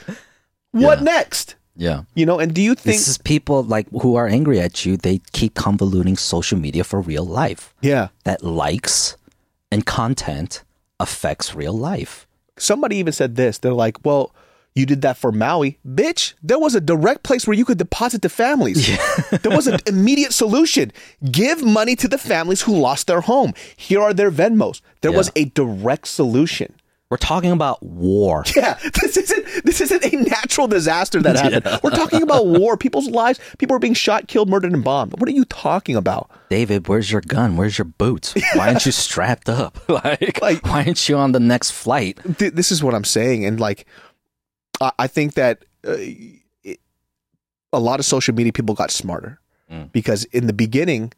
What 0.72 0.98
Yeah. 0.98 1.04
next? 1.04 1.56
Yeah. 1.76 2.04
You 2.16 2.26
know, 2.26 2.40
and 2.40 2.56
do 2.56 2.62
you 2.62 2.74
think 2.74 2.98
This 2.98 3.08
is 3.08 3.20
people 3.20 3.62
like 3.62 3.88
who 4.02 4.16
are 4.16 4.28
angry 4.28 4.60
at 4.60 4.84
you. 4.84 4.98
They 4.98 5.22
keep 5.32 5.54
convoluting 5.54 6.18
social 6.18 6.58
media 6.58 6.84
for 6.84 7.02
real 7.02 7.24
life. 7.24 7.72
Yeah. 7.82 8.08
That 8.24 8.44
likes 8.44 9.16
and 9.72 9.86
content 9.86 10.64
affects 11.00 11.56
real 11.56 11.74
life. 11.74 12.28
somebody 12.58 12.96
even 12.98 13.12
said 13.12 13.36
this. 13.36 13.58
They're 13.58 13.74
like, 13.74 14.06
well, 14.06 14.34
you 14.76 14.86
did 14.86 15.02
that 15.02 15.18
for 15.18 15.32
Maui. 15.32 15.78
Bitch, 15.88 16.34
there 16.44 16.60
was 16.60 16.76
a 16.76 16.82
direct 16.82 17.24
place 17.24 17.48
where 17.48 17.56
you 17.56 17.66
could 17.66 17.78
deposit 17.78 18.22
the 18.22 18.30
families. 18.30 18.88
there 19.42 19.56
was 19.56 19.68
an 19.68 19.80
immediate 19.88 20.34
solution. 20.34 20.92
Give 21.32 21.64
money 21.64 21.96
to 21.98 22.08
the 22.08 22.18
families 22.18 22.62
who 22.62 22.78
lost 22.78 23.08
their 23.08 23.22
home. 23.22 23.54
Here 23.76 24.02
are 24.02 24.14
their 24.14 24.32
Venmos. 24.32 24.82
There 25.02 25.12
was 25.14 25.32
a 25.36 25.46
direct 25.46 26.08
solution. 26.08 26.74
We're 27.12 27.18
talking 27.18 27.52
about 27.52 27.84
war. 27.84 28.44
Yeah, 28.56 28.80
this 29.02 29.16
isn't 29.16 29.64
this 29.64 29.80
isn't 29.80 30.04
a 30.04 30.16
natural 30.18 30.68
disaster 30.68 31.22
that 31.22 31.36
happened. 31.36 31.80
We're 31.84 31.92
talking 31.92 32.24
about 32.24 32.48
war, 32.48 32.78
people's 32.78 33.08
lives. 33.10 33.40
People 33.60 33.76
are 33.76 33.80
being 33.80 33.94
shot, 33.94 34.28
killed, 34.28 34.50
murdered, 34.50 34.74
and 34.74 34.84
bombed. 34.84 35.20
What 35.20 35.30
are 35.30 35.34
you 35.34 35.46
talking 35.46 35.96
about? 35.96 36.32
David, 36.50 36.88
where's 36.88 37.12
your 37.12 37.22
gun? 37.22 37.58
Where's 37.58 37.78
your 37.78 37.86
boots? 37.86 38.34
Why 38.56 38.70
aren't 38.70 38.86
you 38.88 38.92
strapped 38.92 39.50
up? 39.50 39.78
like, 39.90 40.42
Like- 40.42 40.66
why 40.66 40.84
aren't 40.84 41.08
you 41.08 41.16
on 41.18 41.32
the 41.32 41.40
next 41.40 41.72
flight? 41.72 42.20
th- 42.40 42.54
this 42.54 42.72
is 42.72 42.84
what 42.84 42.96
I'm 42.96 43.04
saying, 43.06 43.46
and 43.46 43.60
like, 43.60 43.86
I, 44.82 44.92
I 45.00 45.08
think 45.08 45.36
that 45.36 45.64
uh, 45.88 45.96
it, 46.00 46.80
a 47.72 47.80
lot 47.80 48.00
of 48.00 48.06
social 48.06 48.34
media 48.34 48.52
people 48.52 48.74
got 48.76 48.90
smarter 48.92 49.40
Mm. 49.72 49.92
because 49.92 50.26
in 50.26 50.46
the 50.48 50.54
beginning, 50.54 51.12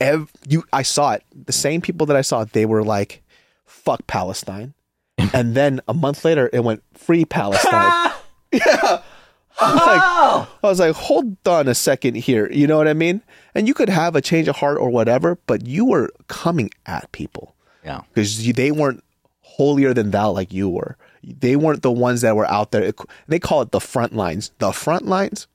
ev- 0.00 0.30
you 0.48 0.64
I 0.72 0.82
saw 0.82 1.12
it. 1.12 1.22
The 1.46 1.52
same 1.52 1.80
people 1.82 2.06
that 2.06 2.16
I 2.16 2.22
saw, 2.22 2.44
they 2.44 2.64
were 2.64 2.82
like, 2.82 3.22
"Fuck 3.66 4.06
Palestine," 4.06 4.72
and 5.34 5.54
then 5.54 5.80
a 5.88 5.94
month 5.94 6.24
later, 6.24 6.48
it 6.52 6.60
went 6.64 6.82
free 6.94 7.24
Palestine. 7.24 8.12
yeah. 8.52 9.02
I 9.60 9.72
was, 9.74 9.86
like, 9.86 10.00
oh! 10.04 10.48
I 10.62 10.66
was 10.68 10.78
like, 10.78 10.94
hold 10.94 11.36
on 11.48 11.66
a 11.66 11.74
second 11.74 12.14
here. 12.14 12.48
You 12.52 12.68
know 12.68 12.76
what 12.76 12.86
I 12.86 12.94
mean? 12.94 13.22
And 13.56 13.66
you 13.66 13.74
could 13.74 13.88
have 13.88 14.14
a 14.14 14.20
change 14.20 14.46
of 14.46 14.54
heart 14.54 14.78
or 14.78 14.88
whatever, 14.88 15.36
but 15.48 15.66
you 15.66 15.84
were 15.84 16.10
coming 16.28 16.70
at 16.86 17.10
people 17.10 17.56
Yeah. 17.84 18.02
because 18.14 18.46
they 18.52 18.70
weren't 18.70 19.02
holier 19.40 19.92
than 19.92 20.12
thou 20.12 20.30
like 20.30 20.52
you 20.52 20.68
were. 20.68 20.96
They 21.24 21.56
weren't 21.56 21.82
the 21.82 21.90
ones 21.90 22.20
that 22.20 22.36
were 22.36 22.46
out 22.48 22.70
there. 22.70 22.92
They 23.26 23.40
call 23.40 23.62
it 23.62 23.72
the 23.72 23.80
front 23.80 24.14
lines. 24.14 24.52
The 24.60 24.70
front 24.70 25.06
lines. 25.06 25.48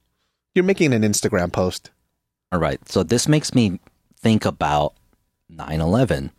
You're 0.53 0.65
making 0.65 0.91
an 0.91 1.03
Instagram 1.03 1.53
post. 1.53 1.89
All 2.51 2.59
right. 2.59 2.85
So 2.89 3.03
this 3.03 3.29
makes 3.29 3.55
me 3.55 3.79
think 4.19 4.43
about 4.43 4.95
9 5.47 5.79
11. 5.79 6.31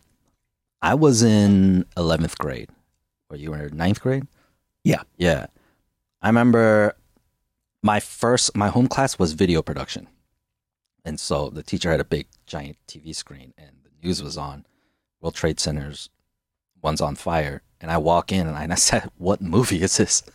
I 0.83 0.93
was 0.93 1.23
in 1.23 1.85
11th 1.97 2.37
grade. 2.37 2.69
Or 3.29 3.37
you 3.37 3.51
were 3.51 3.67
in 3.67 3.77
ninth 3.77 4.01
grade? 4.01 4.27
Yeah. 4.83 5.03
Yeah. 5.17 5.47
I 6.21 6.27
remember 6.27 6.95
my 7.81 7.99
first, 7.99 8.55
my 8.55 8.69
home 8.69 8.87
class 8.87 9.19
was 9.19 9.33
video 9.33 9.61
production. 9.61 10.07
And 11.03 11.19
so 11.19 11.49
the 11.49 11.63
teacher 11.63 11.91
had 11.91 11.99
a 11.99 12.05
big 12.05 12.27
giant 12.45 12.77
TV 12.87 13.15
screen 13.15 13.53
and 13.57 13.71
the 13.83 14.07
news 14.07 14.23
was 14.23 14.37
on. 14.37 14.65
World 15.21 15.35
Trade 15.35 15.59
Center's 15.59 16.09
one's 16.81 17.01
on 17.01 17.15
fire. 17.15 17.61
And 17.81 17.91
I 17.91 17.97
walk 17.97 18.31
in 18.31 18.47
and 18.47 18.57
I, 18.57 18.63
and 18.63 18.71
I 18.71 18.75
said, 18.89 19.11
What 19.17 19.41
movie 19.41 19.81
is 19.81 19.97
this? 19.97 20.23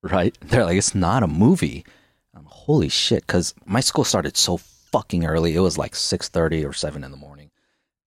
Right? 0.00 0.38
They're 0.40 0.64
like, 0.64 0.78
It's 0.78 0.94
not 0.94 1.24
a 1.24 1.26
movie. 1.26 1.84
I'm 2.32 2.44
holy 2.44 2.88
shit, 2.88 3.26
because 3.26 3.52
my 3.66 3.80
school 3.80 4.04
started 4.04 4.36
so 4.36 4.58
fucking 4.58 5.26
early. 5.26 5.56
It 5.56 5.60
was 5.60 5.76
like 5.76 5.96
six 5.96 6.28
thirty 6.28 6.64
or 6.64 6.72
seven 6.72 7.02
in 7.02 7.10
the 7.10 7.16
morning, 7.16 7.50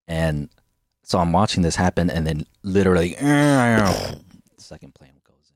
and 0.07 0.49
so 1.11 1.19
I'm 1.19 1.31
watching 1.33 1.61
this 1.63 1.75
happen, 1.75 2.09
and 2.09 2.25
then 2.27 2.45
literally, 2.63 3.11
second 4.57 4.93
plane 4.95 5.11
goes 5.27 5.51
in. 5.51 5.55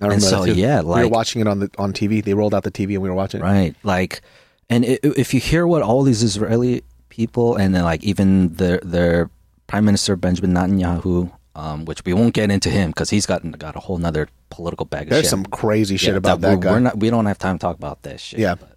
I 0.00 0.04
And 0.04 0.10
remember 0.12 0.20
so, 0.26 0.44
that 0.44 0.54
too. 0.54 0.60
yeah, 0.60 0.80
we 0.80 0.86
were 0.88 1.02
like- 1.04 1.10
watching 1.12 1.40
it 1.40 1.46
on 1.46 1.58
the 1.60 1.70
on 1.78 1.92
TV. 1.92 2.22
They 2.22 2.34
rolled 2.34 2.54
out 2.54 2.64
the 2.64 2.70
TV 2.70 2.94
and 2.94 3.02
we 3.02 3.08
were 3.08 3.14
watching 3.16 3.40
it. 3.40 3.44
right? 3.44 3.74
Like, 3.82 4.20
and 4.68 4.84
i 4.84 4.98
if 5.02 5.34
you 5.34 5.40
hear 5.40 5.66
what 5.66 5.82
all 5.82 6.02
these 6.02 6.22
Israeli 6.22 6.82
people 7.08 7.56
and 7.56 7.74
then 7.74 7.82
like 7.84 8.02
even 8.04 8.54
their 8.54 8.78
their 8.82 9.30
prime 9.66 9.84
minister 9.84 10.16
Benjamin 10.16 10.52
Netanyahu, 10.54 11.30
um, 11.54 11.84
which 11.86 12.04
we 12.04 12.12
won't 12.12 12.34
get 12.34 12.50
into 12.50 12.70
him 12.70 12.90
because 12.90 13.10
he's 13.10 13.26
got 13.26 13.40
got 13.58 13.74
a 13.76 13.80
whole 13.80 13.98
nother 13.98 14.28
political 14.50 14.86
bag 14.86 15.04
of 15.04 15.10
There's 15.10 15.24
shit. 15.24 15.30
some 15.30 15.44
crazy 15.44 15.96
shit 15.96 16.10
Yeah, 16.10 16.16
about 16.18 16.40
we're- 16.40 16.54
that 16.56 16.60
guy. 16.60 16.70
We're 16.72 16.80
not. 16.80 17.00
We 17.00 17.10
don't 17.10 17.26
have 17.26 17.38
time 17.38 17.56
to 17.58 17.62
talk 17.62 17.76
about 17.76 18.02
this 18.02 18.20
shit. 18.20 18.40
Yeah. 18.40 18.54
But 18.56 18.76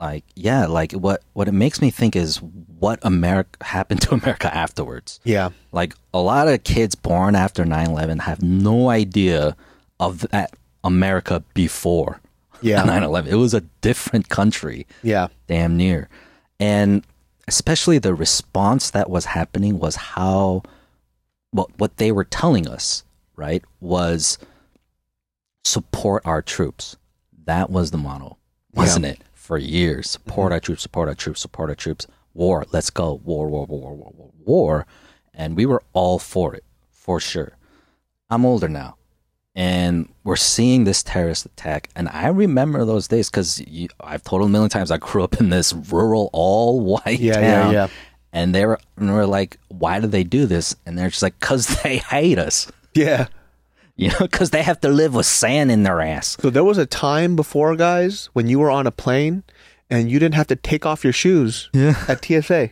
like, 0.00 0.24
yeah, 0.34 0.66
like 0.66 0.92
what 0.92 1.22
what 1.32 1.48
it 1.48 1.52
makes 1.52 1.80
me 1.80 1.90
think 1.90 2.16
is 2.16 2.36
what 2.78 2.98
America 3.02 3.64
happened 3.64 4.02
to 4.02 4.14
America 4.20 4.54
afterwards. 4.54 5.20
yeah, 5.24 5.50
Like 5.72 5.94
a 6.12 6.20
lot 6.20 6.48
of 6.48 6.64
kids 6.64 6.94
born 6.94 7.34
after 7.36 7.64
9/11 7.64 8.20
have 8.22 8.42
no 8.42 8.90
idea 8.90 9.56
of 10.00 10.20
that 10.30 10.52
America 10.82 11.42
before 11.54 12.20
Yeah. 12.60 12.82
9/11. 12.84 13.26
It 13.28 13.36
was 13.36 13.54
a 13.54 13.60
different 13.80 14.28
country 14.28 14.86
yeah, 15.02 15.28
damn 15.46 15.76
near. 15.76 16.08
And 16.60 17.04
especially 17.48 17.98
the 17.98 18.14
response 18.14 18.90
that 18.90 19.08
was 19.10 19.26
happening 19.26 19.78
was 19.78 19.96
how 19.96 20.62
what 21.52 21.68
what 21.78 21.96
they 21.98 22.10
were 22.12 22.24
telling 22.24 22.66
us, 22.68 23.04
right, 23.36 23.62
was 23.80 24.38
support 25.64 26.22
our 26.26 26.42
troops. 26.42 26.96
That 27.46 27.70
was 27.70 27.90
the 27.90 27.98
motto, 27.98 28.38
wasn't 28.74 29.04
it? 29.06 29.20
For 29.44 29.58
years. 29.58 30.10
Support 30.10 30.46
mm-hmm. 30.46 30.52
our 30.54 30.60
troops, 30.60 30.82
support 30.82 31.08
our 31.08 31.14
troops, 31.14 31.40
support 31.40 31.68
our 31.68 31.74
troops. 31.74 32.06
War, 32.32 32.64
let's 32.72 32.90
go. 32.90 33.20
War, 33.24 33.48
war, 33.48 33.66
war, 33.66 33.94
war, 33.94 34.12
war, 34.16 34.30
war. 34.44 34.86
And 35.32 35.56
we 35.56 35.66
were 35.66 35.82
all 35.92 36.18
for 36.18 36.54
it, 36.54 36.64
for 36.90 37.20
sure. 37.20 37.56
I'm 38.30 38.44
older 38.46 38.68
now 38.68 38.96
and 39.54 40.08
we're 40.24 40.36
seeing 40.36 40.84
this 40.84 41.02
terrorist 41.02 41.46
attack. 41.46 41.88
And 41.94 42.08
I 42.08 42.28
remember 42.28 42.84
those 42.84 43.06
days 43.08 43.30
because 43.30 43.62
I've 44.00 44.22
told 44.24 44.42
a 44.42 44.48
million 44.48 44.70
times 44.70 44.90
I 44.90 44.96
grew 44.98 45.22
up 45.22 45.40
in 45.40 45.50
this 45.50 45.72
rural, 45.72 46.30
all 46.32 46.80
white 46.80 47.20
Yeah, 47.20 47.40
yeah, 47.40 47.62
town. 47.62 47.72
yeah. 47.72 47.88
And 48.32 48.54
they 48.54 48.66
were, 48.66 48.80
and 48.96 49.12
we're 49.12 49.26
like, 49.26 49.58
why 49.68 50.00
do 50.00 50.08
they 50.08 50.24
do 50.24 50.46
this? 50.46 50.74
And 50.84 50.98
they're 50.98 51.10
just 51.10 51.22
like, 51.22 51.38
because 51.38 51.66
they 51.82 51.98
hate 51.98 52.38
us, 52.38 52.70
yeah. 52.94 53.28
You 53.96 54.08
know, 54.08 54.18
because 54.20 54.50
they 54.50 54.62
have 54.62 54.80
to 54.80 54.88
live 54.88 55.14
with 55.14 55.26
sand 55.26 55.70
in 55.70 55.82
their 55.82 56.00
ass. 56.00 56.36
So 56.40 56.50
there 56.50 56.64
was 56.64 56.78
a 56.78 56.86
time 56.86 57.36
before, 57.36 57.76
guys, 57.76 58.26
when 58.32 58.48
you 58.48 58.58
were 58.58 58.70
on 58.70 58.86
a 58.86 58.90
plane 58.90 59.44
and 59.90 60.10
you 60.10 60.18
didn't 60.18 60.34
have 60.34 60.48
to 60.48 60.56
take 60.56 60.84
off 60.84 61.04
your 61.04 61.12
shoes 61.12 61.70
at 62.08 62.24
TSA. 62.24 62.70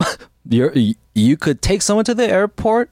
You're, 0.48 0.72
you 0.72 0.94
you 1.14 1.36
could 1.36 1.62
take 1.62 1.80
someone 1.80 2.04
to 2.06 2.14
the 2.14 2.28
airport, 2.28 2.90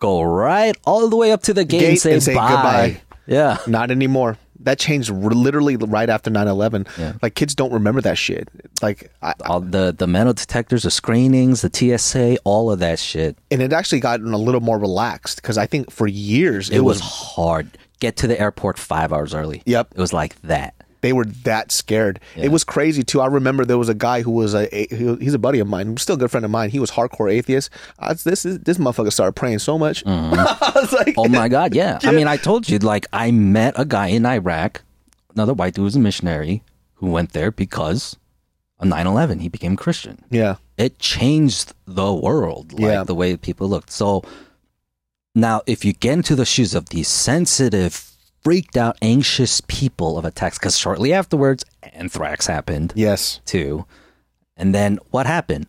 go 0.00 0.22
right 0.22 0.76
all 0.84 1.08
the 1.08 1.16
way 1.16 1.32
up 1.32 1.42
to 1.44 1.54
the 1.54 1.64
gate, 1.64 1.80
Gate 1.80 1.88
and 1.90 1.98
say, 1.98 2.12
and 2.14 2.22
say 2.22 2.34
bye. 2.34 2.48
goodbye. 2.48 3.00
Yeah. 3.26 3.58
Not 3.66 3.90
anymore. 3.90 4.36
That 4.60 4.78
changed 4.78 5.10
r- 5.10 5.16
literally 5.16 5.76
right 5.76 6.08
after 6.10 6.30
9-11. 6.30 6.88
Yeah. 6.98 7.12
Like 7.22 7.34
kids 7.34 7.54
don't 7.54 7.72
remember 7.72 8.00
that 8.00 8.18
shit. 8.18 8.48
Like, 8.82 9.10
I, 9.22 9.34
All 9.46 9.60
the, 9.60 9.94
the 9.96 10.06
metal 10.06 10.32
detectors, 10.32 10.82
the 10.82 10.90
screenings, 10.90 11.62
the 11.62 11.70
TSA, 11.98 12.38
all 12.44 12.70
of 12.70 12.78
that 12.80 12.98
shit. 12.98 13.36
and 13.50 13.62
it 13.62 13.72
actually 13.72 14.00
gotten 14.00 14.32
a 14.32 14.38
little 14.38 14.60
more 14.60 14.78
relaxed 14.78 15.40
because 15.42 15.58
I 15.58 15.66
think 15.66 15.90
for 15.90 16.06
years 16.06 16.70
It, 16.70 16.80
was, 16.80 17.00
hard. 17.00 17.78
get 18.00 18.16
to 18.18 18.26
the 18.26 18.38
airport 18.40 18.78
five 18.78 19.12
hours 19.12 19.34
early. 19.34 19.62
Yep. 19.66 19.88
It 19.94 20.00
was 20.00 20.12
like 20.12 20.40
that. 20.42 20.74
They 21.00 21.12
were 21.12 21.24
that 21.44 21.70
scared. 21.70 22.18
It 22.36 22.50
was 22.50 22.64
crazy 22.64 23.02
too. 23.04 23.20
I 23.20 23.26
remember 23.26 23.64
there 23.64 23.78
was 23.78 23.88
a 23.88 23.94
guy 23.94 24.22
who 24.22 24.32
was 24.32 24.52
a, 24.54 24.66
a 24.76 24.86
he- 24.94 25.16
he's 25.24 25.34
a 25.34 25.38
buddy 25.38 25.60
of 25.60 25.68
mine, 25.68 25.96
still 25.98 26.16
a 26.16 26.18
good 26.18 26.30
friend 26.30 26.44
of 26.44 26.50
mine. 26.50 26.70
He 26.70 26.80
was 26.80 26.90
hardcore 26.90 27.32
atheist. 27.32 27.70
I, 28.00 28.14
this 28.14 28.44
is 28.44 28.58
this 28.60 28.78
motherfucker 28.78 29.12
started 29.12 29.32
praying 29.34 29.60
so 29.60 29.78
much. 29.78 30.02
Uh-huh. 30.04 30.56
I 30.76 30.80
was 30.80 30.92
like, 30.92 31.14
Oh 31.16 31.28
my 31.28 31.48
god, 31.48 31.74
yeah. 31.74 31.98
I 32.02 32.10
mean, 32.12 32.26
I 32.26 32.36
told 32.36 32.68
you, 32.68 32.78
like, 32.78 33.06
I 33.12 33.30
met 33.30 33.74
a 33.76 33.84
guy 33.84 34.08
in 34.08 34.26
Iraq, 34.26 34.82
another 35.34 35.54
white 35.54 35.74
dude 35.74 35.82
who 35.82 35.84
was 35.84 35.96
a 35.96 36.00
missionary 36.00 36.62
who 36.94 37.10
went 37.10 37.32
there 37.32 37.50
because 37.52 38.16
of 38.80 38.88
9-11. 38.88 39.40
He 39.40 39.48
became 39.48 39.76
Christian. 39.76 40.24
yeah, 40.30 40.56
It 40.76 40.98
changed 40.98 41.74
the 41.86 42.12
world, 42.12 42.72
like 42.72 42.82
Yeah. 42.82 43.04
the 43.04 43.14
way 43.14 43.36
people 43.36 43.68
looked. 43.68 43.90
So 43.90 44.22
now, 45.34 45.62
if 45.66 45.84
you 45.84 45.92
get 45.92 46.14
into 46.14 46.34
the 46.34 46.44
shoes 46.44 46.74
of 46.74 46.88
these 46.88 47.06
sensitive, 47.08 48.07
freaked 48.48 48.78
out, 48.78 48.96
anxious 49.02 49.60
people 49.60 50.16
of 50.16 50.24
attacks, 50.24 50.58
because 50.58 50.78
shortly 50.78 51.12
afterwards, 51.12 51.66
anthrax 51.82 52.46
happened 52.46 52.94
yes, 52.96 53.42
too. 53.44 53.84
And 54.56 54.74
then 54.74 54.98
what 55.10 55.26
happened? 55.26 55.66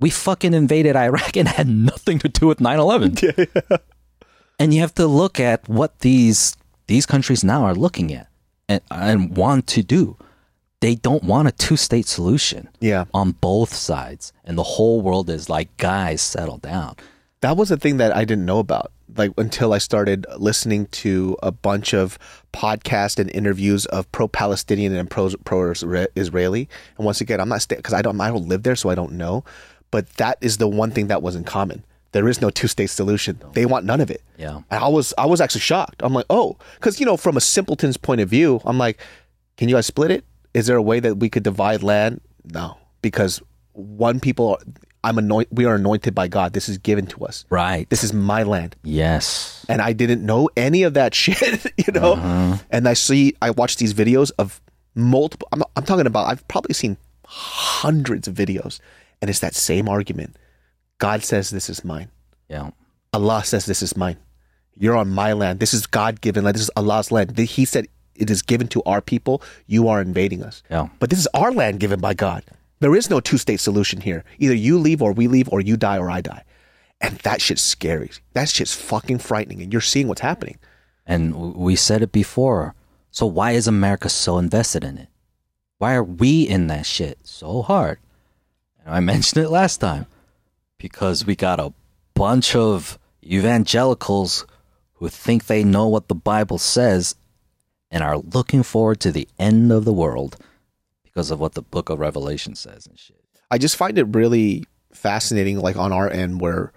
We 0.00 0.08
fucking 0.08 0.54
invaded 0.54 0.96
Iraq 0.96 1.36
and 1.36 1.46
had 1.46 1.68
nothing 1.68 2.18
to 2.20 2.30
do 2.30 2.46
with 2.46 2.60
9/11. 2.60 3.80
And 4.58 4.72
you 4.72 4.80
have 4.80 4.94
to 4.94 5.06
look 5.06 5.38
at 5.38 5.68
what 5.68 5.98
these 5.98 6.56
these 6.86 7.04
countries 7.04 7.44
now 7.44 7.64
are 7.64 7.74
looking 7.74 8.10
at 8.14 8.28
and, 8.70 8.80
and 8.90 9.36
want 9.36 9.66
to 9.66 9.82
do. 9.82 10.16
They 10.80 10.94
don't 10.94 11.24
want 11.24 11.48
a 11.48 11.52
two-state 11.52 12.06
solution 12.06 12.70
yeah. 12.80 13.04
on 13.12 13.32
both 13.32 13.74
sides. 13.74 14.32
And 14.44 14.56
the 14.56 14.62
whole 14.62 15.02
world 15.02 15.28
is 15.28 15.50
like, 15.50 15.76
guys, 15.76 16.22
settle 16.22 16.58
down. 16.58 16.94
That 17.40 17.58
was 17.58 17.70
a 17.70 17.76
thing 17.76 17.98
that 17.98 18.16
I 18.16 18.24
didn't 18.24 18.46
know 18.46 18.60
about. 18.60 18.92
Like 19.16 19.32
until 19.36 19.72
I 19.72 19.78
started 19.78 20.26
listening 20.38 20.86
to 20.86 21.36
a 21.42 21.52
bunch 21.52 21.92
of 21.92 22.18
podcasts 22.52 23.18
and 23.18 23.30
interviews 23.32 23.86
of 23.86 24.10
pro-Palestinian 24.12 24.94
and 24.94 25.10
pro 25.10 25.30
pro-Israeli. 25.44 26.68
And 26.96 27.04
once 27.04 27.20
again, 27.20 27.40
I'm 27.40 27.48
not 27.48 27.66
because 27.68 27.94
I 27.94 28.02
don't 28.02 28.20
I 28.20 28.28
don't 28.28 28.48
live 28.48 28.62
there, 28.62 28.76
so 28.76 28.88
I 28.88 28.94
don't 28.94 29.12
know. 29.12 29.44
But 29.90 30.08
that 30.14 30.38
is 30.40 30.56
the 30.56 30.68
one 30.68 30.90
thing 30.90 31.08
that 31.08 31.22
was 31.22 31.36
in 31.36 31.44
common. 31.44 31.84
There 32.12 32.28
is 32.28 32.40
no 32.40 32.48
two-state 32.48 32.90
solution. 32.90 33.40
They 33.54 33.66
want 33.66 33.84
none 33.84 34.00
of 34.00 34.08
it. 34.10 34.22
Yeah. 34.38 34.60
And 34.70 34.84
I 34.84 34.88
was 34.88 35.12
I 35.18 35.26
was 35.26 35.40
actually 35.40 35.62
shocked. 35.62 36.02
I'm 36.02 36.14
like, 36.14 36.26
oh, 36.30 36.56
because 36.76 37.00
you 37.00 37.06
know, 37.06 37.16
from 37.16 37.36
a 37.36 37.40
simpleton's 37.40 37.96
point 37.96 38.20
of 38.20 38.28
view, 38.28 38.60
I'm 38.64 38.78
like, 38.78 39.00
can 39.56 39.68
you 39.68 39.74
guys 39.74 39.86
split 39.86 40.10
it? 40.10 40.24
Is 40.54 40.66
there 40.66 40.76
a 40.76 40.82
way 40.82 41.00
that 41.00 41.16
we 41.16 41.28
could 41.28 41.42
divide 41.42 41.82
land? 41.82 42.20
No, 42.44 42.78
because 43.02 43.42
one 43.72 44.20
people, 44.20 44.58
I'm 45.04 45.18
anoint. 45.18 45.48
We 45.52 45.66
are 45.66 45.74
anointed 45.74 46.14
by 46.14 46.28
God. 46.28 46.54
This 46.54 46.68
is 46.68 46.78
given 46.78 47.06
to 47.08 47.26
us. 47.26 47.44
Right. 47.50 47.88
This 47.90 48.02
is 48.02 48.12
my 48.12 48.42
land, 48.42 48.74
yes. 48.82 49.64
and 49.68 49.82
I 49.82 49.92
didn't 49.92 50.24
know 50.24 50.48
any 50.56 50.82
of 50.82 50.94
that 50.94 51.14
shit. 51.22 51.66
You 51.76 51.92
know, 51.92 52.14
uh-huh. 52.14 52.56
and 52.70 52.88
I 52.88 52.94
see, 52.94 53.34
I 53.42 53.50
watch 53.50 53.76
these 53.76 53.92
videos 53.92 54.32
of 54.38 54.60
multiple. 54.94 55.46
I'm, 55.52 55.62
I'm 55.76 55.84
talking 55.84 56.06
about. 56.06 56.26
I've 56.26 56.46
probably 56.48 56.74
seen 56.74 56.96
hundreds 57.26 58.26
of 58.26 58.34
videos, 58.34 58.80
and 59.20 59.28
it's 59.28 59.40
that 59.40 59.54
same 59.54 59.88
argument. 59.88 60.36
God 60.98 61.22
says 61.22 61.50
this 61.50 61.68
is 61.68 61.84
mine. 61.84 62.08
Yeah. 62.48 62.70
Allah 63.12 63.44
says 63.44 63.66
this 63.66 63.82
is 63.82 63.96
mine. 63.96 64.16
You're 64.76 64.96
on 64.96 65.10
my 65.10 65.34
land. 65.34 65.60
This 65.60 65.74
is 65.74 65.86
God 65.86 66.20
given 66.20 66.44
land. 66.44 66.56
This 66.56 66.62
is 66.62 66.70
Allah's 66.76 67.12
land. 67.12 67.36
He 67.36 67.64
said 67.64 67.86
it 68.16 68.30
is 68.30 68.42
given 68.42 68.68
to 68.68 68.82
our 68.84 69.00
people. 69.00 69.42
You 69.66 69.88
are 69.88 70.00
invading 70.00 70.42
us. 70.42 70.62
Yeah. 70.70 70.88
But 70.98 71.10
this 71.10 71.18
is 71.18 71.28
our 71.34 71.52
land 71.52 71.80
given 71.80 72.00
by 72.00 72.14
God. 72.14 72.44
There 72.84 72.94
is 72.94 73.08
no 73.08 73.18
two 73.18 73.38
state 73.38 73.60
solution 73.60 74.02
here. 74.02 74.24
Either 74.38 74.54
you 74.54 74.78
leave 74.78 75.00
or 75.00 75.14
we 75.14 75.26
leave 75.26 75.48
or 75.48 75.62
you 75.62 75.74
die 75.74 75.96
or 75.96 76.10
I 76.10 76.20
die. 76.20 76.44
And 77.00 77.16
that 77.20 77.40
shit's 77.40 77.62
scary. 77.62 78.10
That 78.34 78.50
shit's 78.50 78.74
fucking 78.74 79.20
frightening. 79.20 79.62
And 79.62 79.72
you're 79.72 79.80
seeing 79.80 80.06
what's 80.06 80.20
happening. 80.20 80.58
And 81.06 81.54
we 81.54 81.76
said 81.76 82.02
it 82.02 82.12
before. 82.12 82.74
So 83.10 83.24
why 83.24 83.52
is 83.52 83.66
America 83.66 84.10
so 84.10 84.36
invested 84.36 84.84
in 84.84 84.98
it? 84.98 85.08
Why 85.78 85.94
are 85.94 86.04
we 86.04 86.42
in 86.42 86.66
that 86.66 86.84
shit 86.84 87.20
so 87.22 87.62
hard? 87.62 88.00
And 88.84 88.94
I 88.94 89.00
mentioned 89.12 89.42
it 89.42 89.48
last 89.48 89.78
time 89.78 90.04
because 90.76 91.24
we 91.24 91.34
got 91.34 91.58
a 91.58 91.72
bunch 92.12 92.54
of 92.54 92.98
evangelicals 93.24 94.46
who 94.96 95.08
think 95.08 95.46
they 95.46 95.64
know 95.64 95.88
what 95.88 96.08
the 96.08 96.14
Bible 96.14 96.58
says 96.58 97.14
and 97.90 98.04
are 98.04 98.18
looking 98.18 98.62
forward 98.62 99.00
to 99.00 99.10
the 99.10 99.26
end 99.38 99.72
of 99.72 99.86
the 99.86 99.92
world 99.94 100.36
because 101.14 101.30
of 101.30 101.40
what 101.40 101.54
the 101.54 101.62
book 101.62 101.88
of 101.88 102.00
Revelation 102.00 102.54
says 102.54 102.86
and 102.86 102.98
shit. 102.98 103.16
I 103.50 103.58
just 103.58 103.76
find 103.76 103.96
it 103.98 104.04
really 104.04 104.64
fascinating, 104.92 105.58
like 105.60 105.76
on 105.76 105.92
our 105.92 106.10
end, 106.10 106.40
where 106.40 106.72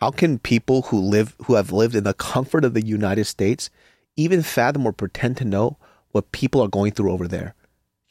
how 0.00 0.10
can 0.10 0.38
people 0.38 0.82
who 0.82 1.00
live 1.00 1.34
who 1.44 1.54
have 1.54 1.72
lived 1.72 1.94
in 1.94 2.04
the 2.04 2.14
comfort 2.14 2.64
of 2.64 2.74
the 2.74 2.84
United 2.84 3.24
States 3.24 3.68
even 4.16 4.42
fathom 4.42 4.86
or 4.86 4.92
pretend 4.92 5.36
to 5.38 5.44
know 5.44 5.76
what 6.12 6.32
people 6.32 6.60
are 6.60 6.68
going 6.68 6.92
through 6.92 7.12
over 7.12 7.26
there? 7.26 7.54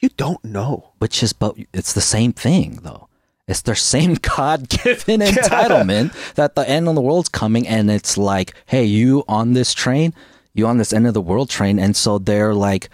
You 0.00 0.10
don't 0.10 0.44
know. 0.44 0.92
Which 0.98 1.22
is, 1.22 1.32
but 1.32 1.56
it's 1.72 1.92
the 1.92 2.00
same 2.00 2.32
thing 2.32 2.80
though. 2.82 3.08
It's 3.46 3.62
their 3.62 3.74
same 3.74 4.14
God 4.36 4.68
given 4.68 5.20
entitlement 5.20 6.34
that 6.34 6.54
the 6.54 6.68
end 6.68 6.88
of 6.88 6.94
the 6.94 7.00
world's 7.00 7.30
coming 7.30 7.66
and 7.66 7.90
it's 7.90 8.18
like, 8.18 8.54
hey, 8.66 8.84
you 8.84 9.24
on 9.26 9.54
this 9.54 9.72
train, 9.72 10.12
you 10.52 10.66
on 10.66 10.76
this 10.76 10.92
end 10.92 11.06
of 11.06 11.14
the 11.14 11.22
world 11.22 11.48
train. 11.48 11.78
And 11.78 11.96
so 11.96 12.18
they're 12.18 12.54
like, 12.54 12.90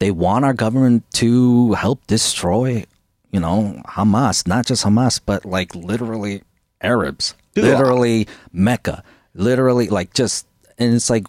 they 0.00 0.10
want 0.10 0.44
our 0.44 0.54
government 0.54 1.04
to 1.12 1.74
help 1.74 2.06
destroy, 2.06 2.84
you 3.30 3.38
know, 3.38 3.80
Hamas, 3.86 4.48
not 4.48 4.66
just 4.66 4.84
Hamas, 4.84 5.20
but 5.24 5.44
like 5.44 5.74
literally 5.74 6.42
Arabs, 6.80 7.34
Dude, 7.54 7.64
literally 7.64 8.26
Mecca, 8.52 9.04
literally 9.34 9.88
like 9.88 10.14
just, 10.14 10.46
and 10.78 10.94
it's 10.94 11.10
like, 11.10 11.26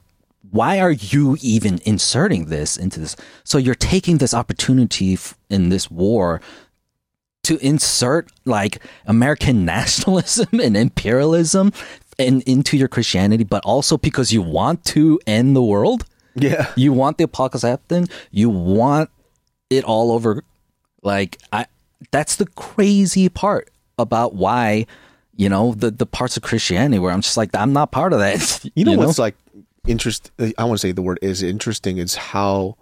why 0.50 0.80
are 0.80 0.92
you 0.92 1.38
even 1.42 1.80
inserting 1.86 2.46
this 2.46 2.78
into 2.78 3.02
this? 3.02 3.16
So 3.44 3.58
you're 3.58 3.76
taking 3.76 4.18
this 4.18 4.34
opportunity 4.34 5.14
f- 5.14 5.38
in 5.50 5.70
this 5.70 5.92
war 5.92 6.42
to 7.44 7.58
insert 7.58 8.32
like 8.46 8.80
American 9.06 9.66
nationalism 9.66 10.60
and 10.60 10.78
imperialism 10.78 11.74
and 12.18 12.42
into 12.44 12.78
your 12.78 12.88
Christianity, 12.88 13.44
but 13.44 13.64
also 13.66 13.98
because 13.98 14.32
you 14.32 14.42
want 14.42 14.86
to 14.86 15.20
end 15.28 15.56
the 15.56 15.64
world. 15.64 16.06
Yeah. 16.36 16.72
You 16.76 16.94
want 16.94 17.18
the 17.18 17.26
apocalypse 17.26 17.64
happen. 17.64 18.08
You 18.32 18.50
want 18.50 19.10
it 19.70 19.84
all 19.84 20.12
over. 20.12 20.44
Like 21.02 21.38
I, 21.52 21.66
that's 22.12 22.36
the 22.36 22.46
crazy 22.48 23.30
part 23.30 23.70
about 23.98 24.34
why, 24.36 24.86
you 25.36 25.50
know, 25.50 25.74
the 25.74 25.92
the 25.92 26.06
parts 26.06 26.38
of 26.38 26.44
Christianity 26.44 27.00
where 27.00 27.12
I'm 27.12 27.22
just 27.22 27.38
like 27.38 27.50
I'm 27.56 27.74
not 27.74 27.92
part 27.92 28.14
of 28.14 28.20
that. 28.20 28.70
You 28.76 28.86
know 28.86 28.94
what's 28.96 29.20
like 29.20 29.36
interest? 29.88 30.32
I 30.40 30.64
want 30.64 30.80
to 30.80 30.88
say 30.88 30.92
the 30.92 31.02
word 31.02 31.20
is 31.22 31.42
interesting. 31.44 31.98
Is 31.98 32.16
how 32.16 32.78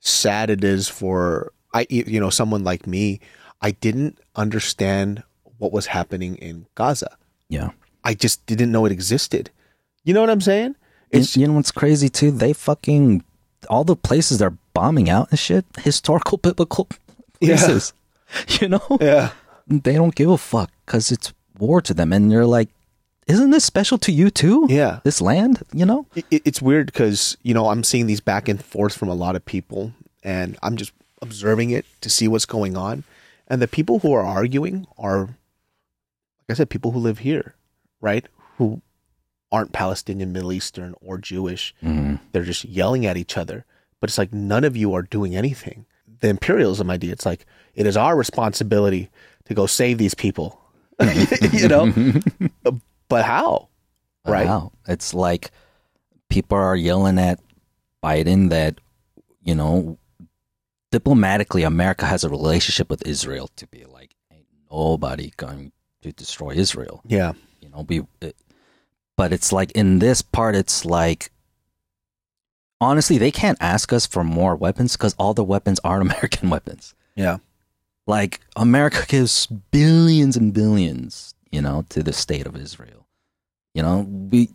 sad 0.00 0.50
it 0.50 0.62
is 0.62 0.88
for 0.88 1.52
I, 1.72 1.86
you 1.90 2.20
know, 2.20 2.30
someone 2.30 2.62
like 2.62 2.86
me. 2.86 3.20
I 3.60 3.72
didn't 3.72 4.18
understand 4.36 5.22
what 5.58 5.72
was 5.72 5.86
happening 5.86 6.36
in 6.36 6.66
Gaza. 6.74 7.16
yeah. 7.48 7.70
I 8.06 8.12
just 8.12 8.44
didn't 8.44 8.70
know 8.70 8.84
it 8.84 8.92
existed. 8.92 9.50
You 10.04 10.12
know 10.12 10.20
what 10.20 10.28
I'm 10.28 10.42
saying? 10.42 10.76
It's, 11.14 11.36
you 11.36 11.46
know 11.46 11.54
what's 11.54 11.70
crazy 11.72 12.08
too? 12.08 12.30
They 12.30 12.52
fucking 12.52 13.24
all 13.70 13.84
the 13.84 13.96
places 13.96 14.38
they're 14.38 14.56
bombing 14.74 15.08
out 15.08 15.28
and 15.30 15.38
shit, 15.38 15.64
historical 15.78 16.38
biblical 16.38 16.88
Yeah. 17.40 17.56
places. 17.56 17.92
You 18.60 18.68
know, 18.68 18.82
yeah. 19.00 19.30
they 19.68 19.94
don't 19.94 20.14
give 20.14 20.28
a 20.28 20.38
fuck 20.38 20.70
because 20.84 21.12
it's 21.12 21.32
war 21.58 21.80
to 21.82 21.94
them, 21.94 22.12
and 22.12 22.32
you're 22.32 22.46
like, 22.46 22.68
isn't 23.28 23.50
this 23.50 23.64
special 23.64 23.96
to 23.98 24.10
you 24.12 24.28
too? 24.28 24.66
Yeah. 24.68 24.98
this 25.04 25.20
land. 25.20 25.62
You 25.72 25.86
know, 25.86 26.06
it, 26.16 26.24
it- 26.32 26.42
it's 26.44 26.60
weird 26.60 26.86
because 26.86 27.36
you 27.42 27.54
know 27.54 27.68
I'm 27.68 27.84
seeing 27.84 28.06
these 28.06 28.20
back 28.20 28.48
and 28.48 28.62
forth 28.64 28.96
from 28.96 29.08
a 29.08 29.14
lot 29.14 29.36
of 29.36 29.44
people, 29.44 29.92
and 30.24 30.58
I'm 30.64 30.76
just 30.76 30.92
observing 31.22 31.70
it 31.70 31.86
to 32.00 32.10
see 32.10 32.26
what's 32.26 32.44
going 32.46 32.76
on. 32.76 33.04
And 33.46 33.62
the 33.62 33.68
people 33.68 34.00
who 34.00 34.12
are 34.14 34.24
arguing 34.24 34.86
are, 34.98 35.20
like 35.26 36.50
I 36.50 36.54
said, 36.54 36.70
people 36.70 36.90
who 36.90 36.98
live 36.98 37.18
here, 37.20 37.54
right? 38.00 38.26
Who 38.58 38.80
aren't 39.54 39.72
Palestinian, 39.72 40.32
Middle 40.32 40.52
Eastern, 40.52 40.94
or 41.00 41.16
Jewish. 41.18 41.74
Mm-hmm. 41.82 42.16
They're 42.32 42.42
just 42.42 42.64
yelling 42.64 43.06
at 43.06 43.16
each 43.16 43.36
other. 43.36 43.64
But 44.00 44.10
it's 44.10 44.18
like 44.18 44.32
none 44.32 44.64
of 44.64 44.76
you 44.76 44.94
are 44.94 45.02
doing 45.02 45.36
anything. 45.36 45.86
The 46.20 46.28
imperialism 46.28 46.90
idea. 46.90 47.12
It's 47.12 47.24
like 47.24 47.46
it 47.74 47.86
is 47.86 47.96
our 47.96 48.16
responsibility 48.16 49.10
to 49.44 49.54
go 49.54 49.66
save 49.66 49.98
these 49.98 50.14
people. 50.14 50.60
you 51.52 51.68
know, 51.68 51.92
but 53.08 53.24
how? 53.24 53.68
Right? 54.26 54.46
Wow. 54.46 54.72
It's 54.88 55.14
like 55.14 55.50
people 56.28 56.58
are 56.58 56.76
yelling 56.76 57.18
at 57.18 57.40
Biden 58.02 58.50
that, 58.50 58.80
you 59.42 59.54
know, 59.54 59.98
diplomatically, 60.90 61.62
America 61.62 62.06
has 62.06 62.24
a 62.24 62.28
relationship 62.28 62.90
with 62.90 63.06
Israel 63.06 63.48
to 63.56 63.66
be 63.66 63.84
like, 63.84 64.14
ain't 64.32 64.46
nobody 64.70 65.32
going 65.36 65.72
to 66.02 66.12
destroy 66.12 66.50
Israel. 66.50 67.02
Yeah. 67.06 67.32
You 67.60 67.68
know, 67.70 67.82
be, 67.82 68.02
it, 68.20 68.36
but 69.16 69.32
it's 69.32 69.52
like 69.52 69.70
in 69.72 69.98
this 69.98 70.22
part, 70.22 70.54
it's 70.54 70.84
like, 70.84 71.30
honestly, 72.80 73.18
they 73.18 73.30
can't 73.30 73.58
ask 73.60 73.92
us 73.92 74.06
for 74.06 74.24
more 74.24 74.56
weapons 74.56 74.96
because 74.96 75.14
all 75.18 75.34
the 75.34 75.44
weapons 75.44 75.80
are 75.84 76.00
American 76.00 76.50
weapons. 76.50 76.94
Yeah. 77.14 77.38
Like 78.06 78.40
America 78.56 79.04
gives 79.08 79.46
billions 79.46 80.36
and 80.36 80.52
billions, 80.52 81.34
you 81.50 81.62
know, 81.62 81.84
to 81.90 82.02
the 82.02 82.12
state 82.12 82.46
of 82.46 82.56
Israel. 82.56 83.06
You 83.72 83.82
know, 83.82 84.06
we 84.30 84.50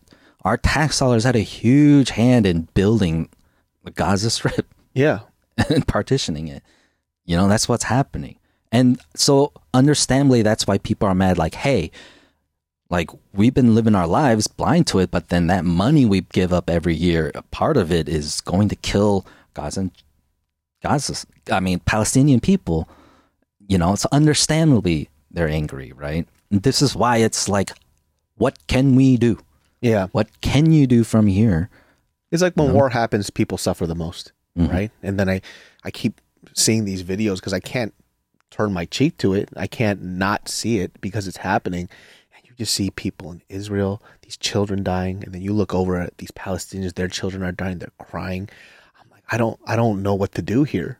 our 0.46 0.58
tax 0.58 1.00
dollars 1.00 1.24
had 1.24 1.36
a 1.36 1.40
huge 1.40 2.12
hand 2.12 2.46
in 2.46 2.70
building 2.74 3.30
the 3.84 3.92
Gaza 3.92 4.30
Strip 4.30 4.74
Yeah. 4.94 5.20
and 5.70 5.88
partitioning 5.88 6.48
it. 6.48 6.64
You 7.26 7.36
know, 7.36 7.48
that's 7.48 7.68
what's 7.68 7.84
happening. 7.86 8.38
And 8.72 9.00
so, 9.16 9.52
understandably, 9.74 10.42
that's 10.42 10.68
why 10.68 10.78
people 10.78 11.08
are 11.08 11.16
mad. 11.16 11.38
Like, 11.38 11.56
hey, 11.56 11.92
like 12.90 13.10
we've 13.34 13.54
been 13.54 13.76
living 13.76 13.96
our 13.96 14.08
lives 14.08 14.48
blind 14.48 14.88
to 14.88 15.00
it, 15.00 15.12
but 15.12 15.30
then 15.30 15.48
that 15.48 15.64
money 15.66 16.06
we 16.06 16.22
give 16.22 16.52
up 16.52 16.70
every 16.70 16.96
year, 16.96 17.32
a 17.36 17.42
part 17.44 17.78
of 17.78 17.92
it 17.92 18.10
is 18.10 18.42
going 18.42 18.70
to 18.70 18.76
kill 18.76 19.26
Gaza, 19.54 19.92
Gaza. 20.82 21.26
I 21.52 21.60
mean, 21.60 21.80
Palestinian 21.80 22.40
people. 22.40 22.88
You 23.68 23.78
know, 23.78 23.94
it's 23.94 24.06
understandably 24.08 25.10
they're 25.30 25.48
angry, 25.48 25.92
right? 25.92 26.28
And 26.50 26.64
this 26.64 26.82
is 26.82 26.96
why 26.96 27.18
it's 27.18 27.48
like, 27.48 27.72
what 28.36 28.58
can 28.68 28.96
we 28.96 29.18
do? 29.18 29.38
Yeah. 29.82 30.08
What 30.12 30.42
can 30.42 30.72
you 30.72 30.88
do 30.88 31.04
from 31.04 31.28
here? 31.28 31.70
It's 32.32 32.42
like 32.42 32.56
when 32.56 32.74
war 32.74 32.90
happens, 32.90 33.30
people 33.30 33.58
suffer 33.60 33.86
the 33.86 33.96
most, 33.96 34.32
Mhm. 34.58 34.72
right? 34.72 34.92
And 35.04 35.20
then 35.20 35.30
I, 35.30 35.42
I 35.84 35.92
keep 35.92 36.20
seeing 36.56 36.86
these 36.86 37.04
videos 37.04 37.36
because 37.36 37.54
I 37.54 37.60
can't 37.60 37.94
turn 38.50 38.74
my 38.74 38.86
cheek 38.86 39.18
to 39.20 39.34
it. 39.34 39.50
I 39.56 39.68
can't 39.68 40.02
not 40.02 40.50
see 40.50 40.80
it 40.80 41.00
because 41.02 41.28
it's 41.28 41.38
happening. 41.38 41.90
You 42.60 42.66
see 42.66 42.90
people 42.90 43.32
in 43.32 43.42
Israel, 43.48 44.04
these 44.22 44.36
children 44.36 44.84
dying, 44.84 45.24
and 45.24 45.34
then 45.34 45.42
you 45.42 45.54
look 45.54 45.74
over 45.74 45.98
at 45.98 46.18
these 46.18 46.32
Palestinians, 46.32 46.96
their 46.96 47.08
children 47.08 47.42
are 47.42 47.54
dying, 47.54 47.80
they're 47.80 47.90
crying. 47.98 48.50
I'm 49.02 49.10
like, 49.10 49.24
I 49.32 49.38
don't, 49.38 49.58
I 49.66 49.78
don't 49.78 50.04
know 50.04 50.14
what 50.14 50.34
to 50.34 50.42
do 50.42 50.66
here. 50.66 51.00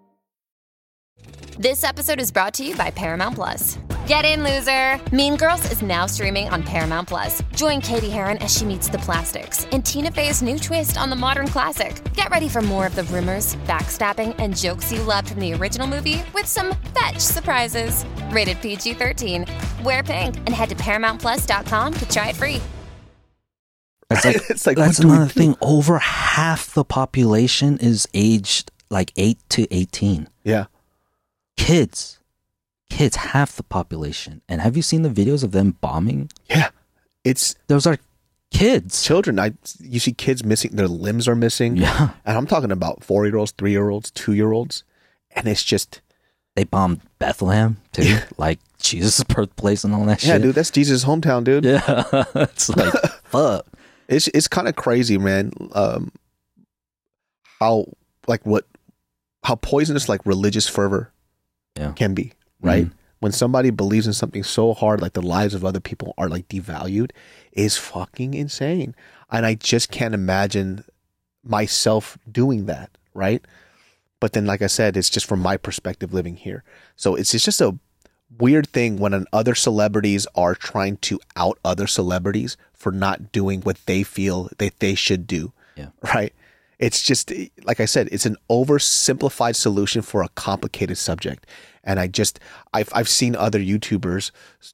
This 1.59 1.83
episode 1.83 2.19
is 2.19 2.31
brought 2.31 2.53
to 2.55 2.63
you 2.63 2.75
by 2.75 2.91
Paramount 2.91 3.35
Plus. 3.35 3.77
Get 4.07 4.25
in, 4.25 4.43
loser! 4.43 4.99
Mean 5.15 5.35
Girls 5.37 5.69
is 5.71 5.81
now 5.81 6.05
streaming 6.05 6.49
on 6.49 6.63
Paramount 6.63 7.07
Plus. 7.07 7.41
Join 7.55 7.81
Cady 7.81 8.09
Heron 8.09 8.37
as 8.37 8.55
she 8.57 8.65
meets 8.65 8.89
the 8.89 8.97
plastics 8.99 9.65
in 9.65 9.81
Tina 9.83 10.11
Fey's 10.11 10.41
new 10.41 10.57
twist 10.57 10.97
on 10.97 11.09
the 11.09 11.15
modern 11.15 11.47
classic. 11.47 12.01
Get 12.13 12.29
ready 12.29 12.49
for 12.49 12.61
more 12.61 12.87
of 12.87 12.95
the 12.95 13.03
rumors, 13.05 13.55
backstabbing, 13.67 14.35
and 14.39 14.57
jokes 14.57 14.91
you 14.91 15.01
loved 15.03 15.29
from 15.29 15.39
the 15.39 15.53
original 15.53 15.87
movie 15.87 16.23
with 16.33 16.45
some 16.47 16.75
fetch 16.99 17.19
surprises. 17.19 18.05
Rated 18.31 18.59
PG 18.61 18.93
13. 18.95 19.45
Wear 19.83 20.03
pink 20.03 20.37
and 20.37 20.49
head 20.49 20.69
to 20.69 20.75
ParamountPlus.com 20.75 21.93
to 21.93 22.09
try 22.09 22.29
it 22.29 22.35
free. 22.35 22.61
It's 24.09 24.25
like, 24.25 24.35
It's 24.49 24.65
like, 24.65 24.77
that's 24.77 24.97
what 24.99 25.03
do 25.03 25.07
we 25.09 25.15
another 25.15 25.31
thing. 25.31 25.55
Over 25.61 25.99
half 25.99 26.73
the 26.73 26.83
population 26.83 27.77
is 27.77 28.07
aged 28.13 28.71
like 28.89 29.11
eight 29.15 29.37
to 29.49 29.73
eighteen. 29.73 30.27
Yeah. 30.43 30.65
Kids, 31.65 32.19
kids, 32.89 33.15
half 33.17 33.55
the 33.55 33.63
population. 33.63 34.41
And 34.49 34.61
have 34.61 34.75
you 34.75 34.81
seen 34.81 35.01
the 35.03 35.09
videos 35.09 35.43
of 35.43 35.51
them 35.51 35.77
bombing? 35.81 36.29
Yeah. 36.49 36.69
It's 37.23 37.55
Those 37.67 37.85
are 37.85 37.97
kids. 38.51 39.03
children. 39.03 39.39
I, 39.39 39.53
you 39.79 39.99
see 39.99 40.11
kids 40.11 40.43
missing, 40.43 40.71
their 40.75 40.87
limbs 40.87 41.27
are 41.27 41.35
missing. 41.35 41.77
Yeah, 41.77 42.09
And 42.25 42.37
I'm 42.37 42.47
talking 42.47 42.71
about 42.71 43.03
four 43.03 43.25
year 43.25 43.37
olds, 43.37 43.51
three 43.51 43.71
year 43.71 43.89
olds, 43.89 44.11
two 44.11 44.33
year 44.33 44.51
olds. 44.51 44.83
And 45.35 45.47
it's 45.47 45.63
just, 45.63 46.01
they 46.55 46.63
bombed 46.63 47.01
Bethlehem 47.19 47.77
too, 47.93 48.17
like 48.37 48.59
Jesus' 48.79 49.23
birthplace 49.23 49.83
and 49.83 49.93
all 49.93 50.03
that 50.05 50.19
shit. 50.21 50.27
yeah, 50.29 50.33
shit. 50.35 50.41
dude, 50.41 50.55
that's 50.55 50.71
Jesus' 50.71 51.05
hometown, 51.05 51.43
dude. 51.43 51.63
Yeah, 51.63 52.03
it's 52.35 52.69
like 52.69 52.91
fuck. 53.23 53.65
it's 54.09 54.27
it's 54.29 54.47
kind 54.49 54.67
of 54.67 54.75
crazy, 54.75 55.17
man. 55.17 55.53
Um, 55.73 56.11
how 57.61 57.85
like 58.27 58.45
what 58.45 58.65
how 59.43 59.55
poisonous 59.55 60.09
like 60.09 60.25
religious 60.25 60.67
fervor 60.67 61.10
Yeah. 61.77 61.91
can 61.93 62.13
be, 62.13 62.33
right? 62.61 62.85
Mhm. 62.87 62.91
When 63.19 63.31
somebody 63.31 63.69
believes 63.69 64.07
in 64.07 64.13
something 64.13 64.43
so 64.43 64.73
hard, 64.73 65.01
like 65.01 65.13
the 65.13 65.21
lives 65.21 65.53
of 65.53 65.63
other 65.63 65.79
people 65.79 66.13
are 66.17 66.27
like 66.27 66.47
devalued, 66.47 67.11
is 67.53 67.77
fucking 67.77 68.33
insane. 68.33 68.95
And 69.31 69.45
I 69.45 69.53
just 69.55 69.91
can't 69.91 70.13
imagine 70.13 70.83
myself 71.43 72.17
doing 72.29 72.65
that, 72.65 72.89
right? 73.13 73.41
But 74.19 74.33
then, 74.33 74.45
like 74.45 74.61
I 74.61 74.67
said, 74.67 74.97
it's 74.97 75.09
just 75.09 75.25
from 75.25 75.39
my 75.39 75.57
perspective 75.57 76.13
living 76.13 76.35
here. 76.35 76.63
So 76.95 77.15
it's 77.15 77.33
it's 77.33 77.45
just 77.45 77.61
a 77.61 77.77
weird 78.39 78.67
thing 78.69 78.97
when 78.97 79.13
an 79.13 79.25
other 79.33 79.55
celebrities 79.55 80.25
are 80.35 80.55
trying 80.55 80.97
to 80.97 81.19
out 81.35 81.59
other 81.65 81.87
celebrities 81.87 82.57
for 82.73 82.91
not 82.91 83.31
doing 83.31 83.61
what 83.61 83.77
they 83.85 84.03
feel 84.03 84.49
that 84.57 84.79
they 84.79 84.95
should 84.95 85.27
do. 85.27 85.53
Yeah. 85.75 85.87
Right. 86.13 86.33
It's 86.81 87.01
just 87.03 87.31
like 87.63 87.79
I 87.79 87.85
said, 87.85 88.09
it's 88.11 88.25
an 88.25 88.35
oversimplified 88.49 89.55
solution 89.55 90.01
for 90.01 90.23
a 90.23 90.29
complicated 90.29 90.97
subject. 90.97 91.45
And 91.83 91.99
I 91.99 92.07
just 92.07 92.39
I've 92.73 92.89
I've 92.93 93.07
seen 93.07 93.35
other 93.35 93.59
YouTubers, 93.59 94.31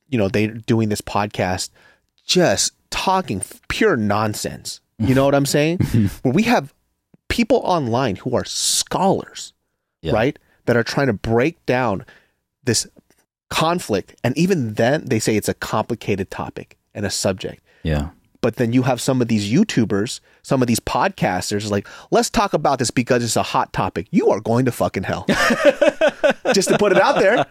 you 0.09 0.17
know, 0.17 0.27
they're 0.29 0.47
doing 0.47 0.89
this 0.89 1.01
podcast 1.01 1.69
just 2.25 2.71
talking 2.89 3.41
pure 3.67 3.95
nonsense. 3.97 4.81
You 4.99 5.13
know 5.13 5.25
what 5.25 5.35
I'm 5.35 5.45
saying? 5.45 5.77
Where 6.23 6.33
we 6.33 6.43
have 6.43 6.73
people 7.27 7.57
online 7.63 8.15
who 8.15 8.35
are 8.35 8.45
scholars, 8.45 9.53
Yeah. 10.01 10.13
right? 10.13 10.39
That 10.65 10.75
are 10.75 10.83
trying 10.83 11.07
to 11.07 11.13
break 11.13 11.63
down 11.65 12.03
this 12.63 12.87
conflict. 13.49 14.15
And 14.23 14.35
even 14.37 14.73
then, 14.73 15.05
they 15.05 15.19
say 15.19 15.35
it's 15.35 15.47
a 15.49 15.53
complicated 15.53 16.31
topic 16.31 16.77
and 16.93 17.05
a 17.05 17.09
subject. 17.09 17.61
Yeah, 17.83 18.09
But 18.47 18.55
then 18.55 18.71
you 18.71 18.83
have 18.83 19.01
some 19.01 19.21
of 19.21 19.27
these 19.27 19.51
YouTubers, 19.51 20.21
some 20.41 20.61
of 20.61 20.69
these 20.69 20.79
podcasters, 20.79 21.69
like, 21.69 21.85
let's 22.11 22.29
talk 22.29 22.53
about 22.53 22.79
this 22.79 22.89
because 22.91 23.21
it's 23.21 23.35
a 23.35 23.43
hot 23.43 23.73
topic. 23.73 24.07
You 24.09 24.29
are 24.29 24.39
going 24.39 24.63
to 24.63 24.71
fucking 24.71 25.03
hell. 25.03 25.25
Just 26.53 26.69
to 26.69 26.77
put 26.79 26.93
it 26.93 26.97
out 26.97 27.19
there, 27.19 27.45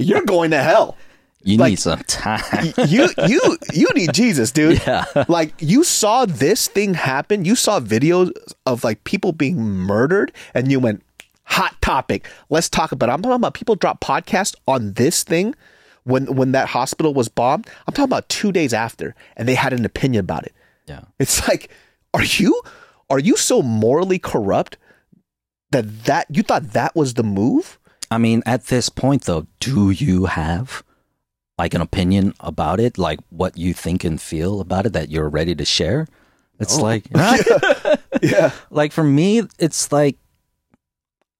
you're 0.00 0.24
going 0.24 0.50
to 0.50 0.60
hell. 0.60 0.96
you 1.44 1.56
Like- 1.58 1.70
need 1.70 1.78
some 1.78 2.00
time. 2.08 2.42
You 2.88 3.10
you 3.28 3.58
you 3.72 3.86
need 3.94 4.12
Jesus, 4.12 4.50
dude. 4.50 4.84
Yeah. 4.84 5.04
Like 5.28 5.54
you 5.60 5.84
saw 5.84 6.26
this 6.26 6.66
thing 6.66 6.94
happen. 6.94 7.44
You 7.44 7.54
saw 7.54 7.78
videos 7.78 8.32
of 8.66 8.82
like 8.82 9.04
people 9.04 9.30
being 9.30 9.60
murdered, 9.60 10.32
and 10.52 10.68
you 10.68 10.80
went 10.80 11.04
hot 11.44 11.80
topic. 11.80 12.26
Let's 12.50 12.68
talk 12.68 12.90
about. 12.90 13.08
It. 13.08 13.12
I'm 13.12 13.22
talking 13.22 13.36
about 13.36 13.54
people 13.54 13.76
drop 13.76 14.00
podcasts 14.00 14.56
on 14.66 14.94
this 14.94 15.22
thing 15.22 15.54
when 16.04 16.34
when 16.36 16.52
that 16.52 16.68
hospital 16.68 17.12
was 17.14 17.28
bombed. 17.28 17.66
I'm 17.86 17.92
talking 17.94 18.04
about 18.04 18.28
two 18.28 18.52
days 18.52 18.72
after, 18.72 19.14
and 19.36 19.48
they 19.48 19.54
had 19.54 19.72
an 19.72 19.84
opinion 19.84 20.20
about 20.20 20.44
it. 20.44 20.52
yeah, 20.86 21.02
It's 21.18 21.46
like, 21.48 21.70
are 22.12 22.24
you 22.24 22.60
are 23.10 23.18
you 23.18 23.36
so 23.36 23.60
morally 23.62 24.18
corrupt 24.18 24.76
that 25.70 26.04
that 26.04 26.26
you 26.30 26.42
thought 26.42 26.72
that 26.72 26.94
was 26.94 27.14
the 27.14 27.22
move? 27.24 27.78
I 28.10 28.18
mean, 28.18 28.42
at 28.46 28.66
this 28.66 28.88
point, 28.88 29.22
though, 29.24 29.46
do 29.60 29.90
you 29.90 30.26
have 30.26 30.82
like 31.58 31.74
an 31.74 31.80
opinion 31.80 32.34
about 32.40 32.80
it, 32.80 32.98
like 32.98 33.20
what 33.30 33.56
you 33.56 33.72
think 33.74 34.04
and 34.04 34.20
feel 34.20 34.60
about 34.60 34.86
it 34.86 34.92
that 34.92 35.10
you're 35.10 35.28
ready 35.28 35.54
to 35.54 35.64
share? 35.64 36.06
It's 36.60 36.78
oh. 36.78 36.82
like, 36.82 37.06
Yeah. 38.22 38.52
like 38.70 38.92
for 38.92 39.02
me, 39.04 39.42
it's 39.58 39.90
like, 39.90 40.16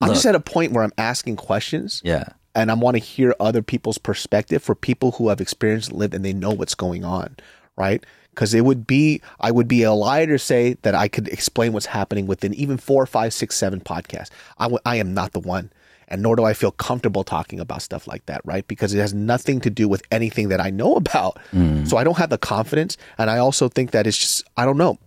I'm 0.01 0.09
just 0.11 0.27
at 0.27 0.35
a 0.35 0.41
point 0.41 0.73
where 0.73 0.83
I'm 0.85 0.93
asking 0.99 1.37
questions. 1.37 2.01
yeah, 2.05 2.25
and 2.55 2.71
I 2.71 2.75
want 2.75 2.97
to 2.97 3.03
hear 3.03 3.35
other 3.41 3.63
people's 3.63 3.99
perspective 3.99 4.63
for 4.63 4.75
people 4.75 5.13
who 5.13 5.29
have 5.29 5.41
experienced 5.41 5.91
and 5.91 5.99
lived 5.99 6.15
and 6.15 6.25
they 6.25 6.33
know 6.33 6.51
what's 6.51 6.75
going 6.75 7.05
on, 7.05 7.37
right? 7.77 8.05
Because 8.31 8.53
it 8.55 8.63
would 8.65 8.87
be, 8.87 9.21
I 9.41 9.51
would 9.51 9.69
be 9.69 9.83
a 9.85 9.93
liar 9.93 10.27
to 10.27 10.39
say 10.39 10.75
that 10.83 10.95
I 10.95 11.09
could 11.09 11.29
explain 11.29 11.73
what's 11.73 11.87
happening 11.87 12.27
within 12.27 12.53
even 12.55 12.77
four, 12.79 13.07
five, 13.07 13.33
six, 13.33 13.57
seven 13.57 13.81
podcasts. 13.81 14.31
I 14.59 14.65
w- 14.65 14.81
I 14.85 14.97
am 14.97 15.15
not 15.15 15.33
the 15.33 15.41
one, 15.41 15.71
and 16.09 16.21
nor 16.23 16.35
do 16.37 16.43
I 16.45 16.53
feel 16.53 16.73
comfortable 16.73 17.23
talking 17.25 17.61
about 17.61 17.83
stuff 17.83 18.07
like 18.09 18.27
that, 18.27 18.41
right? 18.45 18.67
Because 18.67 18.93
it 18.93 18.99
has 18.99 19.15
nothing 19.15 19.61
to 19.61 19.71
do 19.71 19.89
with 19.89 20.03
anything 20.11 20.49
that 20.49 20.61
I 20.61 20.71
know 20.71 20.97
about. 20.97 21.39
Mm. 21.53 21.89
So 21.89 21.97
I 21.97 22.03
don't 22.05 22.19
have 22.19 22.31
the 22.31 22.39
confidence, 22.39 22.97
and 23.19 23.31
I 23.31 23.39
also 23.39 23.69
think 23.69 23.93
that 23.93 24.07
it's 24.07 24.19
just, 24.19 24.45
I 24.57 24.65
don't 24.65 24.79
know, 24.79 24.99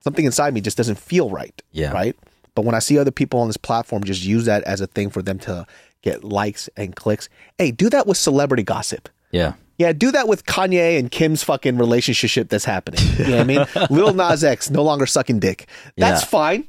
something 0.00 0.24
inside 0.24 0.52
me 0.54 0.60
just 0.60 0.76
doesn't 0.76 0.98
feel 0.98 1.30
right, 1.30 1.60
Yeah. 1.72 1.92
right? 1.92 2.16
But 2.56 2.64
when 2.64 2.74
I 2.74 2.78
see 2.78 2.98
other 2.98 3.10
people 3.10 3.38
on 3.40 3.48
this 3.48 3.56
platform 3.58 4.02
just 4.02 4.24
use 4.24 4.46
that 4.46 4.62
as 4.64 4.80
a 4.80 4.86
thing 4.86 5.10
for 5.10 5.20
them 5.22 5.38
to 5.40 5.66
get 6.10 6.24
likes 6.24 6.68
and 6.76 6.94
clicks, 6.94 7.28
hey, 7.58 7.70
do 7.70 7.90
that 7.90 8.06
with 8.06 8.16
celebrity 8.16 8.62
gossip. 8.62 9.08
yeah, 9.32 9.54
Yeah, 9.78 9.92
do 9.92 10.10
that 10.12 10.26
with 10.28 10.46
Kanye 10.46 10.98
and 10.98 11.10
Kim's 11.10 11.42
fucking 11.42 11.76
relationship 11.78 12.48
that's 12.48 12.64
happening. 12.64 13.00
You 13.18 13.24
know 13.26 13.30
what 13.36 13.40
I 13.40 13.44
mean? 13.44 13.66
Lil 13.90 14.14
Nas 14.14 14.42
X 14.44 14.70
no 14.70 14.82
longer 14.82 15.06
sucking 15.06 15.40
dick. 15.40 15.66
That's 15.96 16.22
Yeah. 16.22 16.28
fine. 16.28 16.64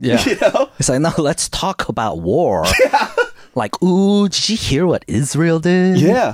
yeah. 0.00 0.22
You 0.28 0.36
know? 0.40 0.68
It's 0.78 0.88
like, 0.88 1.00
no, 1.00 1.12
let's 1.18 1.48
talk 1.48 1.88
about 1.88 2.20
war. 2.20 2.64
Yeah. 2.84 3.08
Like, 3.56 3.82
ooh, 3.82 4.28
did 4.28 4.48
you 4.48 4.56
hear 4.56 4.86
what 4.86 5.04
Israel 5.08 5.58
did? 5.58 5.98
Yeah. 6.00 6.32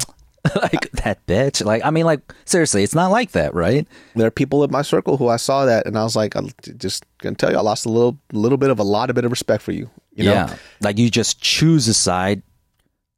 like 0.62 0.90
that 1.02 1.24
bitch. 1.26 1.64
Like 1.64 1.82
I 1.84 1.90
mean, 1.90 2.04
like 2.06 2.20
seriously, 2.44 2.82
it's 2.84 2.94
not 2.94 3.10
like 3.10 3.32
that, 3.32 3.54
right? 3.54 3.88
There 4.14 4.26
are 4.26 4.30
people 4.30 4.62
in 4.64 4.70
my 4.70 4.82
circle 4.82 5.16
who 5.16 5.26
I 5.28 5.36
saw 5.36 5.64
that, 5.64 5.86
and 5.86 5.96
I 5.98 6.04
was 6.04 6.14
like, 6.14 6.36
I'm 6.36 6.50
just 6.76 7.04
gonna 7.18 7.34
tell 7.34 7.50
you, 7.50 7.56
I 7.58 7.62
lost 7.62 7.86
a 7.86 7.88
little, 7.88 8.16
little 8.32 8.58
bit 8.58 8.70
of 8.70 8.78
a 8.78 8.82
lot, 8.84 9.08
of 9.10 9.16
bit 9.16 9.24
of 9.24 9.32
respect 9.32 9.62
for 9.62 9.72
you. 9.72 9.88
You 10.16 10.24
know? 10.24 10.32
yeah, 10.32 10.56
like 10.80 10.98
you 10.98 11.10
just 11.10 11.40
choose 11.40 11.86
a 11.88 11.94
side, 11.94 12.42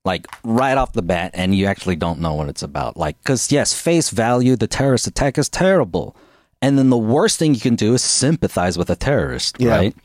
like 0.05 0.27
right 0.45 0.77
off 0.77 0.93
the 0.93 1.03
bat, 1.03 1.31
and 1.35 1.55
you 1.55 1.67
actually 1.67 1.97
don't 1.97 2.21
know 2.21 2.35
what 2.35 2.49
it's 2.49 2.63
about. 2.63 2.97
Like, 2.97 3.17
because 3.23 3.51
yes, 3.53 3.73
face 3.73 4.11
value, 4.11 4.57
the 4.57 4.67
terrorist 4.67 5.07
attack 5.07 5.39
is 5.39 5.49
terrible, 5.49 6.17
and 6.61 6.77
then 6.77 6.91
the 6.91 6.99
worst 6.99 7.39
thing 7.39 7.55
you 7.55 7.61
can 7.61 7.77
do 7.77 7.95
is 7.95 8.03
sympathize 8.03 8.77
with 8.77 8.91
a 8.91 8.97
terrorist, 8.97 9.57
Yeah. 9.61 9.71
right? 9.71 9.97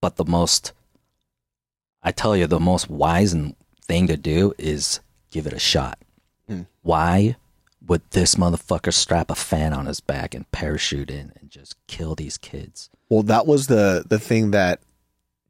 But 0.00 0.16
the 0.16 0.24
most, 0.26 0.72
I 2.02 2.12
tell 2.12 2.36
you, 2.36 2.46
the 2.46 2.60
most 2.60 2.88
wise 2.90 3.32
and 3.32 3.56
thing 3.82 4.06
to 4.08 4.16
do 4.16 4.52
is 4.58 5.00
give 5.30 5.46
it 5.46 5.52
a 5.52 5.58
shot. 5.58 5.98
Hmm. 6.46 6.62
Why 6.82 7.36
would 7.86 8.02
this 8.10 8.34
motherfucker 8.34 8.92
strap 8.92 9.30
a 9.30 9.34
fan 9.34 9.72
on 9.72 9.86
his 9.86 10.00
back 10.00 10.34
and 10.34 10.50
parachute 10.52 11.10
in 11.10 11.32
and 11.40 11.50
just 11.50 11.74
kill 11.86 12.14
these 12.14 12.36
kids? 12.36 12.90
Well, 13.08 13.22
that 13.24 13.46
was 13.46 13.68
the 13.68 14.04
the 14.06 14.18
thing 14.18 14.50
that 14.50 14.80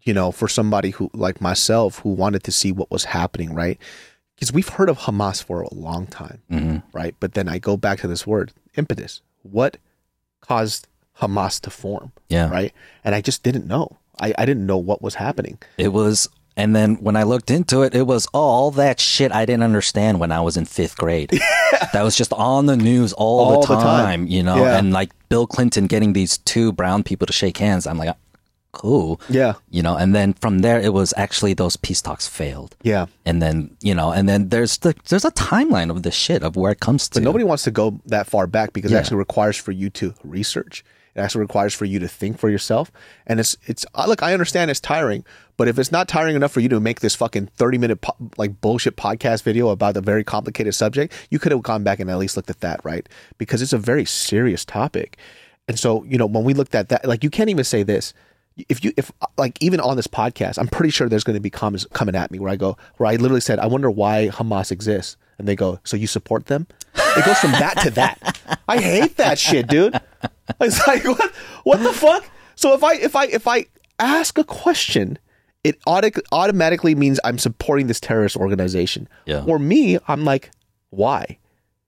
you 0.09 0.15
know, 0.15 0.33
for 0.33 0.49
somebody 0.49 0.91
who 0.97 1.11
like 1.13 1.39
myself 1.51 1.99
who 2.01 2.11
wanted 2.23 2.43
to 2.45 2.53
see 2.61 2.73
what 2.73 2.91
was 2.91 3.05
happening, 3.05 3.51
right? 3.63 3.79
Because 4.35 4.53
we've 4.57 4.69
heard 4.77 4.89
of 4.89 4.99
Hamas 5.01 5.39
for 5.49 5.61
a 5.61 5.75
long 5.75 6.07
time, 6.07 6.39
Mhm. 6.51 6.83
right? 7.01 7.15
But 7.21 7.35
then 7.35 7.47
I 7.55 7.59
go 7.59 7.77
back 7.77 8.01
to 8.01 8.09
this 8.09 8.27
word, 8.27 8.53
impetus. 8.77 9.21
What 9.43 9.77
caused 10.41 10.87
Hamas 11.21 11.61
to 11.63 11.71
form? 11.71 12.13
Yeah. 12.29 12.49
Right? 12.49 12.73
And 13.05 13.15
I 13.15 13.21
just 13.21 13.43
didn't 13.43 13.67
know. 13.67 13.97
I, 14.21 14.33
I 14.39 14.47
didn't 14.47 14.67
know 14.67 14.79
what 14.79 15.03
was 15.03 15.17
happening. 15.17 15.59
It 15.77 15.93
was, 15.93 16.29
and 16.57 16.75
then 16.75 16.95
when 16.97 17.17
I 17.17 17.25
looked 17.25 17.51
into 17.51 17.83
it, 17.83 17.95
it 17.95 18.07
was 18.07 18.27
all 18.33 18.71
that 18.73 18.99
shit 19.01 19.31
I 19.33 19.45
didn't 19.45 19.63
understand 19.65 20.21
when 20.21 20.33
I 20.33 20.41
was 20.41 20.57
in 20.57 20.65
fifth 20.65 20.97
grade. 20.97 21.31
That 21.93 22.03
was 22.03 22.17
just 22.17 22.33
on 22.35 22.67
the 22.67 22.77
news 22.77 23.13
all, 23.15 23.41
All 23.41 23.61
the, 23.63 23.67
the 23.69 23.75
time, 23.81 24.05
time. 24.05 24.27
you 24.27 24.43
know, 24.43 24.57
Yeah. 24.65 24.79
and 24.79 24.93
like 24.93 25.11
Bill 25.29 25.47
Clinton 25.47 25.87
getting 25.87 26.13
these 26.13 26.39
two 26.39 26.71
brown 26.73 27.03
people 27.03 27.27
to 27.27 27.33
shake 27.33 27.57
hands. 27.59 27.87
I'm 27.87 27.97
like, 27.99 28.15
cool, 28.79 29.21
Yeah. 29.29 29.55
you 29.71 29.83
know, 29.83 29.97
and 29.97 30.15
then 30.15 30.33
from 30.35 30.61
there, 30.61 30.81
it 30.81 30.93
was 30.95 31.13
actually 31.17 31.53
those 31.55 31.77
peace 31.77 32.01
talks 32.01 32.27
failed. 32.27 32.77
Yeah. 32.83 33.07
And 33.27 33.43
then, 33.43 33.77
you 33.83 33.95
know, 33.95 34.13
and 34.13 34.29
then 34.29 34.49
there's 34.49 34.79
the, 34.79 34.95
there's 35.09 35.25
a 35.27 35.33
timeline 35.33 35.91
of 35.91 36.03
this 36.05 36.15
shit 36.15 36.43
of 36.43 36.57
where 36.57 36.73
it 36.73 36.81
comes 36.81 37.09
to. 37.11 37.21
But 37.21 37.25
nobody 37.25 37.45
wants 37.45 37.65
to 37.65 37.71
go 37.71 38.01
that 38.07 38.27
far 38.27 38.47
back 38.47 38.73
because 38.73 38.93
it 38.93 38.97
actually 38.97 39.19
requires 39.19 39.57
for 39.57 39.73
you 39.73 39.91
to 39.91 40.15
research. 40.25 40.85
It 41.15 41.21
actually 41.21 41.41
requires 41.41 41.75
for 41.75 41.85
you 41.85 41.99
to 41.99 42.07
think 42.07 42.39
for 42.39 42.49
yourself. 42.49 42.93
And 43.27 43.41
it's 43.41 43.57
it's 43.67 43.85
uh, 43.97 44.05
look, 44.07 44.23
I 44.23 44.33
understand 44.33 44.71
it's 44.71 44.79
tiring, 44.79 45.25
but 45.57 45.67
if 45.67 45.77
it's 45.77 45.91
not 45.91 46.07
tiring 46.07 46.37
enough 46.37 46.53
for 46.53 46.61
you 46.61 46.69
to 46.69 46.79
make 46.79 47.01
this 47.01 47.17
fucking 47.17 47.49
thirty 47.57 47.77
minute 47.77 48.01
po- 48.03 48.15
like 48.37 48.61
bullshit 48.61 48.95
podcast 48.97 49.43
video 49.43 49.71
about 49.71 49.97
a 49.97 50.01
very 50.01 50.23
complicated 50.23 50.75
subject, 50.77 51.13
you 51.31 51.41
could 51.41 51.51
have 51.51 51.63
gone 51.65 51.83
back 51.83 51.99
and 51.99 52.09
at 52.09 52.19
least 52.19 52.37
looked 52.37 52.51
at 52.51 52.61
that, 52.61 52.79
right? 52.85 53.09
Because 53.37 53.63
it's 53.63 53.73
a 53.73 53.79
very 53.79 54.05
serious 54.05 54.65
topic. 54.65 55.17
And 55.67 55.77
so, 55.77 56.05
you 56.05 56.19
know, 56.19 56.27
when 56.27 56.45
we 56.45 56.55
looked 56.55 56.77
at 56.77 56.89
that, 56.91 57.05
like 57.05 57.25
you 57.25 57.31
can't 57.31 57.51
even 57.51 57.65
say 57.65 57.83
this. 57.83 58.15
If 58.69 58.85
you 58.85 58.93
if 58.97 59.13
like 59.37 59.57
even 59.63 59.81
on 59.81 59.97
this 59.97 60.07
podcast, 60.07 60.59
I'm 60.59 60.69
pretty 60.69 60.91
sure 60.91 61.09
there's 61.09 61.25
going 61.25 61.37
to 61.37 61.41
be 61.41 61.51
comments 61.51 61.87
coming 61.93 62.15
at 62.15 62.31
me 62.31 62.39
where 62.39 62.51
I 62.51 62.57
go 62.57 62.77
where 62.97 63.09
I 63.09 63.17
literally 63.17 63.41
said, 63.41 63.59
"I 63.59 63.67
wonder 63.67 63.91
why 63.91 64.29
Hamas 64.33 64.73
exists," 64.73 65.17
and 65.39 65.47
they 65.47 65.55
go, 65.55 65.79
"So 65.85 65.97
you 65.97 66.07
support 66.07 66.47
them?" 66.47 66.67
It 66.95 67.25
goes 67.25 67.39
from 67.39 67.53
that 67.53 67.79
to 67.83 67.91
that. 67.91 68.61
I 68.69 68.79
hate 68.81 69.17
that 69.17 69.39
shit, 69.39 69.69
dude. 69.69 69.99
It's 70.61 70.87
like 70.87 71.05
what? 71.05 71.33
What 71.65 71.83
the 71.83 71.93
fuck? 71.93 72.29
So 72.57 72.75
if 72.75 72.83
I 72.83 72.95
if 72.95 73.15
I 73.15 73.27
if 73.27 73.47
I 73.47 73.67
ask 73.99 74.39
a 74.39 74.45
question, 74.45 75.19
it 75.65 75.79
auto- 75.87 76.21
automatically 76.33 76.95
means 76.95 77.21
I'm 77.25 77.39
supporting 77.39 77.87
this 77.87 78.01
terrorist 78.01 78.37
organization. 78.37 79.09
Yeah. 79.27 79.45
Or 79.47 79.59
me, 79.59 79.99
I'm 80.09 80.25
like, 80.25 80.51
why? 80.91 81.39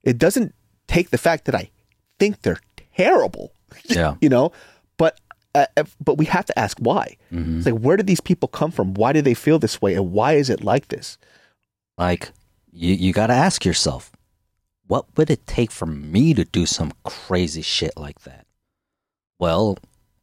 It 0.02 0.18
doesn't 0.18 0.54
take 0.86 1.10
the 1.10 1.18
fact 1.18 1.44
that 1.46 1.54
I 1.54 1.70
think 2.18 2.42
they're 2.42 2.60
terrible. 2.96 3.52
Yeah. 3.84 4.16
you 4.20 4.28
know, 4.28 4.52
but 4.96 5.18
uh, 5.54 5.66
but 6.02 6.16
we 6.16 6.26
have 6.26 6.46
to 6.46 6.58
ask 6.58 6.78
why. 6.78 7.16
It's 7.58 7.66
like 7.66 7.80
where 7.80 7.96
did 7.96 8.06
these 8.06 8.20
people 8.20 8.48
come 8.48 8.70
from? 8.70 8.94
Why 8.94 9.12
do 9.12 9.22
they 9.22 9.34
feel 9.34 9.58
this 9.58 9.80
way, 9.82 9.94
and 9.94 10.12
why 10.12 10.34
is 10.34 10.50
it 10.50 10.62
like 10.62 10.88
this? 10.88 11.18
Like, 11.98 12.30
you, 12.72 12.94
you 12.94 13.12
got 13.12 13.26
to 13.26 13.34
ask 13.34 13.64
yourself, 13.64 14.10
what 14.86 15.04
would 15.16 15.30
it 15.30 15.46
take 15.46 15.70
for 15.70 15.86
me 15.86 16.34
to 16.34 16.44
do 16.44 16.66
some 16.66 16.92
crazy 17.04 17.62
shit 17.62 17.96
like 17.96 18.20
that? 18.22 18.46
Well, 19.38 19.78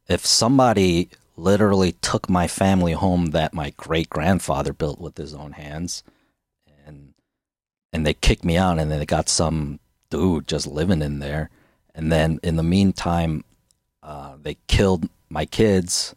if 0.08 0.26
somebody 0.26 1.08
literally 1.36 1.92
took 1.92 2.28
my 2.28 2.48
family 2.48 2.92
home 2.92 3.26
that 3.26 3.54
my 3.54 3.70
great 3.76 4.10
grandfather 4.10 4.72
built 4.72 5.00
with 5.00 5.16
his 5.16 5.32
own 5.34 5.52
hands 5.52 6.02
and 6.84 7.14
and 7.92 8.04
they 8.04 8.12
kicked 8.12 8.44
me 8.44 8.56
out 8.56 8.78
and 8.78 8.90
then 8.90 8.98
they 8.98 9.06
got 9.06 9.28
some 9.28 9.78
dude 10.10 10.48
just 10.48 10.66
living 10.66 11.00
in 11.00 11.20
there 11.20 11.48
and 11.94 12.10
then 12.10 12.40
in 12.42 12.56
the 12.56 12.62
meantime 12.62 13.44
uh, 14.02 14.36
they 14.42 14.56
killed 14.66 15.08
my 15.30 15.44
kids 15.44 16.14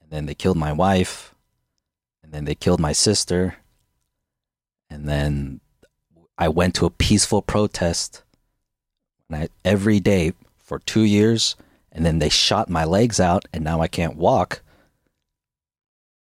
and 0.00 0.10
then 0.10 0.26
they 0.26 0.34
killed 0.34 0.56
my 0.56 0.72
wife 0.72 1.34
and 2.22 2.32
then 2.32 2.44
they 2.44 2.54
killed 2.54 2.80
my 2.80 2.92
sister 2.92 3.56
and 4.90 5.08
then 5.08 5.60
I 6.36 6.48
went 6.48 6.74
to 6.76 6.86
a 6.86 6.90
peaceful 6.90 7.42
protest 7.42 8.22
and 9.30 9.42
I, 9.44 9.48
every 9.64 10.00
day 10.00 10.32
for 10.58 10.78
two 10.80 11.02
years, 11.02 11.56
and 11.92 12.04
then 12.04 12.18
they 12.18 12.28
shot 12.28 12.68
my 12.68 12.84
legs 12.84 13.20
out, 13.20 13.44
and 13.52 13.62
now 13.62 13.80
I 13.80 13.86
can't 13.88 14.16
walk. 14.16 14.62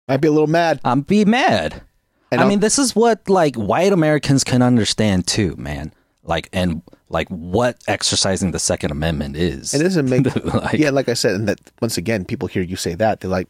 I'd 0.09 0.21
be 0.21 0.29
a 0.29 0.33
little 0.33 0.47
mad. 0.49 0.81
I'm 0.85 1.01
be 1.03 1.25
mad. 1.25 1.83
And 2.31 2.41
I 2.41 2.45
I'll- 2.45 2.49
mean, 2.49 2.61
this 2.61 2.79
is 2.79 2.95
what 2.95 3.29
like 3.29 3.57
white 3.57 3.93
Americans 3.93 4.45
can 4.45 4.63
understand 4.63 5.27
too, 5.27 5.55
man. 5.57 5.93
Like 6.23 6.49
and 6.53 6.83
like 7.13 7.29
what 7.29 7.77
exercising 7.87 8.51
the 8.51 8.59
Second 8.59 8.91
Amendment 8.91 9.37
is. 9.37 9.73
It 9.75 9.83
doesn't 9.83 10.09
make 10.11 10.25
Like- 10.45 10.79
yeah, 10.81 10.91
like 10.91 11.09
I 11.09 11.15
said, 11.15 11.35
and 11.37 11.47
that 11.49 11.61
once 11.81 11.97
again, 11.99 12.25
people 12.25 12.49
hear 12.49 12.63
you 12.63 12.77
say 12.77 12.95
that 12.97 13.21
they're 13.21 13.31
like, 13.31 13.49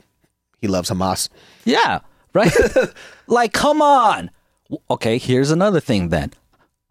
he 0.60 0.68
loves 0.68 0.90
Hamas. 0.90 1.28
Yeah, 1.64 2.00
right. 2.34 2.52
like, 3.26 3.52
come 3.54 3.80
on. 3.80 4.30
Okay, 4.90 5.16
here's 5.18 5.50
another 5.50 5.80
thing 5.80 6.08
then. 6.10 6.32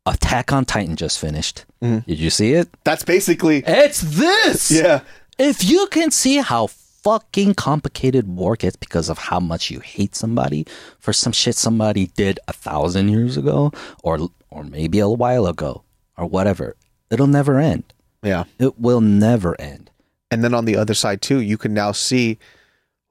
Attack 0.05 0.51
on 0.51 0.65
Titan 0.65 0.95
just 0.95 1.19
finished. 1.19 1.65
Mm-hmm. 1.83 2.09
Did 2.09 2.19
you 2.19 2.29
see 2.31 2.53
it? 2.53 2.67
That's 2.83 3.03
basically 3.03 3.63
It's 3.67 4.01
this. 4.01 4.71
yeah. 4.71 5.01
If 5.37 5.63
you 5.63 5.87
can 5.91 6.09
see 6.11 6.37
how 6.37 6.67
fucking 6.67 7.55
complicated 7.55 8.27
war 8.27 8.55
gets 8.55 8.75
because 8.75 9.09
of 9.09 9.17
how 9.17 9.39
much 9.39 9.71
you 9.71 9.79
hate 9.79 10.15
somebody 10.15 10.65
for 10.99 11.11
some 11.13 11.33
shit 11.33 11.55
somebody 11.55 12.07
did 12.15 12.39
a 12.47 12.53
thousand 12.53 13.09
years 13.09 13.37
ago 13.37 13.71
or 14.03 14.29
or 14.51 14.63
maybe 14.63 14.99
a 14.99 15.09
while 15.09 15.47
ago 15.47 15.83
or 16.21 16.27
whatever, 16.27 16.75
it'll 17.09 17.25
never 17.27 17.59
end. 17.59 17.83
Yeah. 18.21 18.43
It 18.59 18.79
will 18.79 19.01
never 19.01 19.59
end. 19.59 19.89
And 20.29 20.43
then 20.43 20.53
on 20.53 20.65
the 20.65 20.75
other 20.75 20.93
side 20.93 21.21
too, 21.21 21.39
you 21.39 21.57
can 21.57 21.73
now 21.73 21.91
see 21.91 22.37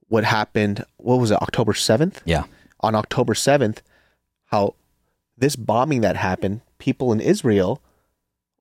what 0.07 0.25
happened. 0.25 0.85
What 0.97 1.17
was 1.17 1.33
it? 1.33 1.43
October 1.43 1.75
seventh. 1.75 2.23
Yeah. 2.25 2.45
On 2.79 2.95
October 2.95 3.35
seventh, 3.35 3.83
how 4.47 4.77
this 5.37 5.57
bombing 5.57 6.03
that 6.03 6.17
happened, 6.17 6.61
people 6.79 7.13
in 7.13 7.21
Israel, 7.21 7.83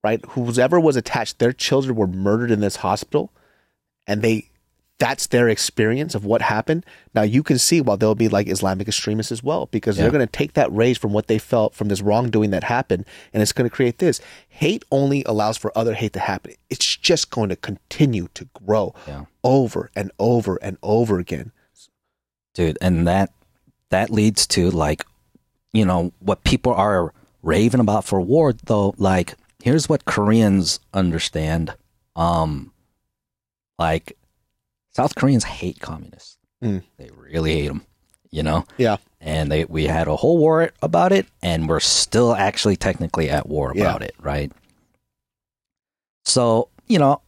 right, 0.03 0.23
whoever 0.29 0.79
was 0.79 0.95
attached, 0.95 1.37
their 1.37 1.53
children 1.53 1.95
were 1.95 2.07
murdered 2.07 2.51
in 2.51 2.59
this 2.59 2.77
hospital, 2.77 3.31
and 4.07 4.21
they. 4.21 4.48
That's 4.99 5.27
their 5.27 5.47
experience 5.47 6.13
of 6.13 6.25
what 6.25 6.41
happened. 6.41 6.85
Now 7.15 7.21
you 7.21 7.41
can 7.41 7.57
see 7.57 7.79
while 7.79 7.95
there'll 7.97 8.15
be 8.15 8.27
like 8.27 8.47
Islamic 8.49 8.87
extremists 8.87 9.31
as 9.31 9.41
well, 9.41 9.67
because 9.67 9.95
Yeah. 9.97 10.03
they're 10.03 10.11
going 10.11 10.27
to 10.27 10.31
take 10.31 10.53
that 10.53 10.71
rage 10.73 10.99
from 10.99 11.13
what 11.13 11.27
they 11.27 11.39
felt 11.39 11.73
from 11.73 11.87
this 11.87 12.01
wrongdoing 12.01 12.49
that 12.51 12.65
happened, 12.65 13.05
and 13.33 13.41
it's 13.41 13.53
going 13.53 13.69
to 13.69 13.73
create 13.75 13.99
this. 13.99 14.19
Hate 14.49 14.83
only 14.91 15.23
allows 15.23 15.55
for 15.57 15.71
other 15.77 15.93
hate 15.93 16.11
to 16.13 16.19
happen. 16.19 16.53
It's 16.69 16.97
just 16.97 17.29
going 17.31 17.47
to 17.49 17.55
continue 17.55 18.27
to 18.33 18.47
grow 18.65 18.93
Yeah. 19.07 19.25
over 19.43 19.89
and 19.95 20.11
over 20.19 20.57
and 20.61 20.77
over 20.83 21.17
again. 21.17 21.51
dude 22.55 22.77
and 22.81 23.07
that 23.07 23.31
that 23.89 24.09
leads 24.09 24.45
to 24.47 24.69
like 24.71 25.05
you 25.71 25.85
know 25.85 26.11
what 26.19 26.43
people 26.43 26.73
are 26.73 27.13
raving 27.43 27.79
about 27.79 28.03
for 28.03 28.19
war 28.19 28.53
though 28.65 28.93
like 28.97 29.35
here's 29.63 29.87
what 29.87 30.03
koreans 30.05 30.79
understand 30.93 31.73
um 32.15 32.73
like 33.77 34.17
south 34.99 35.15
koreans 35.15 35.43
hate 35.43 35.79
communists. 35.79 36.37
Mm. 36.63 36.83
they 36.97 37.09
really 37.15 37.53
hate 37.53 37.67
them 37.69 37.85
you 38.31 38.43
know? 38.43 38.65
Yeah. 38.77 38.97
and 39.21 39.51
they 39.51 39.65
we 39.65 39.85
had 39.85 40.07
a 40.07 40.15
whole 40.15 40.37
war 40.37 40.69
about 40.83 41.11
it 41.11 41.25
and 41.41 41.67
we're 41.69 41.79
still 41.79 42.35
actually 42.35 42.75
technically 42.75 43.29
at 43.29 43.47
war 43.49 43.71
Yeah. 43.75 43.83
about 43.85 44.01
it 44.03 44.13
right? 44.19 44.51
So 46.25 46.69
you 46.87 46.99
know 46.99 47.21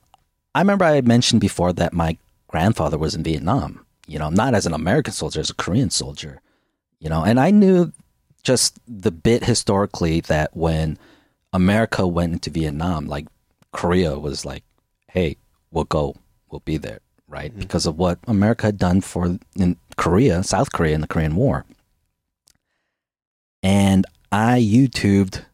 i 0.56 0.60
remember 0.62 0.86
i 0.86 0.92
had 0.96 1.08
mentioned 1.08 1.42
before 1.42 1.72
that 1.74 1.94
my 1.94 2.18
grandfather 2.48 2.98
was 2.98 3.16
in 3.16 3.24
vietnam. 3.24 3.86
You 4.08 4.20
know 4.20 4.30
not 4.30 4.54
as 4.54 4.66
an 4.66 4.74
american 4.74 5.14
soldier 5.14 5.40
as 5.40 5.50
a 5.50 5.56
korean 5.56 5.90
soldier 5.90 6.42
you 7.00 7.10
know? 7.10 7.24
And 7.24 7.40
i 7.40 7.50
knew 7.52 7.92
just 8.44 8.80
the 8.88 9.12
bit 9.12 9.44
historically 9.46 10.20
that 10.22 10.56
when 10.56 10.98
america 11.54 12.06
went 12.08 12.34
into 12.34 12.50
vietnam 12.50 13.08
like 13.08 13.28
korea 13.72 14.18
was 14.20 14.46
like 14.46 14.64
hey 15.10 15.38
we'll 15.72 15.86
go. 15.86 16.16
We'll 16.50 16.60
be 16.66 16.76
there 16.78 17.00
right 17.32 17.52
mm-hmm. 17.52 17.62
because 17.62 17.86
of 17.88 17.98
what 17.98 18.20
america 18.28 18.68
had 18.68 18.78
done 18.78 19.02
for 19.02 19.40
in 19.56 19.78
korea 19.98 20.44
south 20.44 20.72
korea 20.72 20.94
in 20.94 21.02
the 21.02 21.08
korean 21.08 21.36
war 21.36 21.66
and 23.64 24.06
I 24.32 24.60
YouTubed 24.60 25.46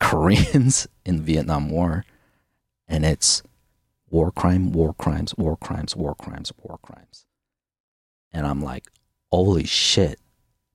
Koreans 0.00 0.88
in 1.04 1.18
the 1.18 1.22
Vietnam 1.22 1.70
War, 1.70 2.04
and 2.86 3.04
it's 3.04 3.42
war 4.10 4.30
crime, 4.30 4.72
war 4.72 4.94
crimes, 4.94 5.34
war 5.36 5.56
crimes, 5.56 5.94
war 5.94 6.14
crimes, 6.14 6.52
war 6.62 6.78
crimes. 6.82 7.26
And 8.32 8.46
I'm 8.46 8.62
like, 8.62 8.88
holy 9.30 9.64
shit, 9.64 10.18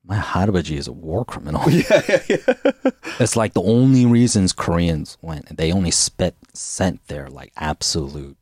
my 0.05 0.17
Harabaji 0.17 0.77
is 0.77 0.87
a 0.87 0.91
war 0.91 1.25
criminal. 1.25 1.69
yeah, 1.69 2.01
yeah, 2.07 2.21
yeah. 2.29 2.53
it's 3.19 3.35
like 3.35 3.53
the 3.53 3.63
only 3.63 4.05
reasons 4.05 4.53
Koreans 4.53 5.17
went, 5.21 5.57
they 5.57 5.71
only 5.71 5.91
spent 5.91 6.35
sent 6.53 7.07
their 7.07 7.29
like 7.29 7.51
absolute. 7.57 8.37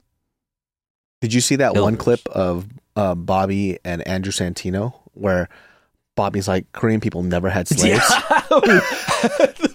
Did 1.22 1.34
you 1.34 1.42
see 1.42 1.56
that 1.58 1.76
one 1.76 1.98
clip 1.98 2.28
of 2.30 2.66
uh, 2.96 3.16
Bobby 3.16 3.78
and 3.86 4.06
Andrew 4.08 4.32
Santino 4.32 4.94
where 5.14 5.50
Bobby's 6.16 6.48
like 6.48 6.72
Korean 6.74 7.00
people 7.00 7.24
never 7.24 7.50
had 7.50 7.68
slaves? 7.70 8.04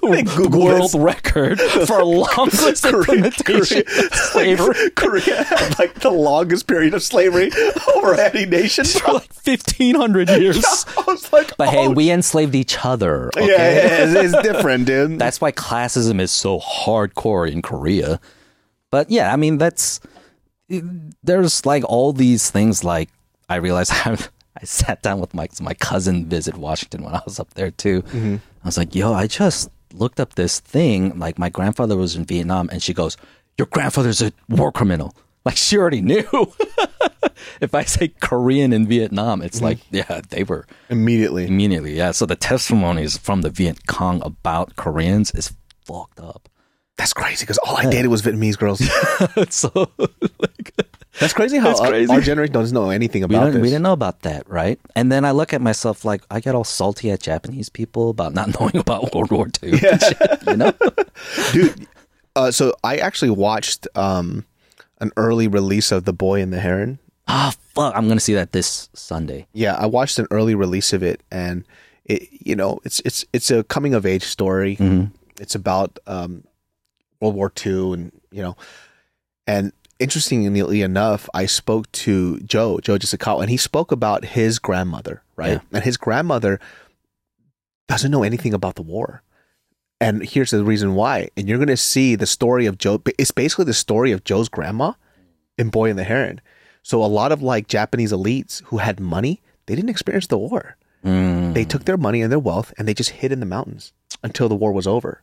They 0.07 0.23
Googled 0.23 0.63
world 0.65 0.83
this. 0.83 0.95
record 0.95 1.61
for 1.61 2.05
longest 2.05 2.83
Korea- 2.85 2.99
implementation 3.15 3.83
Korea- 3.83 4.07
of 4.07 4.15
slavery. 4.15 4.91
Korea 4.95 5.43
had 5.45 5.79
like 5.81 5.95
the 6.01 6.11
longest 6.11 6.69
period 6.69 6.95
of 6.95 7.03
slavery 7.03 7.51
over 7.97 8.15
any 8.15 8.47
nation. 8.47 8.85
for 8.85 9.15
like 9.15 9.33
1500 9.33 10.29
years. 10.31 10.65
I 10.97 11.03
was 11.09 11.33
like, 11.33 11.57
But 11.57 11.71
hey, 11.71 11.89
oh, 11.89 11.91
we 11.91 12.11
enslaved 12.11 12.55
each 12.55 12.85
other. 12.85 13.31
yeah, 13.37 13.43
Okay? 13.43 13.49
yeah, 13.57 14.05
it's, 14.21 14.35
it's 14.35 14.43
different, 14.45 14.87
dude. 14.87 15.19
That's 15.19 15.41
why 15.41 15.51
classism 15.51 16.21
is 16.21 16.31
so 16.31 16.61
hardcore 16.61 17.51
in 17.51 17.63
Korea. 17.63 18.21
But 18.93 19.11
yeah, 19.11 19.33
I 19.33 19.37
mean, 19.37 19.59
that's 19.59 19.99
there's 21.23 21.67
like 21.67 21.85
all 21.85 22.13
these 22.13 22.51
things. 22.51 22.85
Like 22.85 23.11
I 23.49 23.57
realized 23.57 23.93
I, 23.95 24.19
I 24.61 24.65
sat 24.65 25.03
down 25.03 25.21
with 25.21 25.35
my 25.35 25.49
my 25.61 25.75
cousin 25.75 26.27
visit 26.29 26.57
Washington 26.57 27.05
when 27.05 27.15
I 27.15 27.23
was 27.25 27.41
up 27.41 27.55
there 27.55 27.71
too. 27.71 28.03
Mm-hmm. 28.03 28.37
I 28.63 28.67
was 28.67 28.79
like, 28.79 28.95
yo, 28.95 29.13
I 29.13 29.27
just 29.27 29.71
looked 29.93 30.21
up 30.21 30.35
this 30.35 30.61
thing. 30.61 31.19
Like 31.19 31.39
my 31.39 31.49
grandfather 31.49 31.97
was 31.97 32.17
in 32.17 32.25
Vietnam, 32.25 32.69
and 32.71 32.83
she 32.83 32.95
goes, 32.95 33.17
"Your 33.59 33.67
grandfather's 33.67 34.23
a 34.23 34.33
war 34.49 34.73
criminal." 34.73 35.15
Like 35.47 35.57
she 35.57 35.79
already 35.79 36.01
knew. 36.01 36.27
if 37.61 37.73
I 37.73 37.85
say 37.85 38.09
Korean 38.09 38.73
in 38.73 38.89
Vietnam, 38.89 39.43
it's 39.43 39.59
mm-hmm. 39.59 39.65
like, 39.65 39.79
yeah, 39.93 40.21
they 40.29 40.43
were 40.43 40.67
immediately. 40.91 41.47
immediately. 41.47 41.97
Yeah. 41.97 42.11
So 42.11 42.27
the 42.27 42.35
testimonies 42.35 43.17
from 43.17 43.43
the 43.43 43.51
Viet 43.51 43.87
Cong 43.87 44.21
about 44.25 44.75
Koreans 44.75 45.31
is 45.37 45.53
fucked 45.85 46.19
up. 46.19 46.49
That's 46.97 47.13
crazy 47.13 47.43
because 47.45 47.59
all 47.59 47.77
I 47.77 47.91
dated 47.91 48.11
was 48.11 48.23
Vietnamese 48.23 48.57
girls. 48.59 48.81
so 49.55 49.91
like, 49.99 50.73
That's 51.21 51.33
crazy 51.35 51.59
how 51.59 51.69
That's 51.69 51.81
our- 51.81 51.89
crazy. 51.89 52.11
Our, 52.13 52.21
generation 52.23 52.53
doesn't 52.55 52.75
know 52.75 52.89
anything 52.91 53.21
we 53.23 53.27
about 53.35 53.45
didn't, 53.47 53.55
this. 53.55 53.63
we 53.63 53.69
didn't 53.69 53.83
know 53.83 53.93
about 53.93 54.23
that, 54.23 54.49
right? 54.49 54.81
And 54.95 55.13
then 55.13 55.25
I 55.25 55.33
look 55.33 55.53
at 55.53 55.61
myself 55.61 56.05
like 56.05 56.23
I 56.31 56.41
get 56.41 56.55
all 56.55 56.65
salty 56.65 57.11
at 57.11 57.21
Japanese 57.21 57.69
people 57.69 58.09
about 58.11 58.33
not 58.33 58.49
knowing 58.61 58.77
about 58.77 59.15
World 59.15 59.31
War 59.31 59.49
II. 59.63 59.71
and 59.73 59.81
shit, 60.01 60.17
you 60.47 60.57
know? 60.57 60.73
dude. 61.53 61.87
Uh, 62.35 62.51
so 62.51 62.75
I 62.85 62.97
actually 62.97 63.31
watched 63.31 63.87
um, 63.95 64.45
an 65.01 65.11
early 65.17 65.49
release 65.49 65.93
of 65.93 66.05
The 66.05 66.13
Boy 66.13 66.41
and 66.41 66.53
the 66.53 66.61
Heron. 66.61 66.99
Ah, 67.29 67.53
fuck! 67.75 67.93
I'm 67.97 68.07
gonna 68.09 68.21
see 68.21 68.35
that 68.35 68.53
this 68.53 68.89
Sunday. 68.95 69.47
Yeah, 69.53 69.75
I 69.75 69.87
watched 69.87 70.19
an 70.19 70.27
early 70.31 70.55
release 70.55 70.93
of 70.93 71.03
it, 71.03 71.23
and 71.31 71.65
it 72.05 72.29
you 72.31 72.55
know 72.55 72.79
it's 72.85 73.01
it's 73.01 73.25
it's 73.33 73.51
a 73.51 73.65
coming 73.65 73.95
of 73.95 74.07
age 74.07 74.23
story. 74.23 74.77
It's 75.41 75.55
about 75.55 75.99
um, 76.07 76.45
World 77.21 77.35
War 77.35 77.53
II, 77.65 77.93
and 77.93 78.13
you 78.31 78.43
know, 78.43 78.57
and 79.47 79.73
interestingly 79.99 80.83
enough, 80.83 81.29
I 81.35 81.47
spoke 81.47 81.91
to 81.93 82.39
Joe 82.41 82.79
Joe 82.81 82.99
Jessica, 82.99 83.37
and 83.37 83.51
he 83.51 83.57
spoke 83.57 83.93
about 83.93 84.25
his 84.25 84.59
grandmother, 84.59 85.23
right? 85.37 85.53
Yeah. 85.53 85.61
And 85.73 85.85
his 85.85 85.97
grandmother 85.97 86.61
doesn't 87.89 88.11
know 88.11 88.23
anything 88.23 88.55
about 88.55 88.75
the 88.75 88.83
war. 88.83 89.23
And 90.01 90.23
here's 90.23 90.51
the 90.51 90.65
reason 90.65 90.95
why. 90.95 91.31
And 91.37 91.49
you're 91.49 91.59
going 91.59 91.69
to 91.69 91.77
see 91.77 92.17
the 92.17 92.27
story 92.27 92.67
of 92.67 92.79
Joe. 92.79 93.01
It's 93.19 93.31
basically 93.31 93.65
the 93.65 93.75
story 93.75 94.13
of 94.13 94.25
Joe's 94.25 94.49
grandma 94.49 94.93
in 95.57 95.71
Boy 95.71 95.89
and 95.89 95.99
the 95.99 96.05
Heron. 96.05 96.41
So 96.83 97.03
a 97.03 97.07
lot 97.07 97.33
of 97.33 97.43
like 97.43 97.67
Japanese 97.67 98.13
elites 98.13 98.63
who 98.65 98.79
had 98.79 99.01
money, 99.01 99.41
they 99.67 99.75
didn't 99.75 99.91
experience 99.91 100.27
the 100.27 100.39
war. 100.39 100.77
Mm. 101.05 101.55
They 101.55 101.65
took 101.65 101.85
their 101.85 101.97
money 101.97 102.21
and 102.21 102.31
their 102.31 102.39
wealth 102.39 102.75
and 102.77 102.87
they 102.87 102.95
just 102.95 103.11
hid 103.11 103.33
in 103.33 103.41
the 103.41 103.47
mountains 103.47 103.93
until 104.23 104.49
the 104.49 104.55
war 104.55 104.73
was 104.73 104.87
over. 104.87 105.23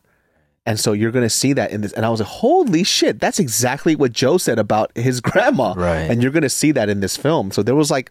And 0.66 0.80
so 0.80 0.92
you're 0.92 1.10
going 1.10 1.24
to 1.24 1.30
see 1.30 1.52
that 1.52 1.70
in 1.70 1.82
this. 1.82 1.92
And 1.92 2.06
I 2.06 2.08
was 2.08 2.20
like, 2.20 2.28
holy 2.28 2.84
shit, 2.84 3.20
that's 3.20 3.38
exactly 3.38 3.94
what 3.94 4.12
Joe 4.12 4.38
said 4.38 4.58
about 4.58 4.96
his 4.96 5.20
grandma. 5.20 5.74
Right. 5.76 6.10
And 6.10 6.22
you're 6.22 6.32
going 6.32 6.42
to 6.42 6.48
see 6.48 6.72
that 6.72 6.88
in 6.88 7.00
this 7.00 7.16
film. 7.16 7.50
So 7.50 7.62
there 7.62 7.74
was 7.74 7.90
like 7.90 8.10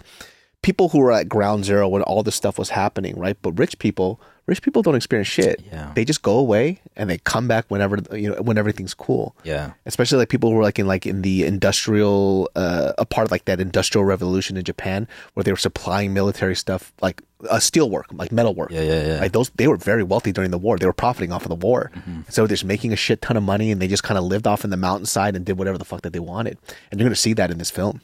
people 0.62 0.90
who 0.90 1.00
were 1.00 1.12
at 1.12 1.28
ground 1.28 1.66
zero 1.66 1.88
when 1.88 2.04
all 2.04 2.24
this 2.24 2.36
stuff 2.36 2.60
was 2.60 2.70
happening, 2.70 3.18
right? 3.18 3.38
But 3.42 3.58
rich 3.58 3.80
people, 3.80 4.22
rich 4.46 4.62
people 4.62 4.82
don't 4.82 4.96
experience 4.96 5.28
shit. 5.28 5.64
Yeah. 5.72 5.92
They 5.96 6.04
just 6.06 6.22
go 6.22 6.38
away 6.38 6.82
and 6.98 7.10
they 7.10 7.18
come 7.20 7.48
back 7.48 7.66
whenever, 7.70 8.00
you 8.12 8.30
know, 8.32 8.42
when 8.42 8.58
everything's 8.58 8.94
cool 8.94 9.36
Yeah. 9.44 9.72
especially 9.86 10.18
like 10.18 10.30
people 10.30 10.50
who 10.50 10.56
were 10.58 10.64
like 10.64 10.80
in 10.80 10.88
like 10.88 11.06
in 11.06 11.22
the 11.22 11.46
industrial 11.46 12.50
uh 12.56 12.94
a 12.98 13.06
part 13.06 13.26
of 13.26 13.32
like 13.32 13.46
that 13.46 13.60
industrial 13.60 14.06
revolution 14.06 14.58
in 14.58 14.64
Japan 14.64 15.08
where 15.34 15.44
they 15.44 15.52
were 15.52 15.58
supplying 15.58 16.14
military 16.14 16.56
stuff 16.56 16.92
like 17.02 17.22
uh, 17.50 17.60
steel 17.60 17.90
work 17.90 18.06
like 18.14 18.32
metal 18.32 18.54
work 18.54 18.70
Yeah, 18.72 18.82
yeah, 18.82 19.06
yeah. 19.08 19.20
like 19.20 19.32
those 19.34 19.50
they 19.56 19.68
were 19.68 19.78
very 19.78 20.04
wealthy 20.04 20.32
during 20.32 20.52
the 20.52 20.58
war 20.58 20.78
they 20.78 20.86
were 20.86 20.94
profiting 20.94 21.32
off 21.32 21.44
of 21.44 21.50
the 21.50 21.56
war 21.68 21.92
Mm-hmm. 21.96 22.22
so 22.30 22.42
they're 22.44 22.56
just 22.56 22.66
making 22.66 22.94
a 22.94 22.96
shit 22.96 23.22
ton 23.22 23.36
of 23.38 23.44
money 23.44 23.72
and 23.72 23.82
they 23.82 23.88
just 23.88 24.04
kind 24.04 24.18
of 24.18 24.24
lived 24.24 24.48
off 24.48 24.64
in 24.64 24.70
the 24.70 24.78
mountainside 24.78 25.36
and 25.36 25.46
did 25.46 25.58
whatever 25.58 25.78
the 25.78 25.86
fuck 25.86 26.02
that 26.04 26.14
they 26.14 26.20
wanted 26.20 26.58
and 26.92 27.00
you're 27.00 27.08
gonna 27.08 27.16
see 27.16 27.34
that 27.34 27.50
in 27.52 27.58
this 27.58 27.72
film 27.72 28.02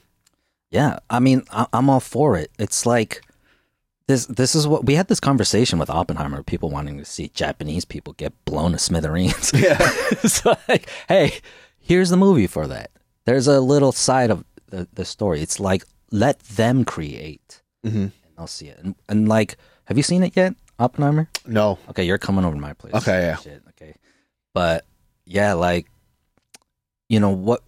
Yeah, 0.71 0.99
I 1.09 1.19
mean, 1.19 1.43
I, 1.51 1.65
I'm 1.73 1.89
all 1.89 1.99
for 1.99 2.37
it. 2.37 2.51
It's 2.59 2.85
like 2.85 3.21
this. 4.09 4.25
This 4.25 4.55
is 4.55 4.67
what 4.67 4.85
we 4.85 4.95
had 4.95 5.07
this 5.07 5.19
conversation 5.21 5.79
with 5.79 5.89
Oppenheimer. 5.89 6.43
People 6.43 6.69
wanting 6.69 6.97
to 6.97 7.05
see 7.05 7.29
Japanese 7.29 7.85
people 7.85 8.13
get 8.13 8.33
blown 8.43 8.73
to 8.73 8.77
smithereens. 8.79 9.53
Yeah, 9.55 9.77
it's 10.11 10.43
like, 10.45 10.89
hey, 11.07 11.35
here's 11.79 12.09
the 12.09 12.17
movie 12.17 12.47
for 12.47 12.67
that. 12.67 12.91
There's 13.25 13.47
a 13.47 13.61
little 13.61 13.91
side 13.91 14.31
of 14.31 14.43
the, 14.69 14.87
the 14.93 15.05
story. 15.05 15.41
It's 15.41 15.59
like 15.59 15.83
let 16.11 16.39
them 16.39 16.83
create, 16.85 17.61
Mhm. 17.85 17.93
and 17.95 18.11
I'll 18.37 18.47
see 18.47 18.67
it. 18.67 18.79
And, 18.83 18.95
and 19.07 19.27
like, 19.29 19.55
have 19.85 19.95
you 19.97 20.03
seen 20.03 20.23
it 20.23 20.35
yet, 20.35 20.55
Oppenheimer? 20.79 21.29
no 21.45 21.77
Okay, 21.89 22.03
you're 22.03 22.17
coming 22.17 22.43
over 22.45 22.55
to 22.55 22.61
my 22.61 22.73
place. 22.73 22.93
Okay, 22.95 23.21
yeah. 23.21 23.35
Shit, 23.37 23.61
okay. 23.69 23.93
But 24.53 24.85
yeah, 25.25 25.53
like 25.53 25.85
you 27.07 27.19
know 27.19 27.29
what 27.29 27.61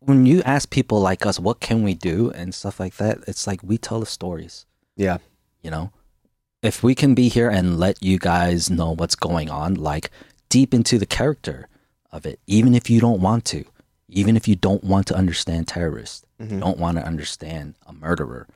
when 0.00 0.26
you 0.26 0.42
ask 0.42 0.68
people 0.70 1.00
like 1.00 1.24
us 1.24 1.40
what 1.40 1.60
can 1.60 1.82
we 1.82 1.94
do 1.94 2.30
and 2.32 2.52
stuff 2.54 2.78
like 2.78 2.96
that, 2.96 3.18
it's 3.26 3.46
like 3.46 3.60
we 3.62 3.78
tell 3.78 4.00
the 4.00 4.06
stories, 4.06 4.66
yeah 4.96 5.18
you 5.64 5.70
know? 5.70 5.90
If 6.62 6.82
we 6.82 6.94
can 6.94 7.14
be 7.14 7.28
here 7.28 7.50
and 7.50 7.78
let 7.78 8.02
you 8.02 8.18
guys 8.18 8.70
know 8.70 8.94
what's 8.94 9.16
going 9.16 9.50
on, 9.50 9.74
like 9.74 10.10
deep 10.48 10.72
into 10.72 10.98
the 10.98 11.06
character 11.06 11.68
of 12.12 12.24
it, 12.24 12.38
even 12.46 12.74
if 12.74 12.88
you 12.88 13.00
don't 13.00 13.20
want 13.20 13.44
to, 13.46 13.64
even 14.08 14.36
if 14.36 14.46
you 14.48 14.54
don't 14.56 14.84
want 14.84 15.06
to 15.08 15.14
understand 15.16 15.66
terrorists, 15.68 16.24
you 16.40 16.58
don't 16.60 16.78
want 16.78 16.96
to 16.98 17.04
understand 17.06 17.74
a 17.86 17.92
murderer, 17.92 18.46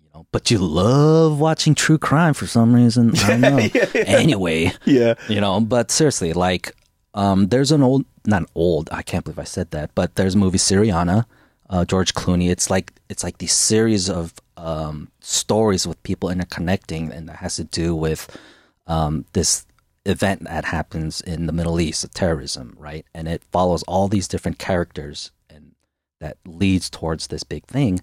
you 0.00 0.06
know, 0.14 0.26
but 0.32 0.50
you 0.50 0.58
love 0.58 1.38
watching 1.40 1.74
true 1.74 1.98
crime 1.98 2.34
for 2.34 2.46
some 2.46 2.74
reason. 2.74 3.12
I 3.18 3.28
don't 3.28 3.40
know. 3.40 3.68
Anyway, 3.94 4.72
yeah 4.84 5.14
you 5.28 5.40
know 5.40 5.60
but 5.60 5.90
seriously 5.90 6.32
like 6.32 6.72
um 7.14 7.48
there's 7.48 7.72
an 7.72 7.82
old 7.82 8.04
not 8.26 8.42
old 8.54 8.88
i 8.92 9.02
can't 9.02 9.24
believe 9.24 9.38
i 9.38 9.44
said 9.44 9.70
that 9.70 9.90
but 9.94 10.14
there's 10.16 10.34
a 10.34 10.38
movie 10.38 10.58
syriana 10.58 11.24
uh 11.70 11.84
george 11.84 12.12
clooney 12.14 12.50
it's 12.50 12.68
like 12.70 12.92
it's 13.08 13.22
like 13.22 13.38
these 13.38 13.52
series 13.52 14.10
of 14.10 14.34
um 14.64 15.10
stories 15.20 15.86
with 15.86 16.02
people 16.02 16.30
interconnecting 16.30 17.10
and 17.10 17.28
that 17.28 17.36
has 17.36 17.56
to 17.56 17.64
do 17.64 17.94
with 17.94 18.34
um 18.86 19.24
this 19.34 19.66
event 20.06 20.42
that 20.44 20.64
happens 20.64 21.20
in 21.20 21.46
the 21.46 21.52
middle 21.52 21.78
east 21.78 22.06
terrorism 22.14 22.74
right 22.78 23.06
and 23.14 23.28
it 23.28 23.42
follows 23.52 23.82
all 23.84 24.08
these 24.08 24.26
different 24.26 24.58
characters 24.58 25.30
and 25.50 25.72
that 26.18 26.38
leads 26.46 26.88
towards 26.88 27.26
this 27.26 27.44
big 27.44 27.64
thing 27.66 28.00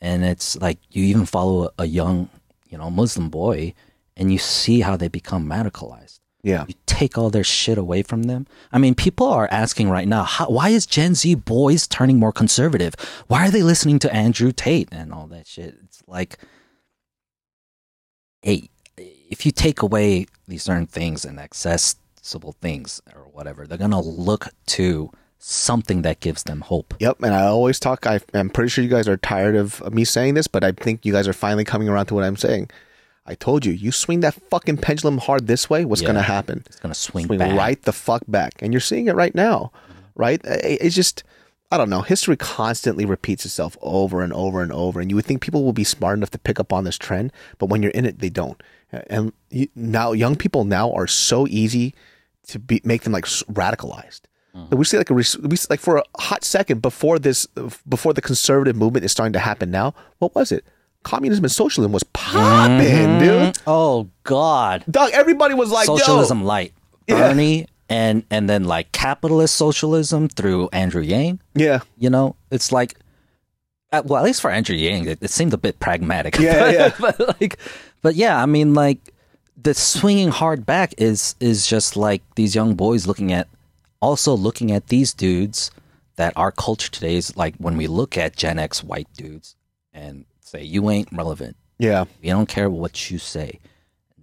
and 0.00 0.24
it's 0.24 0.56
like 0.60 0.78
you 0.90 1.04
even 1.04 1.26
follow 1.26 1.64
a, 1.64 1.70
a 1.80 1.86
young 1.86 2.28
you 2.68 2.78
know 2.78 2.88
muslim 2.88 3.28
boy 3.28 3.74
and 4.16 4.32
you 4.32 4.38
see 4.38 4.80
how 4.80 4.96
they 4.96 5.08
become 5.08 5.48
radicalized 5.48 6.20
yeah 6.42 6.64
you 6.68 6.74
take 6.96 7.18
all 7.18 7.30
their 7.30 7.44
shit 7.44 7.78
away 7.78 8.02
from 8.02 8.24
them. 8.24 8.46
I 8.72 8.78
mean, 8.78 8.94
people 8.94 9.28
are 9.28 9.48
asking 9.50 9.90
right 9.90 10.08
now, 10.08 10.22
how, 10.22 10.48
why 10.48 10.70
is 10.70 10.86
Gen 10.86 11.14
Z 11.14 11.34
boys 11.34 11.86
turning 11.86 12.18
more 12.18 12.32
conservative? 12.32 12.94
Why 13.26 13.46
are 13.46 13.50
they 13.50 13.62
listening 13.62 13.98
to 14.00 14.14
Andrew 14.14 14.50
Tate 14.50 14.88
and 14.90 15.12
all 15.12 15.26
that 15.28 15.46
shit? 15.46 15.76
Like, 16.06 16.38
hey, 18.42 18.70
if 18.96 19.44
you 19.44 19.52
take 19.52 19.82
away 19.82 20.26
these 20.46 20.62
certain 20.62 20.86
things 20.86 21.24
and 21.24 21.38
accessible 21.38 22.52
things 22.60 23.02
or 23.14 23.22
whatever, 23.32 23.66
they're 23.66 23.78
gonna 23.78 24.00
look 24.00 24.48
to 24.66 25.10
something 25.38 26.02
that 26.02 26.20
gives 26.20 26.44
them 26.44 26.62
hope. 26.62 26.94
Yep, 26.98 27.22
and 27.22 27.34
I 27.34 27.42
always 27.46 27.78
talk. 27.78 28.06
I, 28.06 28.20
I'm 28.34 28.50
pretty 28.50 28.68
sure 28.70 28.82
you 28.82 28.90
guys 28.90 29.08
are 29.08 29.16
tired 29.16 29.54
of 29.56 29.92
me 29.92 30.04
saying 30.04 30.34
this, 30.34 30.46
but 30.46 30.64
I 30.64 30.72
think 30.72 31.04
you 31.04 31.12
guys 31.12 31.28
are 31.28 31.32
finally 31.32 31.64
coming 31.64 31.88
around 31.88 32.06
to 32.06 32.14
what 32.14 32.24
I'm 32.24 32.36
saying. 32.36 32.70
I 33.26 33.34
told 33.34 33.66
you, 33.66 33.72
you 33.72 33.90
swing 33.90 34.20
that 34.20 34.34
fucking 34.50 34.78
pendulum 34.78 35.18
hard 35.18 35.48
this 35.48 35.68
way, 35.68 35.84
what's 35.84 36.00
Yeah. 36.02 36.08
gonna 36.08 36.22
happen? 36.22 36.62
It's 36.66 36.78
gonna 36.78 36.94
swing, 36.94 37.26
Swing 37.26 37.40
back. 37.40 37.56
right 37.56 37.82
the 37.82 37.92
fuck 37.92 38.22
back, 38.28 38.54
and 38.60 38.72
you're 38.72 38.80
seeing 38.80 39.08
it 39.08 39.14
right 39.16 39.34
now, 39.34 39.72
mm-hmm. 39.90 40.00
right? 40.14 40.40
It's 40.44 40.94
just, 40.94 41.24
I 41.70 41.76
don't 41.76 41.90
know. 41.90 42.02
History 42.02 42.36
constantly 42.36 43.04
repeats 43.04 43.44
itself 43.44 43.76
over 43.82 44.22
and 44.22 44.32
over 44.32 44.62
and 44.62 44.72
over, 44.72 45.00
and 45.00 45.10
you 45.10 45.16
would 45.16 45.24
think 45.24 45.42
people 45.42 45.64
will 45.64 45.72
be 45.72 45.84
smart 45.84 46.16
enough 46.16 46.30
to 46.30 46.38
pick 46.38 46.60
up 46.60 46.72
on 46.72 46.84
this 46.84 46.96
trend, 46.96 47.32
but 47.58 47.66
when 47.66 47.82
you're 47.82 47.90
in 47.92 48.04
it, 48.06 48.20
they 48.20 48.30
don't. 48.30 48.62
And 48.92 49.32
now, 49.74 50.12
young 50.12 50.36
people 50.36 50.64
now 50.64 50.92
are 50.92 51.08
so 51.08 51.46
easy 51.48 51.94
to 52.48 52.58
be 52.58 52.80
make 52.84 53.02
them 53.02 53.12
like 53.12 53.24
radicalized. 53.24 54.22
Uh-huh. 54.54 54.76
We 54.76 54.84
see 54.84 54.96
like 54.96 55.10
a 55.10 55.14
we 55.14 55.22
see, 55.24 55.38
like 55.68 55.80
for 55.80 55.96
a 55.96 56.04
hot 56.18 56.44
second 56.44 56.82
before 56.82 57.18
this 57.18 57.46
before 57.88 58.14
the 58.14 58.22
conservative 58.22 58.76
movement 58.76 59.04
is 59.04 59.12
starting 59.12 59.32
to 59.34 59.38
happen 59.38 59.70
now. 59.70 59.94
What 60.18 60.34
was 60.34 60.52
it? 60.52 60.64
Communism 61.02 61.44
and 61.44 61.52
socialism 61.52 61.92
was 61.92 62.04
popping, 62.04 63.18
dude. 63.18 63.54
Mm-hmm. 63.54 63.62
Oh 63.66 64.08
God, 64.22 64.84
Dog, 64.90 65.10
everybody 65.12 65.54
was 65.54 65.70
like, 65.70 65.86
socialism 65.86 66.40
Yo. 66.40 66.46
light, 66.46 66.72
Yeah. 67.06 67.32
And 67.88 68.24
and 68.30 68.50
then 68.50 68.64
like 68.64 68.90
capitalist 68.92 69.54
socialism 69.54 70.28
through 70.28 70.68
Andrew 70.72 71.02
Yang. 71.02 71.40
Yeah, 71.54 71.80
You 71.96 72.10
know, 72.10 72.34
it's 72.50 72.72
like, 72.72 72.96
uh, 73.92 74.02
well, 74.04 74.18
at 74.18 74.24
least 74.24 74.40
for 74.40 74.50
Andrew 74.50 74.74
Yang, 74.74 75.06
it, 75.06 75.18
it 75.22 75.30
seemed 75.30 75.54
a 75.54 75.58
bit 75.58 75.78
pragmatic. 75.78 76.36
Yeah, 76.38 76.58
but, 76.58 76.74
yeah. 76.74 76.90
but 77.00 77.40
like, 77.40 77.58
but 78.02 78.14
yeah, 78.16 78.42
I 78.42 78.46
mean, 78.46 78.74
like 78.74 78.98
the 79.60 79.72
swinging 79.74 80.28
hard 80.28 80.66
back 80.66 80.94
is 80.98 81.36
is 81.40 81.66
just 81.66 81.96
like 81.96 82.22
these 82.34 82.54
young 82.54 82.74
boys 82.74 83.06
looking 83.06 83.32
at, 83.32 83.48
also 84.00 84.34
looking 84.34 84.72
at 84.72 84.88
these 84.88 85.14
dudes 85.14 85.70
that 86.16 86.32
our 86.36 86.50
culture 86.50 86.90
today 86.90 87.16
is 87.16 87.36
like 87.36 87.54
when 87.56 87.76
we 87.76 87.86
look 87.86 88.18
at 88.18 88.36
Gen 88.36 88.58
X 88.58 88.82
white 88.82 89.08
dudes 89.16 89.54
and 89.92 90.24
say 90.40 90.62
you 90.62 90.90
ain't 90.90 91.08
relevant, 91.12 91.56
yeah. 91.78 92.04
we 92.22 92.28
don't 92.28 92.48
care 92.48 92.68
what 92.68 93.10
you 93.10 93.18
say, 93.18 93.60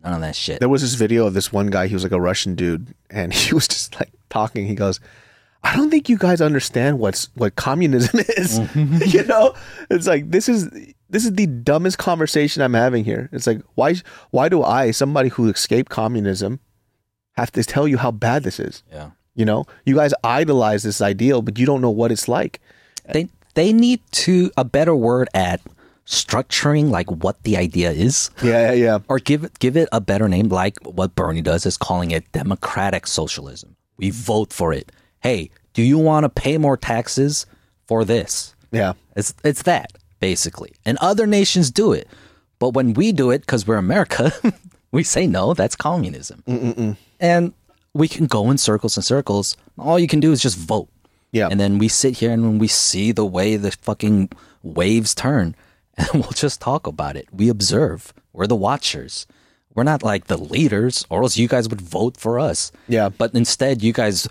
none 0.04 0.14
of 0.14 0.22
that 0.22 0.36
shit. 0.36 0.60
There 0.60 0.70
was 0.70 0.82
this 0.82 0.96
video 0.96 1.26
of 1.26 1.34
this 1.34 1.52
one 1.52 1.68
guy. 1.68 1.88
He 1.88 1.94
was 1.94 2.04
like 2.04 2.12
a 2.12 2.22
Russian 2.22 2.56
dude, 2.56 2.94
and 3.10 3.34
he 3.44 3.54
was 3.54 3.68
just 3.68 3.96
like 4.00 4.12
talking. 4.30 4.68
He 4.68 4.76
goes, 4.76 5.00
"I 5.64 5.76
don't 5.76 5.90
think 5.90 6.10
you 6.10 6.18
guys 6.18 6.42
understand 6.42 7.00
what's 7.00 7.30
what 7.36 7.56
communism 7.56 8.20
is. 8.38 8.60
you 9.14 9.24
know, 9.26 9.54
it's 9.90 10.08
like 10.08 10.30
this 10.32 10.50
is 10.50 10.70
this 11.10 11.26
is 11.26 11.34
the 11.34 11.48
dumbest 11.48 11.98
conversation 11.98 12.62
I'm 12.62 12.74
having 12.74 13.04
here. 13.04 13.30
It's 13.32 13.48
like 13.48 13.62
why 13.76 13.96
why 14.32 14.50
do 14.50 14.64
I, 14.64 14.92
somebody 14.92 15.30
who 15.30 15.50
escaped 15.50 15.90
communism, 15.90 16.60
have 17.34 17.52
to 17.54 17.64
tell 17.64 17.88
you 17.88 17.98
how 17.98 18.12
bad 18.12 18.44
this 18.44 18.60
is? 18.60 18.84
yeah. 18.92 19.12
You 19.36 19.46
know, 19.46 19.66
you 19.84 19.96
guys 19.96 20.14
idolize 20.24 20.84
this 20.84 21.02
ideal, 21.02 21.42
but 21.42 21.58
you 21.58 21.66
don't 21.66 21.82
know 21.82 21.90
what 21.90 22.12
it's 22.12 22.28
like. 22.28 22.62
they 23.12 23.30
they 23.56 23.74
need 23.74 24.00
to 24.12 24.52
a 24.56 24.64
better 24.64 24.96
word 24.96 25.28
at 25.34 25.60
structuring 26.06 26.90
like 26.90 27.10
what 27.10 27.42
the 27.44 27.56
idea 27.58 27.92
is 27.92 28.30
Yeah, 28.42 28.72
yeah, 28.72 28.74
yeah. 28.74 29.00
or 29.08 29.20
give 29.20 29.44
it 29.44 29.60
give 29.60 29.78
it 29.78 29.88
a 29.92 30.02
better 30.02 30.28
name 30.28 30.50
like 30.50 30.78
what 30.84 31.16
Bernie 31.16 31.42
does 31.42 31.66
is 31.66 31.78
calling 31.78 32.12
it 32.12 32.30
democratic 32.32 33.08
socialism. 33.08 33.76
We 33.98 34.10
vote 34.10 34.52
for 34.52 34.74
it. 34.74 34.92
Hey, 35.22 35.50
do 35.74 35.82
you 35.82 35.98
want 35.98 36.26
to 36.26 36.30
pay 36.30 36.58
more 36.58 36.76
taxes 36.78 37.46
for 37.88 38.04
this? 38.04 38.54
Yeah. 38.72 38.94
It's 39.16 39.34
it's 39.44 39.64
that 39.64 39.94
basically. 40.20 40.74
And 40.86 40.98
other 41.00 41.26
nations 41.26 41.72
do 41.72 41.94
it. 41.94 42.08
But 42.60 42.72
when 42.72 42.94
we 42.94 43.12
do 43.12 43.32
it 43.32 43.48
cuz 43.48 43.66
we're 43.66 43.78
America, 43.78 44.34
we 44.92 45.04
say 45.04 45.26
no, 45.26 45.54
that's 45.54 45.76
communism. 45.76 46.44
And 47.20 47.54
we 47.94 48.08
can 48.08 48.26
go 48.26 48.50
in 48.52 48.58
circles 48.58 48.98
and 48.98 49.06
circles. 49.06 49.56
All 49.78 50.00
you 50.00 50.08
can 50.08 50.20
do 50.20 50.32
is 50.32 50.42
just 50.42 50.58
vote. 50.58 50.90
Yeah. 51.32 51.48
And 51.50 51.60
then 51.60 51.78
we 51.78 51.88
sit 51.88 52.18
here 52.18 52.32
and 52.32 52.44
when 52.44 52.60
we 52.60 52.68
see 52.68 53.12
the 53.12 53.26
way 53.26 53.56
the 53.56 53.72
fucking 53.72 54.30
waves 54.62 55.16
turn, 55.16 55.56
and 55.98 56.10
we'll 56.14 56.32
just 56.32 56.62
talk 56.62 56.88
about 56.88 57.16
it. 57.16 57.28
We 57.32 57.50
observe. 57.50 58.14
We're 58.32 58.48
the 58.48 58.56
watchers. 58.56 59.28
We're 59.76 59.84
not 59.84 60.04
like 60.04 60.26
the 60.28 60.38
leaders, 60.38 61.06
or 61.10 61.24
else 61.24 61.38
you 61.38 61.48
guys 61.48 61.68
would 61.70 61.82
vote 61.82 62.18
for 62.18 62.40
us. 62.40 62.72
Yeah. 62.88 63.10
But 63.10 63.34
instead, 63.34 63.82
you 63.82 63.94
guys, 63.94 64.28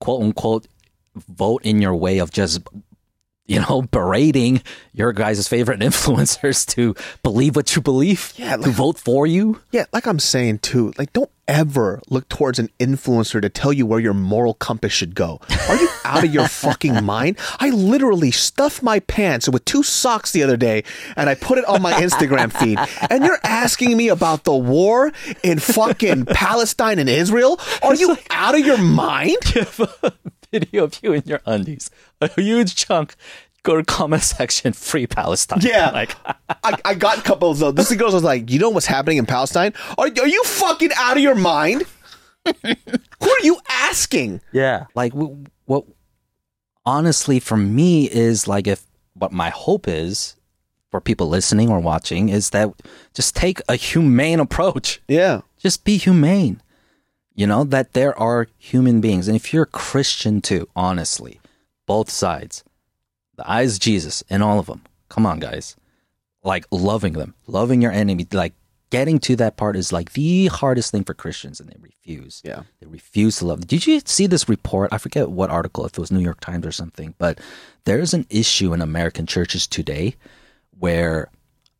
quote 0.00 0.22
unquote, 0.22 0.66
vote 1.14 1.64
in 1.64 1.80
your 1.80 1.94
way 1.94 2.18
of 2.18 2.30
just, 2.30 2.60
you 3.46 3.60
know, 3.60 3.82
berating 3.82 4.62
your 4.92 5.12
guys' 5.12 5.46
favorite 5.48 5.80
influencers 5.80 6.66
to 6.74 6.94
believe 7.22 7.56
what 7.56 7.74
you 7.76 7.82
believe. 7.82 8.32
Yeah, 8.36 8.56
To 8.56 8.70
vote 8.70 8.98
for 8.98 9.26
you. 9.26 9.60
Yeah, 9.70 9.86
like 9.92 10.06
I'm 10.06 10.18
saying 10.18 10.60
too, 10.60 10.92
like 10.98 11.12
don't 11.12 11.30
ever 11.48 12.00
look 12.08 12.28
towards 12.28 12.58
an 12.58 12.68
influencer 12.80 13.40
to 13.40 13.48
tell 13.48 13.72
you 13.72 13.86
where 13.86 14.00
your 14.00 14.12
moral 14.14 14.54
compass 14.54 14.92
should 14.92 15.14
go. 15.14 15.40
Are 15.68 15.76
you 15.76 15.88
out 16.04 16.24
of 16.24 16.34
your 16.34 16.48
fucking 16.48 17.04
mind? 17.04 17.38
I 17.60 17.70
literally 17.70 18.32
stuffed 18.32 18.82
my 18.82 18.98
pants 19.00 19.48
with 19.48 19.64
two 19.64 19.84
socks 19.84 20.32
the 20.32 20.42
other 20.42 20.56
day 20.56 20.82
and 21.14 21.30
I 21.30 21.36
put 21.36 21.58
it 21.58 21.64
on 21.66 21.82
my 21.82 21.92
Instagram 21.92 22.52
feed. 22.52 22.78
And 23.10 23.24
you're 23.24 23.38
asking 23.44 23.96
me 23.96 24.08
about 24.08 24.42
the 24.42 24.56
war 24.56 25.12
in 25.44 25.60
fucking 25.60 26.24
Palestine 26.26 26.98
and 26.98 27.08
Israel? 27.08 27.60
Are 27.82 27.94
you 27.94 28.16
out 28.30 28.58
of 28.58 28.66
your 28.66 28.78
mind? 28.78 29.36
Video 30.58 30.84
of 30.84 30.98
you 31.02 31.12
in 31.12 31.22
your 31.26 31.40
undies. 31.46 31.90
A 32.20 32.28
huge 32.28 32.74
chunk. 32.76 33.14
Go 33.62 33.76
to 33.76 33.84
comment 33.84 34.22
section, 34.22 34.72
free 34.72 35.06
Palestine. 35.06 35.58
Yeah. 35.60 35.90
Like, 35.92 36.16
I, 36.62 36.76
I 36.84 36.94
got 36.94 37.24
couples 37.24 37.58
though. 37.60 37.68
of 37.68 37.76
those. 37.76 37.88
This 37.88 37.98
girl 37.98 38.12
was 38.12 38.22
like, 38.22 38.50
you 38.50 38.58
know 38.58 38.70
what's 38.70 38.86
happening 38.86 39.18
in 39.18 39.26
Palestine? 39.26 39.72
Are, 39.98 40.06
are 40.06 40.26
you 40.28 40.42
fucking 40.44 40.90
out 40.96 41.16
of 41.16 41.22
your 41.22 41.34
mind? 41.34 41.84
Who 42.44 43.30
are 43.30 43.40
you 43.42 43.58
asking? 43.68 44.40
Yeah. 44.52 44.86
Like 44.94 45.12
w- 45.12 45.44
what 45.64 45.84
honestly 46.84 47.40
for 47.40 47.56
me 47.56 48.08
is 48.10 48.46
like 48.46 48.66
if 48.68 48.84
what 49.14 49.32
my 49.32 49.50
hope 49.50 49.88
is 49.88 50.36
for 50.92 51.00
people 51.00 51.28
listening 51.28 51.68
or 51.68 51.80
watching 51.80 52.28
is 52.28 52.50
that 52.50 52.70
just 53.14 53.34
take 53.34 53.60
a 53.68 53.74
humane 53.74 54.38
approach. 54.38 55.00
Yeah. 55.08 55.40
Just 55.58 55.84
be 55.84 55.96
humane. 55.96 56.60
You 57.36 57.46
know 57.46 57.64
that 57.64 57.92
there 57.92 58.18
are 58.18 58.48
human 58.56 59.02
beings 59.02 59.28
and 59.28 59.36
if 59.36 59.52
you're 59.52 59.64
a 59.64 59.66
Christian 59.66 60.40
too, 60.40 60.68
honestly, 60.74 61.38
both 61.86 62.10
sides. 62.10 62.64
The 63.36 63.48
eyes 63.48 63.74
of 63.74 63.80
Jesus 63.80 64.24
in 64.30 64.40
all 64.40 64.58
of 64.58 64.66
them. 64.66 64.82
Come 65.10 65.26
on 65.26 65.38
guys. 65.38 65.76
Like 66.42 66.64
loving 66.70 67.12
them, 67.12 67.34
loving 67.46 67.82
your 67.82 67.92
enemy, 67.92 68.26
like 68.32 68.54
getting 68.88 69.18
to 69.18 69.36
that 69.36 69.58
part 69.58 69.76
is 69.76 69.92
like 69.92 70.14
the 70.14 70.46
hardest 70.46 70.92
thing 70.92 71.04
for 71.04 71.12
Christians 71.12 71.60
and 71.60 71.68
they 71.68 71.76
refuse. 71.78 72.40
Yeah. 72.42 72.62
They 72.80 72.86
refuse 72.86 73.38
to 73.38 73.46
love. 73.46 73.66
Did 73.66 73.86
you 73.86 74.00
see 74.06 74.26
this 74.26 74.48
report? 74.48 74.90
I 74.90 74.96
forget 74.96 75.30
what 75.30 75.50
article, 75.50 75.84
if 75.84 75.92
it 75.92 75.98
was 75.98 76.10
New 76.10 76.20
York 76.20 76.40
Times 76.40 76.64
or 76.64 76.72
something, 76.72 77.14
but 77.18 77.38
there's 77.84 78.14
an 78.14 78.26
issue 78.30 78.72
in 78.72 78.80
American 78.80 79.26
churches 79.26 79.66
today 79.66 80.16
where, 80.78 81.28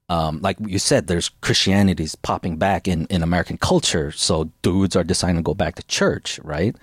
um, 0.08 0.40
like 0.40 0.56
you 0.64 0.78
said, 0.78 1.06
there's 1.06 1.28
Christianity's 1.28 2.14
popping 2.14 2.56
back 2.58 2.86
in, 2.86 3.06
in 3.06 3.22
American 3.22 3.56
culture. 3.58 4.10
So 4.12 4.50
dudes 4.62 4.94
are 4.96 5.02
deciding 5.04 5.36
to 5.36 5.42
go 5.42 5.54
back 5.54 5.74
to 5.76 5.82
church, 5.86 6.38
right? 6.44 6.76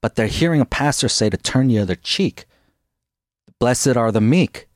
But 0.00 0.16
they're 0.16 0.26
hearing 0.26 0.60
a 0.60 0.64
pastor 0.66 1.08
say 1.08 1.30
to 1.30 1.36
turn 1.36 1.68
the 1.68 1.78
other 1.78 1.94
cheek. 1.94 2.44
Blessed 3.60 3.96
are 3.96 4.10
the 4.12 4.20
meek. 4.20 4.66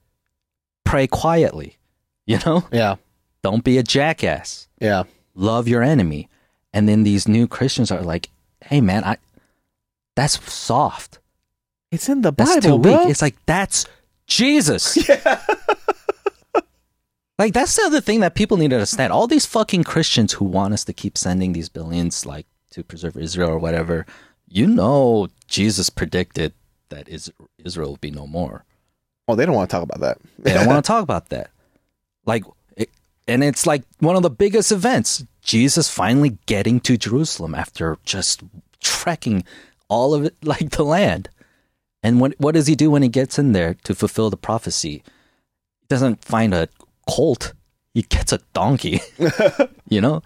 Pray 0.84 1.06
quietly. 1.06 1.74
You 2.28 2.38
know? 2.44 2.64
Yeah. 2.70 2.96
Don't 3.42 3.64
be 3.64 3.78
a 3.78 3.82
jackass 3.82 4.68
Yeah. 4.80 5.04
love 5.34 5.66
your 5.66 5.82
enemy. 5.82 6.28
And 6.74 6.86
then 6.86 7.02
these 7.02 7.26
new 7.26 7.48
Christians 7.48 7.90
are 7.90 8.02
like, 8.02 8.28
hey 8.66 8.82
man, 8.82 9.02
I 9.02 9.16
that's 10.14 10.38
soft. 10.52 11.20
It's 11.90 12.08
in 12.10 12.20
the 12.20 12.30
That's 12.32 12.56
Bible, 12.56 12.76
too 12.76 12.82
bro. 12.82 12.98
weak. 13.00 13.08
It's 13.10 13.22
like 13.22 13.36
that's 13.46 13.86
Jesus. 14.26 14.96
Yeah. 15.08 15.40
Like 17.38 17.54
that's 17.54 17.76
the 17.76 17.82
other 17.84 18.00
thing 18.00 18.20
that 18.20 18.34
people 18.34 18.56
need 18.56 18.70
to 18.70 18.76
understand. 18.76 19.12
All 19.12 19.26
these 19.26 19.46
fucking 19.46 19.84
Christians 19.84 20.34
who 20.34 20.44
want 20.44 20.74
us 20.74 20.84
to 20.84 20.92
keep 20.92 21.16
sending 21.16 21.52
these 21.52 21.68
billions 21.68 22.26
like 22.26 22.46
to 22.70 22.82
preserve 22.82 23.16
Israel 23.16 23.50
or 23.50 23.58
whatever, 23.58 24.06
you 24.48 24.66
know 24.66 25.28
Jesus 25.46 25.90
predicted 25.90 26.52
that 26.88 27.08
is 27.08 27.32
Israel 27.64 27.90
will 27.90 27.96
be 27.96 28.10
no 28.10 28.26
more. 28.26 28.64
oh, 29.28 29.34
they 29.34 29.44
don't 29.44 29.54
want 29.54 29.68
to 29.68 29.74
talk 29.74 29.82
about 29.82 30.00
that. 30.00 30.18
They 30.38 30.54
don't 30.54 30.66
want 30.66 30.84
to 30.84 30.88
talk 30.92 31.02
about 31.02 31.28
that. 31.28 31.50
Like, 32.24 32.44
it, 32.76 32.90
and 33.26 33.44
it's 33.44 33.66
like 33.66 33.82
one 33.98 34.16
of 34.16 34.22
the 34.22 34.30
biggest 34.30 34.72
events. 34.72 35.24
Jesus 35.42 35.90
finally 35.90 36.38
getting 36.46 36.80
to 36.80 36.96
Jerusalem 36.96 37.54
after 37.54 37.98
just 38.04 38.42
trekking 38.80 39.44
all 39.88 40.14
of 40.14 40.24
it, 40.24 40.36
like 40.42 40.70
the 40.70 40.84
land. 40.84 41.28
And 42.02 42.20
what 42.20 42.34
what 42.38 42.54
does 42.54 42.68
he 42.68 42.74
do 42.74 42.90
when 42.90 43.02
he 43.02 43.08
gets 43.08 43.38
in 43.38 43.52
there 43.52 43.74
to 43.84 43.94
fulfill 43.94 44.30
the 44.30 44.36
prophecy? 44.36 45.02
He 45.80 45.86
doesn't 45.88 46.24
find 46.24 46.54
a 46.54 46.68
colt. 47.08 47.54
He 47.94 48.02
gets 48.02 48.32
a 48.32 48.38
donkey. 48.52 49.00
you 49.88 50.00
know? 50.00 50.22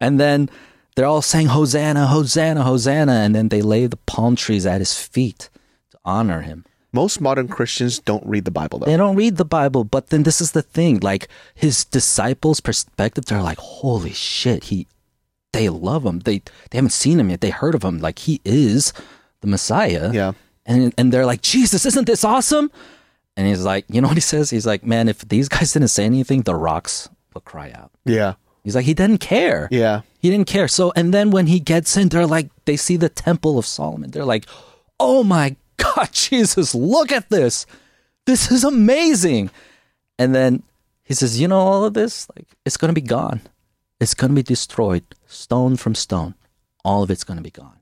And 0.00 0.18
then 0.18 0.48
they're 0.94 1.06
all 1.06 1.22
saying 1.22 1.48
Hosanna, 1.48 2.06
Hosanna, 2.06 2.62
Hosanna, 2.62 3.12
and 3.12 3.34
then 3.34 3.48
they 3.48 3.62
lay 3.62 3.86
the 3.86 3.96
palm 3.98 4.36
trees 4.36 4.64
at 4.66 4.80
his 4.80 4.98
feet 4.98 5.50
to 5.90 5.98
honor 6.04 6.40
him. 6.40 6.64
Most 6.92 7.20
modern 7.20 7.48
Christians 7.48 7.98
don't 7.98 8.24
read 8.26 8.46
the 8.46 8.50
Bible, 8.50 8.78
though. 8.78 8.86
They 8.86 8.96
don't 8.96 9.16
read 9.16 9.36
the 9.36 9.44
Bible, 9.44 9.84
but 9.84 10.08
then 10.08 10.22
this 10.22 10.40
is 10.40 10.52
the 10.52 10.62
thing. 10.62 11.00
Like 11.00 11.28
his 11.54 11.84
disciples' 11.84 12.60
perspective, 12.60 13.26
they're 13.26 13.42
like, 13.42 13.58
"Holy 13.58 14.12
shit!" 14.12 14.64
He, 14.64 14.86
they 15.52 15.68
love 15.68 16.06
him. 16.06 16.20
They 16.20 16.38
they 16.70 16.78
haven't 16.78 16.90
seen 16.90 17.20
him 17.20 17.28
yet. 17.28 17.42
They 17.42 17.50
heard 17.50 17.74
of 17.74 17.84
him. 17.84 17.98
Like 17.98 18.20
he 18.20 18.40
is 18.44 18.94
the 19.42 19.48
Messiah. 19.48 20.10
Yeah. 20.14 20.32
And 20.64 20.94
and 20.96 21.12
they're 21.12 21.26
like, 21.26 21.42
"Jesus, 21.42 21.84
isn't 21.84 22.06
this 22.06 22.24
awesome?" 22.24 22.70
And 23.38 23.46
he's 23.46 23.62
like, 23.62 23.84
you 23.88 24.00
know 24.00 24.08
what 24.08 24.16
he 24.16 24.20
says? 24.20 24.50
He's 24.50 24.66
like, 24.66 24.84
"Man, 24.84 25.08
if 25.08 25.20
these 25.28 25.48
guys 25.48 25.72
didn't 25.72 25.88
say 25.88 26.04
anything, 26.04 26.42
the 26.42 26.56
rocks 26.56 27.08
would 27.34 27.44
cry 27.44 27.70
out." 27.70 27.92
Yeah. 28.04 28.34
He's 28.64 28.74
like, 28.74 28.84
he 28.84 28.92
didn't 28.92 29.18
care. 29.18 29.68
Yeah. 29.70 30.02
He 30.18 30.28
didn't 30.28 30.48
care. 30.48 30.68
So, 30.68 30.92
and 30.94 31.14
then 31.14 31.30
when 31.30 31.46
he 31.46 31.58
gets 31.60 31.96
in, 31.96 32.08
they're 32.08 32.26
like, 32.26 32.50
they 32.66 32.76
see 32.76 32.96
the 32.96 33.08
Temple 33.08 33.58
of 33.58 33.64
Solomon. 33.64 34.10
They're 34.10 34.26
like, 34.26 34.44
oh 35.00 35.22
my 35.24 35.56
God, 35.78 36.10
Jesus, 36.12 36.74
look 36.74 37.10
at 37.10 37.30
this. 37.30 37.64
This 38.26 38.50
is 38.50 38.64
amazing. 38.64 39.50
And 40.18 40.34
then 40.34 40.64
he 41.02 41.14
says, 41.14 41.40
you 41.40 41.48
know, 41.48 41.60
all 41.60 41.84
of 41.84 41.94
this, 41.94 42.28
like, 42.36 42.46
it's 42.66 42.76
going 42.76 42.90
to 42.90 43.00
be 43.00 43.06
gone. 43.06 43.40
It's 44.00 44.12
going 44.12 44.32
to 44.32 44.34
be 44.34 44.42
destroyed, 44.42 45.04
stone 45.26 45.76
from 45.76 45.94
stone. 45.94 46.34
all 46.84 47.02
of 47.02 47.10
it's 47.10 47.24
going 47.24 47.38
to 47.38 47.42
be 47.42 47.50
gone. 47.50 47.78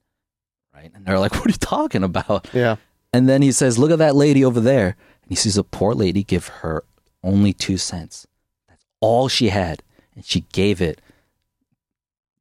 Right? 0.73 0.93
And 0.95 1.05
they're 1.05 1.19
like, 1.19 1.33
what 1.35 1.47
are 1.47 1.51
you 1.51 1.57
talking 1.59 2.05
about? 2.05 2.47
Yeah. 2.53 2.77
And 3.13 3.29
then 3.29 3.43
he 3.43 3.51
says, 3.51 3.79
look 3.79 3.91
at 3.91 3.99
that 3.99 4.15
lady 4.15 4.45
over 4.45 4.61
there. 4.61 4.95
And 5.27 5.33
he 5.33 5.37
sees 5.37 5.57
a 5.59 5.65
poor 5.65 5.95
lady 5.95 6.23
give 6.23 6.49
her 6.49 6.85
only 7.23 7.53
two 7.53 7.77
cents. 7.77 8.27
That's 8.69 8.85
all 9.01 9.29
she 9.29 9.49
had. 9.49 9.83
And 10.15 10.25
she 10.25 10.43
gave 10.53 10.81
it, 10.81 11.01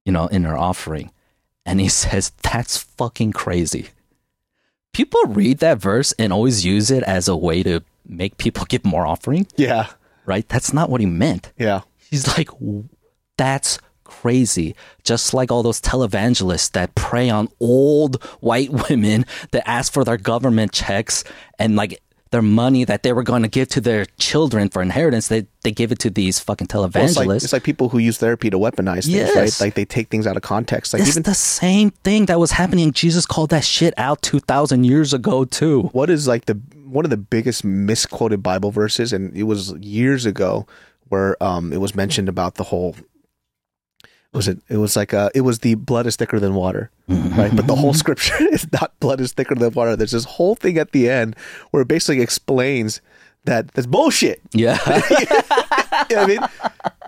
you 0.05 0.11
know, 0.11 0.27
in 0.27 0.43
her 0.43 0.55
offering. 0.57 1.11
And 1.65 1.79
he 1.79 1.89
says, 1.89 2.31
that's 2.43 2.77
fucking 2.77 3.33
crazy. 3.33 3.89
People 4.93 5.21
read 5.27 5.57
that 5.59 5.79
verse 5.79 6.13
and 6.13 6.31
always 6.31 6.63
use 6.63 6.89
it 6.89 7.03
as 7.03 7.27
a 7.27 7.35
way 7.35 7.63
to 7.63 7.83
make 8.07 8.37
people 8.37 8.65
give 8.69 8.85
more 8.85 9.05
offering, 9.05 9.47
Yeah. 9.57 9.87
right? 10.25 10.47
That's 10.47 10.71
not 10.73 10.89
what 10.89 11.01
he 11.01 11.07
meant. 11.07 11.51
Yeah. 11.57 11.81
He's 12.09 12.27
like, 12.37 12.49
that's 13.37 13.79
crazy. 14.05 14.75
Just 15.03 15.33
like 15.33 15.51
all 15.51 15.63
those 15.63 15.81
televangelists 15.81 16.71
that 16.73 16.95
prey 16.95 17.29
on 17.29 17.49
old 17.59 18.23
white 18.39 18.69
women 18.89 19.25
that 19.51 19.67
ask 19.67 19.91
for 19.91 20.03
their 20.05 20.17
government 20.17 20.71
checks 20.71 21.23
and 21.59 21.75
like 21.75 21.99
their 22.35 22.41
money 22.63 22.83
that 22.83 23.01
they 23.03 23.13
were 23.13 23.23
going 23.23 23.43
to 23.43 23.47
give 23.47 23.67
to 23.69 23.79
their 23.81 24.03
children 24.19 24.67
for 24.69 24.81
inheritance, 24.81 25.29
they, 25.29 25.47
they 25.63 25.71
give 25.71 25.91
it 25.93 25.99
to 25.99 26.09
these 26.09 26.37
fucking 26.39 26.67
Well, 26.73 26.83
televangelists. 26.89 27.07
it's, 27.07 27.17
like, 27.17 27.43
it's 27.43 27.53
like 27.53 27.63
people 27.63 27.87
who 27.89 27.97
use 27.97 28.17
therapy 28.17 28.49
to 28.49 28.57
weaponize 28.59 29.03
things, 29.05 29.07
Yes. 29.07 29.35
right? 29.35 29.65
Like 29.65 29.75
they 29.75 29.85
take 29.85 30.09
things 30.09 30.27
out 30.27 30.35
of 30.35 30.43
context. 30.43 30.91
Like 30.93 30.99
it's 31.01 31.11
even 31.11 31.23
the 31.23 31.33
same 31.33 31.91
thing 32.03 32.25
that 32.25 32.39
was 32.39 32.51
happening. 32.51 32.91
Jesus 32.91 33.25
called 33.25 33.51
that 33.51 33.63
shit 33.63 33.93
out 33.97 34.21
2,000 34.21 34.83
years 34.83 35.13
ago, 35.13 35.45
too. 35.45 35.83
what 35.93 36.09
is 36.09 36.27
like 36.27 36.45
the 36.45 36.59
one 36.85 37.05
of 37.05 37.09
the 37.09 37.17
biggest 37.35 37.63
misquoted 37.63 38.43
Bible 38.43 38.71
verses, 38.71 39.11
and 39.13 39.35
it 39.35 39.43
was 39.43 39.71
years 39.79 40.25
ago 40.25 40.67
where 41.09 41.41
um 41.41 41.71
it 41.73 41.79
was 41.79 41.95
mentioned 41.95 42.27
about 42.29 42.55
the 42.55 42.63
whole. 42.63 42.95
Was 44.35 44.47
it? 44.49 44.59
It 44.67 44.77
was 44.77 44.95
like 44.95 45.13
uh 45.13 45.29
it 45.33 45.41
was 45.41 45.59
the 45.59 45.75
blood 45.75 46.05
is 46.05 46.17
thicker 46.17 46.39
than 46.39 46.55
water, 46.55 46.91
right? 47.07 47.55
But 47.55 47.67
the 47.67 47.75
whole 47.75 47.93
scripture 47.93 48.35
is 48.51 48.69
not 48.73 48.97
blood 48.99 49.21
is 49.21 49.31
thicker 49.31 49.55
than 49.55 49.71
water. 49.73 49.95
There's 49.95 50.11
this 50.11 50.25
whole 50.25 50.55
thing 50.55 50.77
at 50.77 50.91
the 50.91 51.09
end 51.09 51.35
where 51.71 51.81
it 51.81 51.87
basically 51.87 52.21
explains 52.21 53.01
that 53.45 53.69
that's 53.69 53.87
bullshit. 53.87 54.41
Yeah. 54.51 54.77
you 56.09 56.15
know 56.15 56.21
I 56.21 56.25
mean? 56.27 56.39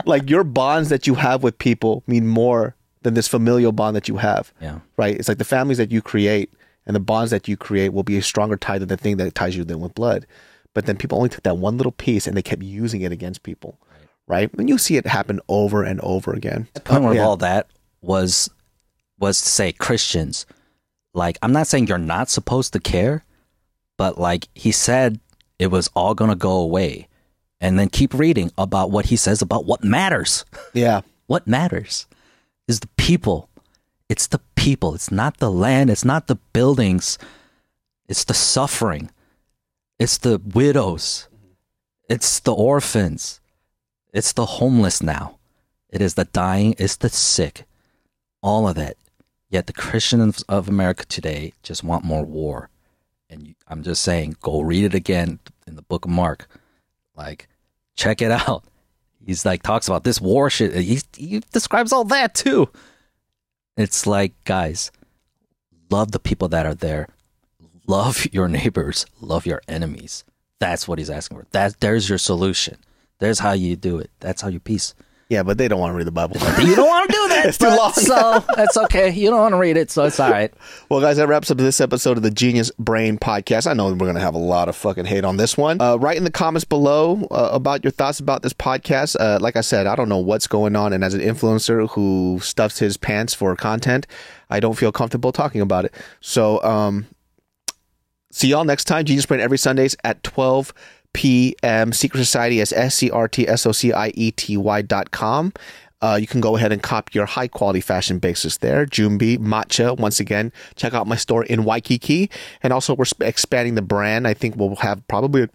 Like 0.06 0.30
your 0.30 0.44
bonds 0.46 0.90
that 0.90 1.06
you 1.06 1.16
have 1.16 1.44
with 1.44 1.58
people 1.60 2.04
mean 2.08 2.28
more 2.28 2.76
than 3.02 3.14
this 3.14 3.28
familial 3.28 3.74
bond 3.74 3.96
that 3.96 4.08
you 4.08 4.18
have. 4.18 4.54
Yeah. 4.62 4.80
Right? 4.96 5.16
It's 5.16 5.28
like 5.28 5.38
the 5.38 5.44
families 5.46 5.78
that 5.78 5.92
you 5.92 6.02
create 6.02 6.54
and 6.86 6.96
the 6.96 7.02
bonds 7.02 7.32
that 7.32 7.48
you 7.48 7.58
create 7.58 7.90
will 7.92 8.04
be 8.04 8.18
a 8.18 8.22
stronger 8.22 8.56
tie 8.56 8.80
than 8.80 8.88
the 8.88 8.98
thing 8.98 9.18
that 9.18 9.36
ties 9.36 9.58
you 9.58 9.66
than 9.66 9.82
with 9.82 9.94
blood. 9.94 10.26
But 10.74 10.86
then 10.86 10.96
people 10.96 11.18
only 11.18 11.30
took 11.30 11.44
that 11.44 11.58
one 11.58 11.76
little 11.78 11.92
piece 11.92 12.28
and 12.28 12.38
they 12.38 12.42
kept 12.42 12.62
using 12.64 13.02
it 13.02 13.12
against 13.12 13.44
people. 13.44 13.78
Right? 14.28 14.50
And 14.58 14.68
you 14.68 14.78
see 14.78 14.98
it 14.98 15.08
happen 15.08 15.40
over 15.48 15.84
and 15.84 16.02
over 16.02 16.34
again. 16.34 16.68
the 16.74 16.82
point 16.82 17.06
oh, 17.06 17.10
of 17.10 17.16
Yeah. 17.16 17.24
all 17.26 17.38
that 17.38 17.68
was 18.02 18.50
was 19.20 19.42
to 19.42 19.50
say 19.50 19.72
Christians, 19.72 20.46
like 21.14 21.38
I'm 21.42 21.52
not 21.52 21.68
saying 21.68 21.88
you're 21.88 21.98
not 21.98 22.30
supposed 22.30 22.74
to 22.74 22.80
care, 22.80 23.24
but 23.98 24.20
like 24.20 24.48
he 24.54 24.72
said 24.72 25.20
it 25.58 25.68
was 25.68 25.90
all 25.96 26.14
gonna 26.14 26.36
go 26.36 26.58
away. 26.58 27.08
And 27.60 27.80
then 27.80 27.90
keep 27.90 28.14
reading 28.14 28.52
about 28.58 28.92
what 28.92 29.08
he 29.08 29.16
says 29.16 29.42
about 29.42 29.66
what 29.66 29.84
matters. 29.84 30.46
Yeah. 30.74 31.02
What 31.26 31.48
matters 31.48 32.06
is 32.68 32.80
the 32.82 32.88
people. 32.98 33.50
It's 34.10 34.28
the 34.28 34.40
people. 34.56 34.94
It's 34.94 35.12
not 35.12 35.38
the 35.38 35.52
land. 35.52 35.90
It's 35.90 36.06
not 36.06 36.28
the 36.28 36.36
buildings. 36.54 37.18
It's 38.08 38.24
the 38.24 38.34
suffering. 38.36 39.10
It's 40.00 40.18
the 40.20 40.40
widows. 40.54 41.28
It's 42.10 42.40
the 42.40 42.54
orphans. 42.54 43.42
It's 44.18 44.34
the 44.34 44.48
homeless 44.48 45.04
now. 45.04 45.38
It 45.92 46.02
is 46.02 46.16
the 46.16 46.26
dying. 46.26 46.74
It's 46.80 46.96
the 46.96 47.08
sick. 47.08 47.66
All 48.42 48.68
of 48.68 48.74
that. 48.74 48.98
Yet 49.48 49.68
the 49.68 49.74
Christians 49.74 50.42
of 50.50 50.68
America 50.68 51.06
today 51.06 51.54
just 51.62 51.84
want 51.84 52.04
more 52.04 52.24
war. 52.24 52.72
And 53.30 53.54
I'm 53.68 53.84
just 53.84 54.02
saying, 54.02 54.38
go 54.42 54.62
read 54.62 54.86
it 54.86 54.96
again 54.96 55.38
in 55.68 55.76
the 55.76 55.84
book 55.84 56.06
of 56.06 56.10
Mark. 56.10 56.48
Like, 57.16 57.48
check 57.96 58.20
it 58.24 58.32
out. 58.32 58.64
He's 59.24 59.46
like, 59.46 59.62
talks 59.62 59.88
about 59.88 60.04
this 60.04 60.20
war 60.20 60.50
shit. 60.50 60.74
He, 60.74 61.00
he 61.16 61.44
describes 61.54 61.94
all 61.94 62.06
that 62.06 62.34
too. 62.34 62.70
It's 63.78 64.08
like, 64.08 64.34
guys, 64.46 64.92
love 65.92 66.12
the 66.12 66.20
people 66.20 66.48
that 66.48 66.66
are 66.66 66.74
there. 66.74 67.08
Love 67.86 68.26
your 68.32 68.48
neighbors. 68.48 69.06
Love 69.22 69.46
your 69.46 69.62
enemies. 69.68 70.24
That's 70.60 70.88
what 70.88 70.98
he's 70.98 71.12
asking 71.12 71.38
for. 71.38 71.46
That 71.52 71.82
there's 71.82 72.10
your 72.10 72.18
solution. 72.18 72.78
There's 73.20 73.40
how 73.40 73.54
you 73.54 73.76
do 73.76 73.98
it. 73.98 74.12
That's 74.20 74.42
how 74.42 74.50
you 74.50 74.60
peace. 74.60 74.94
Yeah, 75.30 75.44
but 75.44 75.58
they 75.58 75.68
don't 75.68 75.82
want 75.82 75.92
to 75.92 75.98
read 75.98 76.08
the 76.08 76.12
Bible. 76.12 76.38
You 76.66 76.76
don't 76.76 76.88
want 76.88 77.10
to 77.10 77.14
do 77.14 77.28
that. 77.30 77.38
It's 77.48 77.58
too 77.58 77.68
long. 77.68 77.92
So 77.94 78.44
that's 78.56 78.78
okay. 78.78 79.10
You 79.12 79.30
don't 79.30 79.40
want 79.40 79.54
to 79.54 79.58
read 79.58 79.78
it, 79.78 79.92
so 79.92 80.06
it's 80.06 80.20
all 80.20 80.32
right. 80.32 80.54
Well, 80.90 81.02
guys, 81.02 81.18
that 81.18 81.28
wraps 81.28 81.52
up 81.52 81.58
this 81.58 81.82
episode 81.82 82.16
of 82.16 82.24
the 82.24 82.32
Genius 82.32 82.72
Brain 82.80 83.18
Podcast. 83.18 83.68
I 83.68 83.74
know 83.74 83.90
we're 83.90 83.96
going 83.98 84.16
to 84.16 84.22
have 84.22 84.36
a 84.36 84.40
lot 84.40 84.70
of 84.70 84.76
fucking 84.76 85.06
hate 85.06 85.26
on 85.26 85.36
this 85.36 85.58
one. 85.58 85.82
Uh, 85.82 85.98
write 85.98 86.16
in 86.18 86.24
the 86.24 86.32
comments 86.32 86.64
below 86.64 87.28
uh, 87.30 87.50
about 87.52 87.84
your 87.84 87.92
thoughts 87.92 88.20
about 88.22 88.42
this 88.42 88.54
podcast. 88.54 89.18
Uh, 89.20 89.38
like 89.42 89.58
I 89.58 89.62
said, 89.62 89.86
I 89.86 89.96
don't 89.96 90.08
know 90.08 90.18
what's 90.18 90.48
going 90.48 90.78
on, 90.78 90.94
and 90.94 91.04
as 91.04 91.14
an 91.14 91.20
influencer 91.22 91.90
who 91.90 92.40
stuffs 92.42 92.80
his 92.80 92.96
pants 92.96 93.34
for 93.34 93.54
content, 93.58 94.08
I 94.50 94.62
don't 94.62 94.76
feel 94.76 94.94
comfortable 94.94 95.34
talking 95.34 95.60
about 95.62 95.84
it. 95.86 95.94
So, 96.22 96.64
um, 96.64 97.06
see 98.32 98.48
y'all 98.48 98.64
next 98.64 98.86
time. 98.86 99.04
Genius 99.04 99.26
Brain 99.26 99.42
every 99.42 99.58
Sundays 99.58 99.96
at 100.06 100.24
12 100.24 100.74
p.m. 101.14 101.94
Secret 101.94 102.20
Society 102.20 102.60
is 102.60 102.72
S 102.74 102.96
C 102.96 103.10
R 103.10 103.28
T 103.28 103.48
S 103.48 103.66
O 103.66 103.72
C 103.72 103.92
I 103.94 104.10
E 104.16 104.32
T 104.32 104.58
Y 104.58 104.82
dot 104.82 105.12
com. 105.12 105.54
Uh, 106.00 106.18
you 106.20 106.28
can 106.28 106.42
go 106.42 106.56
ahead 106.56 106.72
and 106.72 106.84
cop 106.84 107.14
your 107.16 107.26
high 107.26 107.48
quality 107.48 107.82
fashion 107.82 108.20
basics 108.20 108.58
there. 108.58 108.86
Jumbi, 108.86 109.38
Matcha. 109.40 109.98
Once 109.98 110.20
again, 110.20 110.52
check 110.76 110.94
out 110.94 111.08
my 111.08 111.16
store 111.16 111.44
in 111.46 111.64
Waikiki. 111.64 112.30
And 112.62 112.72
also, 112.72 112.94
we're 112.96 113.06
expanding 113.22 113.74
the 113.76 113.82
brand. 113.82 114.28
I 114.28 114.36
think 114.36 114.56
we'll 114.56 114.76
have 114.76 115.06
probably, 115.08 115.50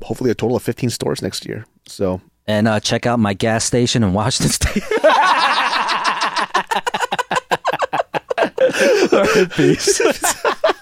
hopefully, 0.00 0.30
a 0.30 0.34
total 0.34 0.56
of 0.56 0.62
15 0.62 0.88
stores 0.88 1.20
next 1.20 1.44
year. 1.44 1.66
So, 1.86 2.22
And 2.46 2.66
uh, 2.68 2.80
check 2.80 3.04
out 3.04 3.18
my 3.18 3.34
gas 3.34 3.64
station 3.64 4.02
in 4.02 4.14
Washington 4.14 4.52
State. 4.52 4.82
Peace. 9.56 10.00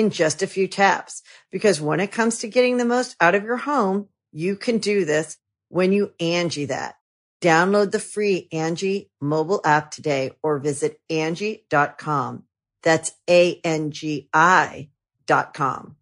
in 0.00 0.10
just 0.10 0.42
a 0.42 0.46
few 0.46 0.66
taps. 0.66 1.22
Because 1.52 1.80
when 1.80 2.00
it 2.00 2.10
comes 2.10 2.38
to 2.38 2.48
getting 2.48 2.78
the 2.78 2.84
most 2.84 3.14
out 3.20 3.34
of 3.34 3.44
your 3.44 3.58
home, 3.58 4.08
you 4.32 4.56
can 4.56 4.78
do 4.78 5.04
this 5.04 5.36
when 5.68 5.92
you 5.92 6.12
Angie 6.18 6.66
that. 6.66 6.96
Download 7.40 7.90
the 7.90 8.00
free 8.00 8.48
Angie 8.52 9.10
mobile 9.20 9.60
app 9.64 9.90
today 9.90 10.32
or 10.42 10.58
visit 10.58 11.00
Angie.com. 11.08 12.44
That's 12.82 13.12
A-N-G-I 13.28 14.88
dot 15.26 15.54
com. 15.54 15.96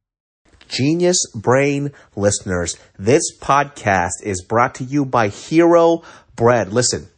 Genius 0.69 1.19
Brain 1.35 1.93
listeners, 2.15 2.77
this 2.99 3.37
podcast 3.39 4.23
is 4.23 4.43
brought 4.43 4.77
to 4.77 4.85
you 4.85 5.05
by 5.05 5.29
Hero 5.29 6.03
Bread. 6.37 6.73
Listen, 6.73 7.09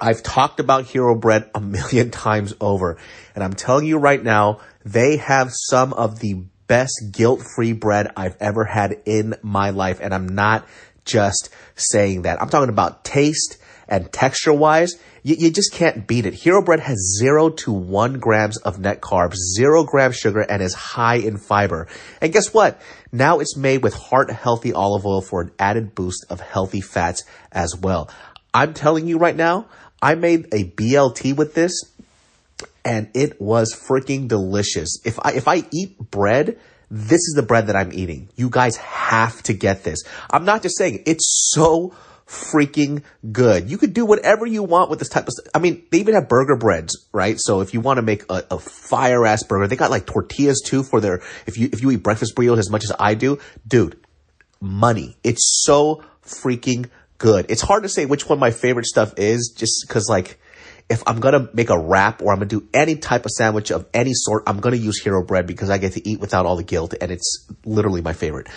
I've 0.00 0.22
talked 0.22 0.58
about 0.58 0.86
Hero 0.86 1.14
Bread 1.14 1.48
a 1.54 1.60
million 1.60 2.10
times 2.26 2.54
over, 2.60 2.98
and 3.34 3.44
I'm 3.44 3.54
telling 3.54 3.86
you 3.86 3.98
right 3.98 4.22
now, 4.22 4.60
they 4.84 5.16
have 5.16 5.50
some 5.52 5.92
of 5.92 6.20
the 6.20 6.44
best 6.66 7.12
guilt-free 7.12 7.72
bread 7.72 8.12
I've 8.16 8.36
ever 8.40 8.64
had 8.64 8.96
in 9.04 9.34
my 9.42 9.70
life, 9.70 9.98
and 10.00 10.14
I'm 10.14 10.28
not 10.28 10.66
just 11.04 11.50
saying 11.74 12.22
that. 12.22 12.40
I'm 12.40 12.48
talking 12.48 12.68
about 12.68 13.04
taste 13.04 13.58
and 13.88 14.10
texture-wise. 14.10 14.94
You, 15.22 15.36
you 15.38 15.50
just 15.50 15.72
can't 15.72 16.06
beat 16.06 16.26
it. 16.26 16.34
Hero 16.34 16.62
Bread 16.62 16.80
has 16.80 17.16
zero 17.18 17.50
to 17.50 17.72
one 17.72 18.18
grams 18.18 18.56
of 18.58 18.78
net 18.78 19.00
carbs, 19.00 19.36
zero 19.56 19.84
grams 19.84 20.16
sugar, 20.16 20.40
and 20.40 20.62
is 20.62 20.74
high 20.74 21.16
in 21.16 21.36
fiber. 21.36 21.88
And 22.20 22.32
guess 22.32 22.52
what? 22.52 22.80
Now 23.12 23.40
it's 23.40 23.56
made 23.56 23.82
with 23.82 23.94
heart 23.94 24.30
healthy 24.30 24.72
olive 24.72 25.06
oil 25.06 25.20
for 25.22 25.42
an 25.42 25.52
added 25.58 25.94
boost 25.94 26.26
of 26.30 26.40
healthy 26.40 26.80
fats 26.80 27.24
as 27.52 27.76
well. 27.76 28.10
I'm 28.52 28.74
telling 28.74 29.06
you 29.06 29.18
right 29.18 29.36
now, 29.36 29.68
I 30.00 30.14
made 30.14 30.46
a 30.52 30.64
BLT 30.64 31.34
with 31.34 31.54
this 31.54 31.72
and 32.84 33.10
it 33.14 33.40
was 33.40 33.74
freaking 33.74 34.28
delicious. 34.28 35.00
If 35.04 35.18
I, 35.22 35.32
if 35.32 35.48
I 35.48 35.64
eat 35.72 35.98
bread, 35.98 36.58
this 36.90 37.20
is 37.20 37.34
the 37.34 37.42
bread 37.42 37.68
that 37.68 37.76
I'm 37.76 37.92
eating. 37.92 38.28
You 38.36 38.50
guys 38.50 38.76
have 38.76 39.42
to 39.44 39.52
get 39.54 39.84
this. 39.84 40.02
I'm 40.30 40.44
not 40.44 40.62
just 40.62 40.76
saying 40.76 41.02
it's 41.06 41.50
so 41.52 41.94
freaking 42.26 43.02
good. 43.32 43.70
You 43.70 43.78
could 43.78 43.94
do 43.94 44.06
whatever 44.06 44.46
you 44.46 44.62
want 44.62 44.90
with 44.90 44.98
this 44.98 45.08
type 45.08 45.26
of 45.26 45.32
stuff. 45.32 45.46
I 45.54 45.58
mean, 45.58 45.84
they 45.90 45.98
even 45.98 46.14
have 46.14 46.28
burger 46.28 46.56
breads, 46.56 47.08
right? 47.12 47.36
So 47.38 47.60
if 47.60 47.74
you 47.74 47.80
want 47.80 47.98
to 47.98 48.02
make 48.02 48.24
a, 48.30 48.44
a 48.50 48.58
fire 48.58 49.26
ass 49.26 49.42
burger, 49.42 49.66
they 49.66 49.76
got 49.76 49.90
like 49.90 50.06
tortillas 50.06 50.62
too 50.64 50.82
for 50.82 51.00
their, 51.00 51.22
if 51.46 51.58
you, 51.58 51.68
if 51.72 51.82
you 51.82 51.90
eat 51.90 52.02
breakfast 52.02 52.34
burritos 52.34 52.58
as 52.58 52.70
much 52.70 52.84
as 52.84 52.92
I 52.98 53.14
do, 53.14 53.38
dude, 53.66 53.98
money. 54.60 55.16
It's 55.22 55.62
so 55.64 56.02
freaking 56.24 56.88
good. 57.18 57.46
It's 57.48 57.62
hard 57.62 57.82
to 57.82 57.88
say 57.88 58.06
which 58.06 58.28
one 58.28 58.38
my 58.38 58.50
favorite 58.50 58.86
stuff 58.86 59.14
is 59.18 59.54
just 59.56 59.86
cause 59.88 60.08
like, 60.08 60.38
if 60.88 61.02
I'm 61.06 61.20
gonna 61.20 61.48
make 61.52 61.70
a 61.70 61.78
wrap 61.78 62.20
or 62.22 62.32
I'm 62.32 62.38
gonna 62.38 62.46
do 62.46 62.68
any 62.74 62.96
type 62.96 63.24
of 63.24 63.30
sandwich 63.30 63.70
of 63.70 63.86
any 63.94 64.12
sort, 64.12 64.42
I'm 64.46 64.60
gonna 64.60 64.76
use 64.76 65.00
Hero 65.02 65.24
Bread 65.24 65.46
because 65.46 65.70
I 65.70 65.78
get 65.78 65.92
to 65.92 66.08
eat 66.08 66.20
without 66.20 66.46
all 66.46 66.56
the 66.56 66.62
guilt 66.62 66.94
and 67.00 67.10
it's 67.10 67.46
literally 67.64 68.02
my 68.02 68.12
favorite. 68.12 68.48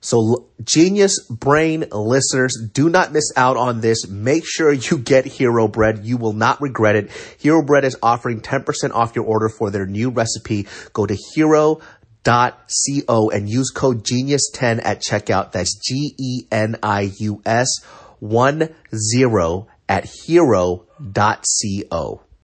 So 0.00 0.46
genius 0.62 1.18
brain 1.28 1.86
listeners, 1.90 2.56
do 2.72 2.88
not 2.88 3.12
miss 3.12 3.32
out 3.36 3.56
on 3.56 3.80
this. 3.80 4.06
Make 4.06 4.44
sure 4.46 4.72
you 4.72 4.98
get 4.98 5.24
Hero 5.24 5.66
Bread. 5.66 6.04
You 6.04 6.16
will 6.16 6.34
not 6.34 6.60
regret 6.60 6.94
it. 6.94 7.10
Hero 7.38 7.62
Bread 7.64 7.84
is 7.84 7.96
offering 8.02 8.40
10% 8.40 8.92
off 8.92 9.16
your 9.16 9.24
order 9.24 9.48
for 9.48 9.70
their 9.70 9.86
new 9.86 10.10
recipe. 10.10 10.68
Go 10.92 11.06
to 11.06 11.16
hero 11.34 11.80
co 12.26 13.30
and 13.30 13.48
use 13.48 13.70
code 13.70 14.04
genius10 14.04 14.80
at 14.84 15.00
checkout. 15.00 15.52
That's 15.52 15.76
G-E-N-I-U-S 15.78 17.68
one 18.18 18.74
zero 18.94 19.68
at 19.88 20.06
hero.co. 20.98 22.25